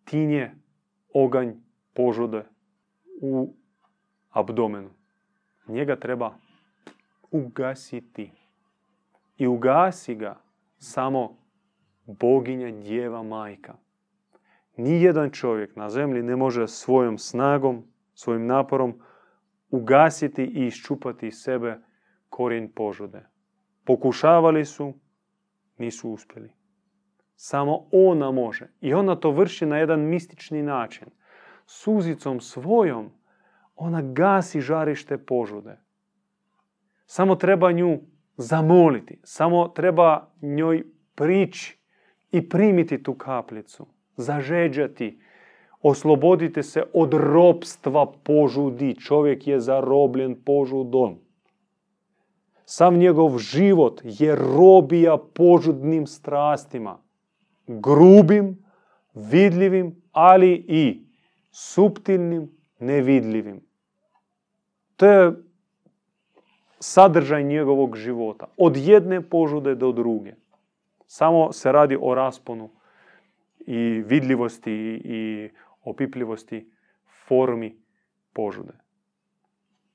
tinje 0.06 0.52
oganj 1.14 1.52
požude 1.94 2.46
u 3.22 3.54
abdomenu. 4.30 4.90
Njega 5.68 5.96
treba 5.96 6.34
ugasiti. 7.32 8.32
I 9.38 9.48
ugasi 9.48 10.16
ga 10.16 10.38
samo 10.78 11.38
boginja 12.06 12.72
djeva 12.72 13.24
majka. 13.24 13.74
Nijedan 14.78 15.30
čovjek 15.30 15.76
na 15.76 15.90
zemlji 15.90 16.24
ne 16.24 16.36
može 16.36 16.68
svojom 16.68 17.18
snagom, 17.18 17.84
svojim 18.16 18.48
naporom 18.48 19.00
ugasiti 19.70 20.44
i 20.44 20.68
iščupati 20.68 21.28
iz 21.28 21.42
sebe 21.42 21.80
korijen 22.30 22.72
požude. 22.72 23.26
Pokušavali 23.84 24.66
su, 24.66 24.94
nisu 25.78 26.10
uspjeli. 26.10 26.50
Samo 27.36 27.88
ona 27.92 28.32
može. 28.32 28.68
I 28.82 28.94
ona 28.94 29.16
to 29.16 29.32
vrši 29.32 29.66
na 29.66 29.78
jedan 29.78 30.00
mistični 30.00 30.64
način. 30.64 31.08
Suzicom 31.66 32.40
svojom 32.40 33.12
ona 33.76 34.02
gasi 34.02 34.62
žarište 34.62 35.18
požude. 35.18 35.78
Samo 37.06 37.36
treba 37.36 37.72
nju 37.72 38.00
zamoliti. 38.38 39.20
Samo 39.24 39.68
treba 39.68 40.32
njoj 40.42 40.84
prići 41.16 41.80
i 42.32 42.50
primiti 42.50 43.04
tu 43.04 43.14
kaplicu. 43.14 43.88
Zažeđati. 44.16 45.20
Oslobodite 45.88 46.64
se 46.64 46.84
od 46.94 47.14
ropstva 47.14 48.06
požudi. 48.24 48.96
Čovjek 48.96 49.48
je 49.48 49.60
zarobljen 49.60 50.36
požudom. 50.46 51.20
Sam 52.66 52.98
njegov 52.98 53.38
život 53.38 54.02
je 54.04 54.36
robija 54.36 55.18
požudnim 55.18 56.08
strastima. 56.08 56.98
Grubim, 57.68 58.66
vidljivim, 59.14 60.02
ali 60.12 60.66
i 60.68 61.06
suptilnim, 61.52 62.50
nevidljivim. 62.80 63.62
To 64.96 65.06
je 65.06 65.34
sadržaj 66.80 67.44
njegovog 67.44 67.98
života. 67.98 68.48
Od 68.58 68.78
jedne 68.78 69.22
požude 69.22 69.76
do 69.76 69.92
druge. 69.92 70.34
Samo 71.08 71.52
se 71.54 71.72
radi 71.72 71.98
o 72.02 72.16
rasponu 72.16 72.70
i 73.60 74.04
vidljivosti 74.06 75.02
i 75.04 75.50
opipljivosti 75.86 76.72
formi 77.28 77.78
požude. 78.34 78.74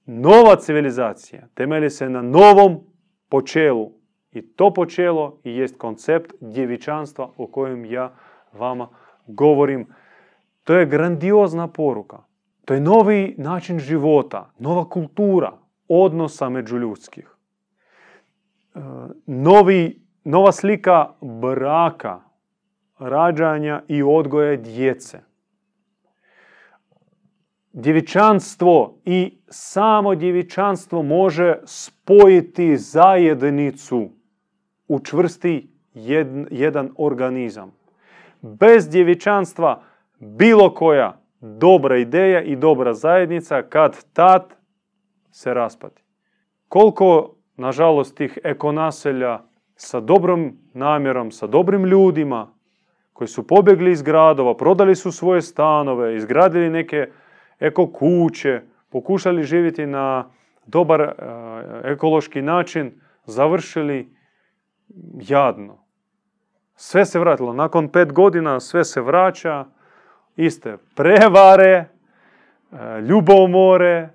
Nova 0.07 0.57
civilizacija 0.57 1.49
temelji 1.55 1.91
se 1.91 2.09
na 2.09 2.23
novom 2.23 2.81
počelu. 3.29 3.93
I 4.33 4.43
to 4.43 4.75
počelo 4.75 5.41
i 5.45 5.57
jest 5.57 5.79
koncept 5.79 6.35
djevičanstva 6.41 7.31
o 7.37 7.47
kojem 7.47 7.85
ja 7.85 8.13
vama 8.53 8.89
govorim. 9.27 9.87
To 10.65 10.75
je 10.75 10.87
grandiozna 10.87 11.69
poruka. 11.69 12.19
To 12.65 12.75
je 12.75 12.81
novi 12.81 13.35
način 13.39 13.79
života, 13.79 14.51
nova 14.59 14.89
kultura 14.89 15.53
odnosa 15.89 16.49
među 16.49 16.79
ljudskih. 16.79 17.37
E, 18.75 18.81
novi, 19.27 20.03
nova 20.25 20.53
slika 20.53 21.13
braka, 21.21 22.21
rađanja 22.99 23.83
i 23.89 24.03
odgoja 24.03 24.57
djece. 24.57 25.30
Djevičanstvo 27.73 28.99
i 29.05 29.39
samo 29.49 30.15
djevičanstvo 30.15 31.03
može 31.03 31.59
spojiti 31.65 32.77
zajednicu, 32.77 34.09
učvrsti 34.89 35.71
jedan 36.51 36.91
organizam. 36.99 37.73
Bez 38.43 38.89
djevičanstva 38.89 39.83
bilo 40.19 40.75
koja 40.75 41.21
dobra 41.41 41.97
ideja 41.97 42.43
i 42.43 42.57
dobra 42.57 42.95
zajednica 42.95 43.63
kad 43.63 44.05
tad 44.13 44.55
se 45.31 45.55
raspati. 45.55 46.03
Koliko, 46.69 47.35
nažalost, 47.57 48.17
tih 48.17 48.39
ekonaselja 48.45 49.41
sa 49.77 50.01
dobrom 50.01 50.59
namjerom, 50.75 51.31
sa 51.31 51.47
dobrim 51.47 51.85
ljudima, 51.85 52.55
koji 53.13 53.29
su 53.29 53.47
pobjegli 53.47 53.93
iz 53.93 54.03
gradova, 54.03 54.57
prodali 54.57 54.97
su 54.97 55.13
svoje 55.13 55.43
stanove, 55.43 56.17
izgradili 56.17 56.71
neke 56.71 57.11
eko 57.61 57.87
kuće, 57.87 58.63
pokušali 58.91 59.43
živjeti 59.43 59.87
na 59.87 60.31
dobar 60.67 61.01
e, 61.01 61.13
ekološki 61.85 62.43
način, 62.43 62.93
završili 63.25 64.15
jadno. 65.15 65.79
Sve 66.77 67.05
se 67.05 67.19
vratilo. 67.19 67.53
Nakon 67.53 67.89
pet 67.89 68.13
godina 68.13 68.61
sve 68.61 68.85
se 68.85 69.01
vraća. 69.01 69.65
Iste 70.37 70.77
prevare, 70.95 71.85
e, 72.73 73.01
ljubomore, 73.01 74.09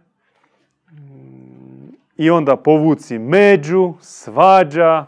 i 2.17 2.29
onda 2.29 2.55
povuci 2.55 3.19
među, 3.19 3.93
svađa, 4.01 5.05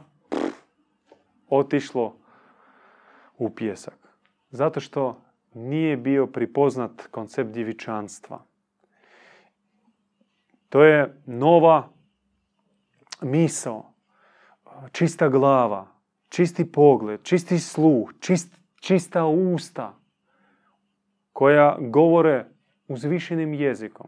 otišlo 1.49 2.15
u 3.37 3.49
pjesak. 3.49 3.97
Zato 4.49 4.79
što 4.79 5.21
nije 5.57 5.97
bio 5.97 6.27
pripoznat 6.27 7.07
koncept 7.11 7.51
djevičanstva. 7.51 8.43
To 10.69 10.83
je 10.83 11.21
nova 11.25 11.89
misao, 13.21 13.93
čista 14.91 15.29
glava, 15.29 15.87
čisti 16.29 16.71
pogled, 16.71 17.23
čisti 17.23 17.59
sluh, 17.59 18.13
čist, 18.19 18.57
čista 18.79 19.25
usta 19.25 19.93
koja 21.33 21.77
govore 21.79 22.45
uzvišenim 22.87 23.53
jezikom, 23.53 24.07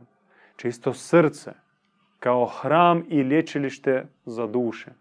čisto 0.56 0.94
srce, 0.94 1.52
kao 2.20 2.46
hram 2.46 3.04
i 3.10 3.24
liječilište 3.24 4.06
za 4.26 4.48
duše. 4.48 4.92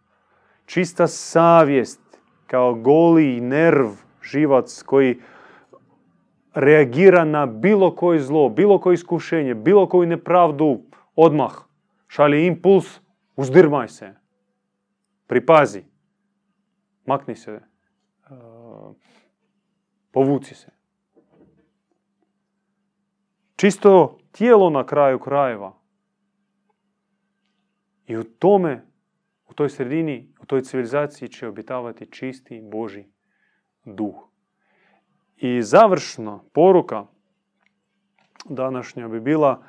Čista 0.67 1.07
savjest 1.07 2.01
kao 2.47 2.75
goli 2.75 3.41
nerv, 3.41 3.89
živac 4.23 4.83
koji 4.83 5.21
reagira 6.55 7.25
na 7.25 7.47
bilo 7.47 7.97
koje 7.97 8.21
zlo, 8.21 8.49
bilo 8.49 8.81
koje 8.81 8.95
iskušenje, 8.95 9.55
bilo 9.55 9.89
koju 9.89 10.09
nepravdu 10.09 10.83
odmah. 11.17 11.53
Šalje 12.09 12.47
impuls, 12.47 13.01
uzdirmaj 13.37 13.89
se. 13.89 14.15
Pripazi. 15.27 15.83
Makni 17.07 17.37
se. 17.37 17.51
E, 17.51 17.61
povuci 20.11 20.55
se. 20.55 20.71
Čisto 23.57 24.19
tijelo 24.33 24.71
na 24.71 24.87
kraju 24.87 25.19
krajeva 25.19 25.79
i 28.07 28.17
u 28.17 28.25
tome, 28.25 28.87
u 29.49 29.55
toj 29.55 29.71
sredini, 29.71 30.35
u 30.41 30.47
toj 30.47 30.63
civilizaciji 30.63 31.29
će 31.29 31.49
obitavati 31.49 32.11
čisti 32.11 32.61
Boži 32.61 33.05
duh. 33.85 34.28
I 35.41 35.63
završno 35.63 36.45
poruka 36.53 37.07
današnja 38.45 39.09
bi 39.09 39.21
bila 39.21 39.63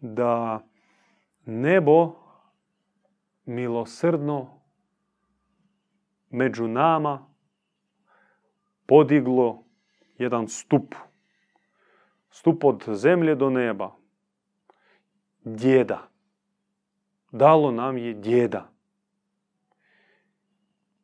da 0.00 0.60
nebo 1.44 2.12
milosrdno 3.44 4.60
među 6.30 6.68
nama 6.68 7.26
podiglo 8.86 9.62
jedan 10.18 10.48
stup. 10.48 10.94
Stup 12.30 12.64
od 12.64 12.84
zemlje 12.88 13.34
do 13.34 13.50
neba. 13.50 13.90
Djeda 15.44 16.08
dalo 17.36 17.70
nam 17.70 17.98
je 17.98 18.14
djeda. 18.14 18.68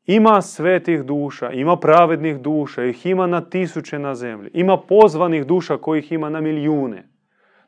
Ima 0.06 0.42
svetih 0.42 1.02
duša, 1.02 1.50
ima 1.50 1.76
pravednih 1.76 2.40
duša, 2.40 2.84
ih 2.84 3.06
ima 3.06 3.26
na 3.26 3.40
tisuće 3.40 3.98
na 3.98 4.14
zemlji. 4.14 4.50
Ima 4.54 4.76
pozvanih 4.76 5.46
duša 5.46 5.78
kojih 5.78 6.12
ima 6.12 6.28
na 6.28 6.40
milijune. 6.40 7.08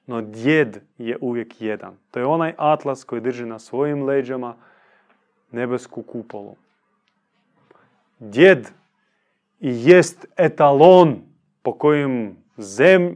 No 0.07 0.21
djed 0.21 0.79
je 0.99 1.19
uvijek 1.21 1.61
jedan. 1.61 1.97
To 2.11 2.19
je 2.19 2.27
onaj 2.27 2.55
atlas 2.57 3.05
koji 3.05 3.21
drži 3.21 3.47
na 3.47 3.59
svojim 3.59 4.03
leđama 4.03 4.55
nebesku 5.53 6.03
kupolu. 6.03 6.57
Djed 8.19 8.71
i 9.61 9.89
jest 9.91 10.27
etalon 10.37 11.17
po 11.63 11.73
kojem 11.73 12.37
zem, 12.57 13.03
e, 13.03 13.15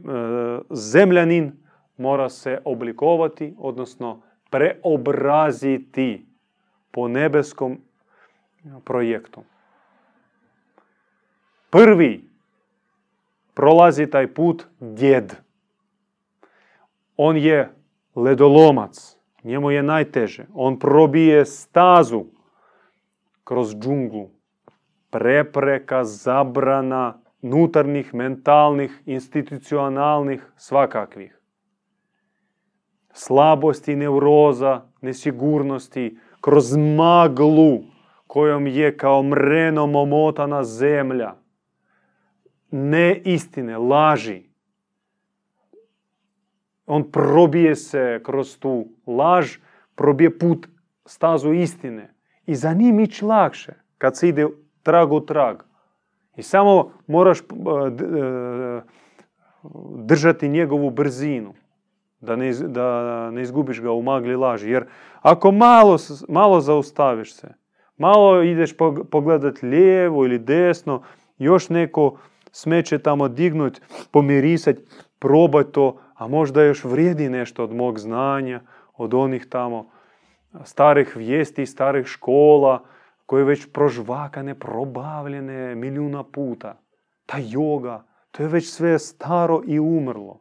zemljanin 0.69 1.51
mora 1.97 2.29
se 2.29 2.61
oblikovati, 2.65 3.55
odnosno 3.57 4.21
preobraziti 4.49 6.25
po 6.91 7.07
nebeskom 7.07 7.77
projektu. 8.85 9.43
Prvi 11.69 12.29
prolazi 13.53 14.07
taj 14.07 14.33
put 14.33 14.63
djed. 14.79 15.35
On 17.17 17.37
je 17.37 17.69
ledolomac, 18.15 19.17
njemu 19.43 19.71
je 19.71 19.83
najteže. 19.83 20.45
On 20.53 20.79
probije 20.79 21.45
stazu 21.45 22.25
kroz 23.43 23.75
džunglu. 23.75 24.29
Prepreka, 25.09 26.03
zabrana, 26.03 27.19
nutarnjih, 27.41 28.13
mentalnih, 28.13 29.03
institucionalnih, 29.05 30.45
svakakvih. 30.57 31.39
Slabosti, 33.13 33.95
neuroza, 33.95 34.81
nesigurnosti, 35.01 36.17
kroz 36.41 36.75
maglu 36.77 37.79
kojom 38.29 38.67
je 38.67 38.97
kao 38.97 39.23
mrenom 39.23 39.95
omotana 39.95 40.63
zemlja. 40.63 41.33
Ne 42.71 43.21
istine, 43.25 43.77
laži. 43.77 44.43
On 46.85 47.11
probije 47.11 47.75
se 47.75 48.21
kroz 48.23 48.59
tu 48.59 48.87
laž, 49.07 49.57
probije 49.95 50.39
put 50.39 50.67
stazu 51.05 51.53
istine. 51.53 52.13
I 52.45 52.55
za 52.55 52.73
njim 52.73 52.99
ići 52.99 53.25
lakše, 53.25 53.73
kad 53.97 54.17
se 54.17 54.29
ide 54.29 54.47
trag 54.83 55.11
u 55.11 55.25
trag. 55.25 55.57
I 56.35 56.43
samo 56.43 56.91
moraš 57.07 57.39
e, 57.39 57.43
e, 57.43 58.81
držati 59.95 60.49
njegovu 60.49 60.89
brzinu. 60.89 61.53
Da 62.21 62.35
ne, 62.35 62.51
da 62.53 63.31
ne 63.31 63.41
izgubiš 63.41 63.81
ga 63.81 63.91
u 63.91 64.01
magli 64.01 64.35
laži. 64.35 64.69
Jer 64.69 64.85
ako 65.21 65.51
malo, 65.51 65.97
malo 66.27 66.61
zaustaviš 66.61 67.33
se, 67.33 67.58
malo 67.99 68.43
ideš 68.43 68.73
pogledat 69.11 69.61
lijevo 69.61 70.25
ili 70.25 70.39
desno, 70.39 71.03
još 71.37 71.69
neko 71.69 72.17
smeće 72.51 72.99
tamo 72.99 73.27
dignut, 73.27 73.81
pomirisat, 74.11 74.75
probaj 75.19 75.63
to, 75.63 76.01
a 76.15 76.27
možda 76.27 76.63
još 76.63 76.83
vrijedi 76.83 77.29
nešto 77.29 77.63
od 77.63 77.75
mog 77.75 77.99
znanja, 77.99 78.61
od 78.97 79.13
onih 79.13 79.45
tamo 79.49 79.89
starih 80.63 81.15
vijesti, 81.15 81.65
starih 81.65 82.05
škola, 82.05 82.83
koje 83.25 83.43
već 83.43 83.67
prožvakane, 83.73 84.55
probavljene 84.55 85.75
milijuna 85.75 86.23
puta. 86.23 86.81
Ta 87.25 87.37
yoga, 87.37 88.01
to 88.31 88.43
je 88.43 88.49
već 88.49 88.69
sve 88.69 88.99
staro 88.99 89.61
i 89.65 89.79
umrlo. 89.79 90.39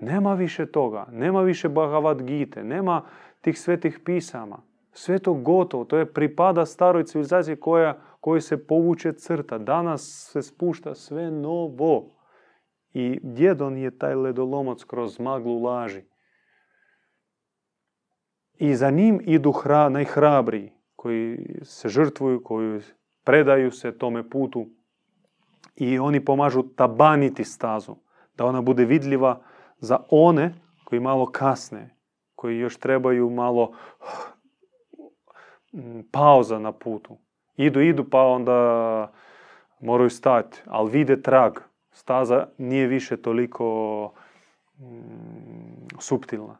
Nema 0.00 0.34
više 0.34 0.66
toga, 0.66 1.06
nema 1.10 1.42
više 1.42 1.68
Bhagavad 1.68 2.22
Gita, 2.22 2.62
nema 2.62 3.02
tih 3.40 3.60
svetih 3.60 4.00
pisama. 4.04 4.58
Sve 4.92 5.18
to 5.18 5.34
gotovo, 5.34 5.84
to 5.84 5.98
je 5.98 6.12
pripada 6.12 6.66
staroj 6.66 7.04
civilizaciji 7.04 7.56
koja, 7.56 8.00
koja 8.20 8.40
se 8.40 8.66
povuče 8.66 9.12
crta. 9.12 9.58
Danas 9.58 10.28
se 10.32 10.42
spušta 10.42 10.94
sve 10.94 11.30
novo. 11.30 12.10
I 12.94 13.20
djedon 13.22 13.78
je 13.78 13.98
taj 13.98 14.14
ledolomac 14.14 14.84
kroz 14.84 15.18
maglu 15.18 15.62
laži. 15.62 16.02
I 18.58 18.74
za 18.74 18.90
njim 18.90 19.20
idu 19.24 19.52
hra, 19.52 19.88
najhrabriji, 19.88 20.72
koji 20.96 21.58
se 21.62 21.88
žrtvuju, 21.88 22.42
koji 22.44 22.80
predaju 23.24 23.70
se 23.70 23.98
tome 23.98 24.30
putu. 24.30 24.66
I 25.76 25.98
oni 25.98 26.24
pomažu 26.24 26.62
tabaniti 26.62 27.44
stazu, 27.44 27.96
da 28.36 28.44
ona 28.44 28.60
bude 28.60 28.84
vidljiva 28.84 29.42
za 29.78 29.98
one 30.10 30.54
koji 30.84 31.00
malo 31.00 31.26
kasne, 31.26 31.96
koji 32.34 32.58
još 32.58 32.76
trebaju 32.76 33.30
malo 33.30 33.72
pauza 36.10 36.58
na 36.58 36.72
putu. 36.72 37.18
Idu, 37.56 37.80
idu 37.80 38.10
pa 38.10 38.22
onda 38.22 39.12
moraju 39.80 40.10
stati, 40.10 40.62
ali 40.66 40.90
vide 40.90 41.22
trag. 41.22 41.52
Staza 41.90 42.46
nije 42.58 42.86
više 42.86 43.16
toliko 43.16 44.12
mm, 44.78 45.86
suptilna. 45.98 46.58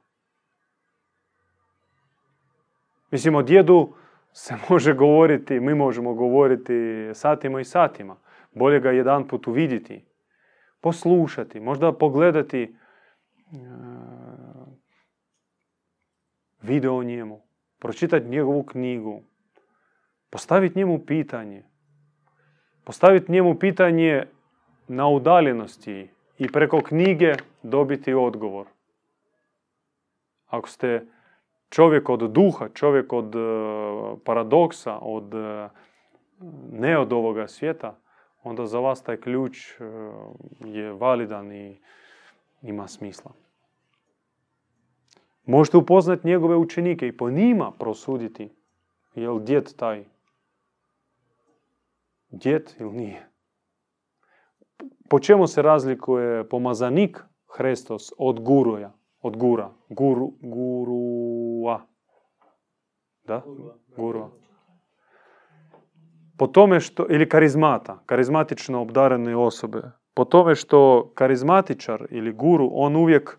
Mislim, 3.10 3.34
o 3.34 3.42
djedu 3.42 3.94
se 4.32 4.54
može 4.70 4.94
govoriti, 4.94 5.60
mi 5.60 5.74
možemo 5.74 6.14
govoriti 6.14 7.10
satima 7.14 7.60
i 7.60 7.64
satima. 7.64 8.16
Bolje 8.54 8.80
ga 8.80 8.90
jedan 8.90 9.28
put 9.28 9.46
uvidjeti, 9.46 10.04
poslušati, 10.80 11.60
možda 11.60 11.92
pogledati 11.92 12.76
video 16.62 16.96
o 16.96 17.02
njemu, 17.02 17.42
pročitati 17.82 18.28
njegovu 18.28 18.62
knjigu, 18.62 19.22
postaviti 20.30 20.78
njemu 20.78 20.98
pitanje, 20.98 21.64
postaviti 22.84 23.32
njemu 23.32 23.54
pitanje 23.54 24.26
na 24.88 25.08
udaljenosti 25.08 26.10
i 26.38 26.52
preko 26.52 26.80
knjige 26.80 27.32
dobiti 27.62 28.14
odgovor. 28.14 28.66
Ako 30.46 30.68
ste 30.68 31.06
čovjek 31.70 32.08
od 32.08 32.32
duha, 32.32 32.68
čovjek 32.74 33.12
od 33.12 33.34
e, 33.34 33.38
paradoksa, 34.24 34.98
od 35.00 35.34
e, 35.34 35.68
ne 36.72 36.98
od 36.98 37.12
ovoga 37.12 37.48
svijeta, 37.48 37.98
onda 38.42 38.66
za 38.66 38.78
vas 38.78 39.02
taj 39.02 39.16
ključ 39.16 39.70
e, 39.70 39.84
je 40.64 40.92
validan 40.92 41.52
i 41.52 41.80
ima 42.62 42.88
smisla. 42.88 43.41
Možete 45.44 45.76
upoznati 45.76 46.26
njegove 46.26 46.56
učenike 46.56 47.08
i 47.08 47.16
po 47.16 47.30
njima 47.30 47.72
prosuditi 47.78 48.50
je 49.14 49.30
li 49.30 49.42
djet 49.42 49.74
taj 49.76 50.04
djet 52.32 52.76
ili 52.80 52.92
nije. 52.92 53.28
Po 55.08 55.18
čemu 55.18 55.46
se 55.46 55.62
razlikuje 55.62 56.48
pomazanik 56.48 57.24
Hrestos 57.56 58.12
od 58.18 58.40
guruja, 58.40 58.92
od 59.22 59.36
gura, 59.36 59.70
guru, 59.88 60.32
gurua? 60.40 61.80
Da? 63.24 63.42
Gurua. 63.96 64.30
Po 66.38 66.46
tome 66.46 66.80
što, 66.80 67.06
ili 67.10 67.28
karizmata, 67.28 67.98
karizmatično 68.06 68.82
obdarene 68.82 69.36
osobe, 69.36 69.82
po 70.14 70.24
tome 70.24 70.54
što 70.54 71.10
karizmatičar 71.14 72.06
ili 72.10 72.32
guru, 72.32 72.70
on 72.72 72.96
uvijek 72.96 73.38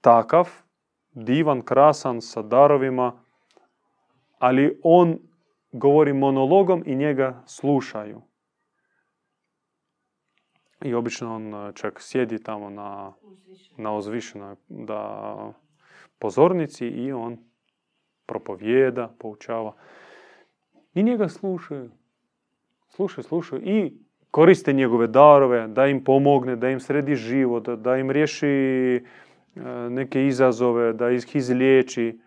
takav, 0.00 0.48
divan, 1.24 1.62
krasan, 1.62 2.20
sa 2.20 2.42
darovima, 2.42 3.12
ali 4.38 4.80
on 4.82 5.18
govori 5.72 6.12
monologom 6.12 6.82
i 6.86 6.94
njega 6.94 7.42
slušaju. 7.46 8.22
I 10.84 10.94
obično 10.94 11.34
on 11.34 11.54
e, 11.54 11.72
čak 11.74 12.00
sjedi 12.00 12.42
tamo 12.42 12.70
na, 12.70 13.12
na 13.76 13.96
uzvišenoj 13.96 14.56
da, 14.68 15.52
pozornici 16.18 16.86
i 16.86 17.12
on 17.12 17.38
propovijeda, 18.26 19.14
poučava. 19.18 19.74
I 20.94 21.02
njega 21.02 21.28
slušaju. 21.28 21.90
Slušaju, 22.88 23.24
slušaju 23.24 23.62
i 23.64 23.92
koriste 24.30 24.72
njegove 24.72 25.06
darove, 25.06 25.68
da 25.68 25.86
im 25.86 26.04
pomogne, 26.04 26.56
da 26.56 26.68
im 26.70 26.80
sredi 26.80 27.14
život, 27.14 27.68
da 27.68 27.96
im 27.96 28.10
riješi 28.10 29.04
neke 29.90 30.26
izazove, 30.26 30.92
da 30.92 31.10
ih 31.10 31.36
izliječi. 31.36 32.20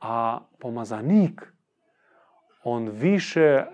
A 0.00 0.40
pomazanik, 0.58 1.52
on 2.64 2.88
više 2.88 3.64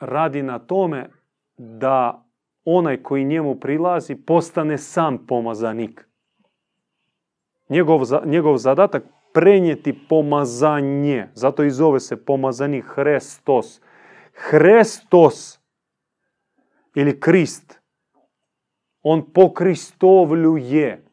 radi 0.00 0.42
na 0.42 0.58
tome 0.58 1.10
da 1.56 2.24
onaj 2.64 3.02
koji 3.02 3.24
njemu 3.24 3.60
prilazi 3.60 4.16
postane 4.16 4.78
sam 4.78 5.26
pomazanik. 5.26 6.08
Njegov, 7.68 8.00
njegov 8.24 8.56
zadatak 8.56 9.02
prenijeti 9.32 9.98
pomazanje. 10.08 11.28
Zato 11.34 11.64
i 11.64 11.70
zove 11.70 12.00
se 12.00 12.24
pomazanik 12.24 12.84
Hrestos. 12.84 13.80
Hrestos 14.34 15.60
ili 16.94 17.20
Krist. 17.20 17.79
On 19.02 19.32
pokristovljuje. 19.32 21.04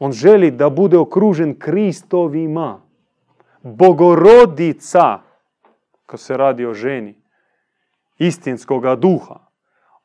On 0.00 0.12
želi 0.12 0.50
da 0.50 0.70
bude 0.70 0.98
okružen 0.98 1.58
Kristovima. 1.58 2.82
Bogorodica, 3.62 5.20
kad 6.06 6.20
se 6.20 6.36
radi 6.36 6.66
o 6.66 6.74
ženi, 6.74 7.14
istinskoga 8.18 8.96
duha. 8.96 9.38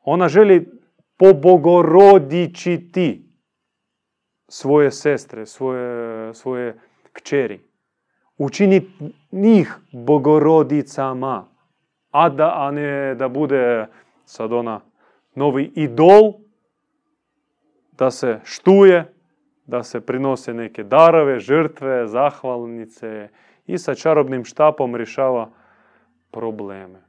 Ona 0.00 0.28
želi 0.28 0.80
pobogorodičiti 1.16 3.28
svoje 4.48 4.90
sestre, 4.90 5.46
svoje, 5.46 6.34
svoje 6.34 6.78
kćeri 7.12 7.74
učini 8.38 8.90
njih 9.32 9.76
bogorodicama, 9.92 11.48
a, 12.10 12.28
da, 12.28 12.52
a 12.56 12.70
ne 12.70 13.14
da 13.14 13.28
bude 13.28 13.86
sad 14.24 14.52
ona 14.52 14.80
novi 15.34 15.72
idol, 15.74 16.32
da 17.92 18.10
se 18.10 18.40
štuje, 18.44 19.12
da 19.66 19.82
se 19.82 20.00
prinose 20.00 20.54
neke 20.54 20.84
darove, 20.84 21.38
žrtve, 21.38 22.06
zahvalnice 22.08 23.28
i 23.66 23.78
sa 23.78 23.94
čarobnim 23.94 24.44
štapom 24.44 24.96
rješava 24.96 25.50
probleme. 26.30 27.02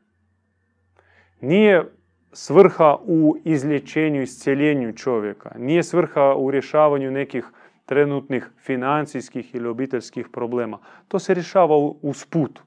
Nije 1.42 1.92
svrha 2.32 2.98
u 3.06 3.38
izlječenju, 3.44 4.22
iscijeljenju 4.22 4.94
čovjeka. 4.94 5.52
Nije 5.58 5.84
svrha 5.84 6.36
u 6.38 6.52
rješavanju 6.52 7.12
nekih 7.12 7.46
trenutnih 7.86 8.50
financijskih 8.58 9.56
ili 9.56 9.68
obiteljskih 9.68 10.28
problema. 10.34 10.80
To 11.08 11.20
se 11.20 11.34
rješava 11.34 11.76
uz 12.02 12.26
put. 12.26 12.60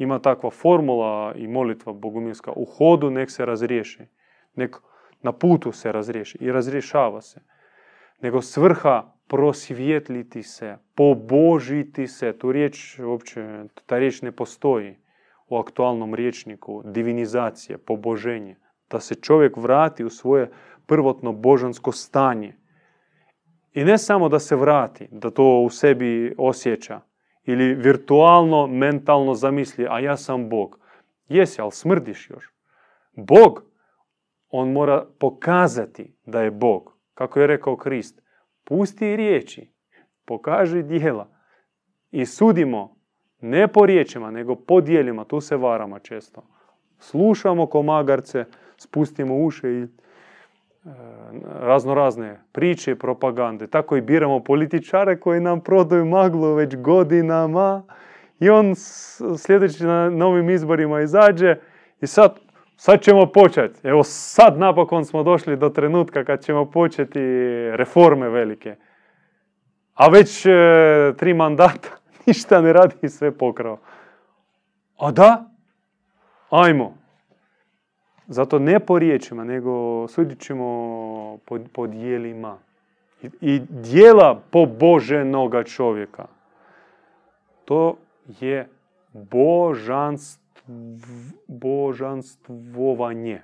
Ima 0.00 0.18
takva 0.18 0.50
formula 0.50 1.32
i 1.36 1.48
molitva 1.48 1.92
bogumilska. 1.92 2.52
U 2.56 2.64
hodu 2.64 3.10
nek 3.10 3.30
se 3.30 3.44
razriješi. 3.44 4.06
Nek 4.54 4.76
na 5.22 5.32
putu 5.32 5.72
se 5.72 5.92
razriješi 5.92 6.38
i 6.40 6.52
razrješava 6.52 7.20
se. 7.20 7.40
Nego 8.20 8.42
svrha 8.42 9.12
prosvjetliti 9.28 10.42
se, 10.42 10.76
pobožiti 10.94 12.06
se. 12.06 12.32
Tu 12.32 12.52
riječ, 12.52 12.98
uopće, 12.98 13.64
ta 13.86 13.98
riječ 13.98 14.22
ne 14.22 14.32
postoji 14.32 14.96
u 15.48 15.56
aktualnom 15.56 16.14
riječniku. 16.14 16.82
Divinizacija, 16.84 17.78
poboženje. 17.78 18.56
Da 18.90 19.00
se 19.00 19.14
čovjek 19.14 19.56
vrati 19.56 20.04
u 20.04 20.10
svoje 20.10 20.50
prvotno 20.86 21.32
božansko 21.32 21.92
stanje. 21.92 22.56
I 23.72 23.84
ne 23.84 23.98
samo 23.98 24.28
da 24.28 24.38
se 24.38 24.56
vrati, 24.56 25.08
da 25.10 25.30
to 25.30 25.60
u 25.60 25.70
sebi 25.70 26.34
osjeća, 26.38 27.00
ili 27.44 27.74
virtualno, 27.74 28.66
mentalno 28.66 29.34
zamisli, 29.34 29.86
a 29.90 29.98
ja 29.98 30.16
sam 30.16 30.48
Bog. 30.48 30.78
Jesi, 31.28 31.60
ali 31.60 31.72
smrdiš 31.72 32.30
još. 32.30 32.50
Bog, 33.12 33.64
on 34.48 34.72
mora 34.72 35.06
pokazati 35.18 36.16
da 36.26 36.42
je 36.42 36.50
Bog. 36.50 36.96
Kako 37.14 37.40
je 37.40 37.46
rekao 37.46 37.76
Krist, 37.76 38.22
pusti 38.64 39.16
riječi, 39.16 39.72
pokaži 40.24 40.82
dijela 40.82 41.28
i 42.10 42.26
sudimo 42.26 42.96
ne 43.40 43.68
po 43.68 43.86
riječima, 43.86 44.30
nego 44.30 44.54
po 44.54 44.80
dijelima. 44.80 45.24
Tu 45.24 45.40
se 45.40 45.56
varamo 45.56 45.98
često. 45.98 46.42
Slušamo 46.98 47.66
ko 47.66 47.82
magarce, 47.82 48.44
spustimo 48.76 49.36
uše 49.36 49.72
i 49.72 49.86
E, 50.84 50.90
razno 51.60 51.94
razne 51.94 52.40
priče, 52.52 52.94
propagande. 52.96 53.66
Tako 53.66 53.96
i 53.96 54.00
biramo 54.00 54.44
političare 54.44 55.20
koji 55.20 55.40
nam 55.40 55.60
prodaju 55.60 56.04
maglu 56.04 56.54
već 56.54 56.76
godinama 56.76 57.82
i 58.38 58.50
on 58.50 58.74
sljedeći 59.38 59.84
na 59.84 60.10
novim 60.10 60.50
izborima 60.50 61.00
izađe 61.00 61.56
i 62.00 62.06
sad, 62.06 62.38
sad 62.76 63.00
ćemo 63.00 63.26
početi. 63.26 63.88
Evo 63.88 64.02
sad 64.04 64.58
napokon 64.58 65.04
smo 65.04 65.22
došli 65.22 65.56
do 65.56 65.68
trenutka 65.68 66.24
kad 66.24 66.44
ćemo 66.44 66.70
početi 66.70 67.20
reforme 67.70 68.28
velike. 68.28 68.76
A 69.94 70.08
već 70.08 70.46
e, 70.46 70.50
tri 71.16 71.34
mandata 71.34 71.88
ništa 72.26 72.60
ne 72.60 72.72
radi 72.72 72.94
i 73.02 73.08
sve 73.08 73.38
pokrao. 73.38 73.78
A 74.98 75.10
da? 75.10 75.50
Ajmo. 76.50 76.99
Zato 78.30 78.58
ne 78.58 78.80
po 78.80 78.98
riječima, 78.98 79.44
nego 79.44 80.08
sudit 80.08 80.40
ćemo 80.40 81.38
po, 81.44 81.58
po 81.72 81.86
dijelima. 81.86 82.58
I, 83.22 83.30
I 83.40 83.60
dijela 83.68 84.42
poboženoga 84.50 85.64
čovjeka. 85.64 86.26
To 87.64 87.96
je 88.40 88.68
božanstv, 89.12 90.72
božanstvovanje. 91.46 93.42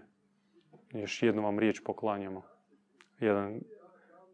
Još 0.92 1.22
jednu 1.22 1.42
vam 1.42 1.58
riječ 1.58 1.80
poklanjamo. 1.84 2.42
Jedan 3.20 3.60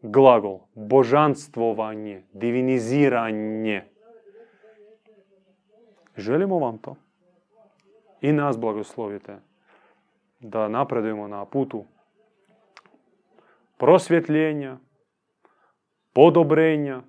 glagol. 0.01 0.59
Božanstvovanje, 0.75 2.23
diviniziranje. 2.33 3.83
Želimo 6.17 6.59
vam 6.59 6.77
to. 6.77 6.95
I 8.21 8.31
nas 8.31 8.57
blagoslovite 8.57 9.52
da 10.43 10.67
napredujemo 10.67 11.27
na 11.27 11.45
putu 11.45 11.85
prosvjetljenja, 13.77 14.77
podobrenja, 16.13 17.01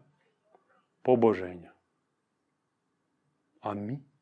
poboženja. 1.03 1.73
A 3.61 3.75
mi? 3.75 4.14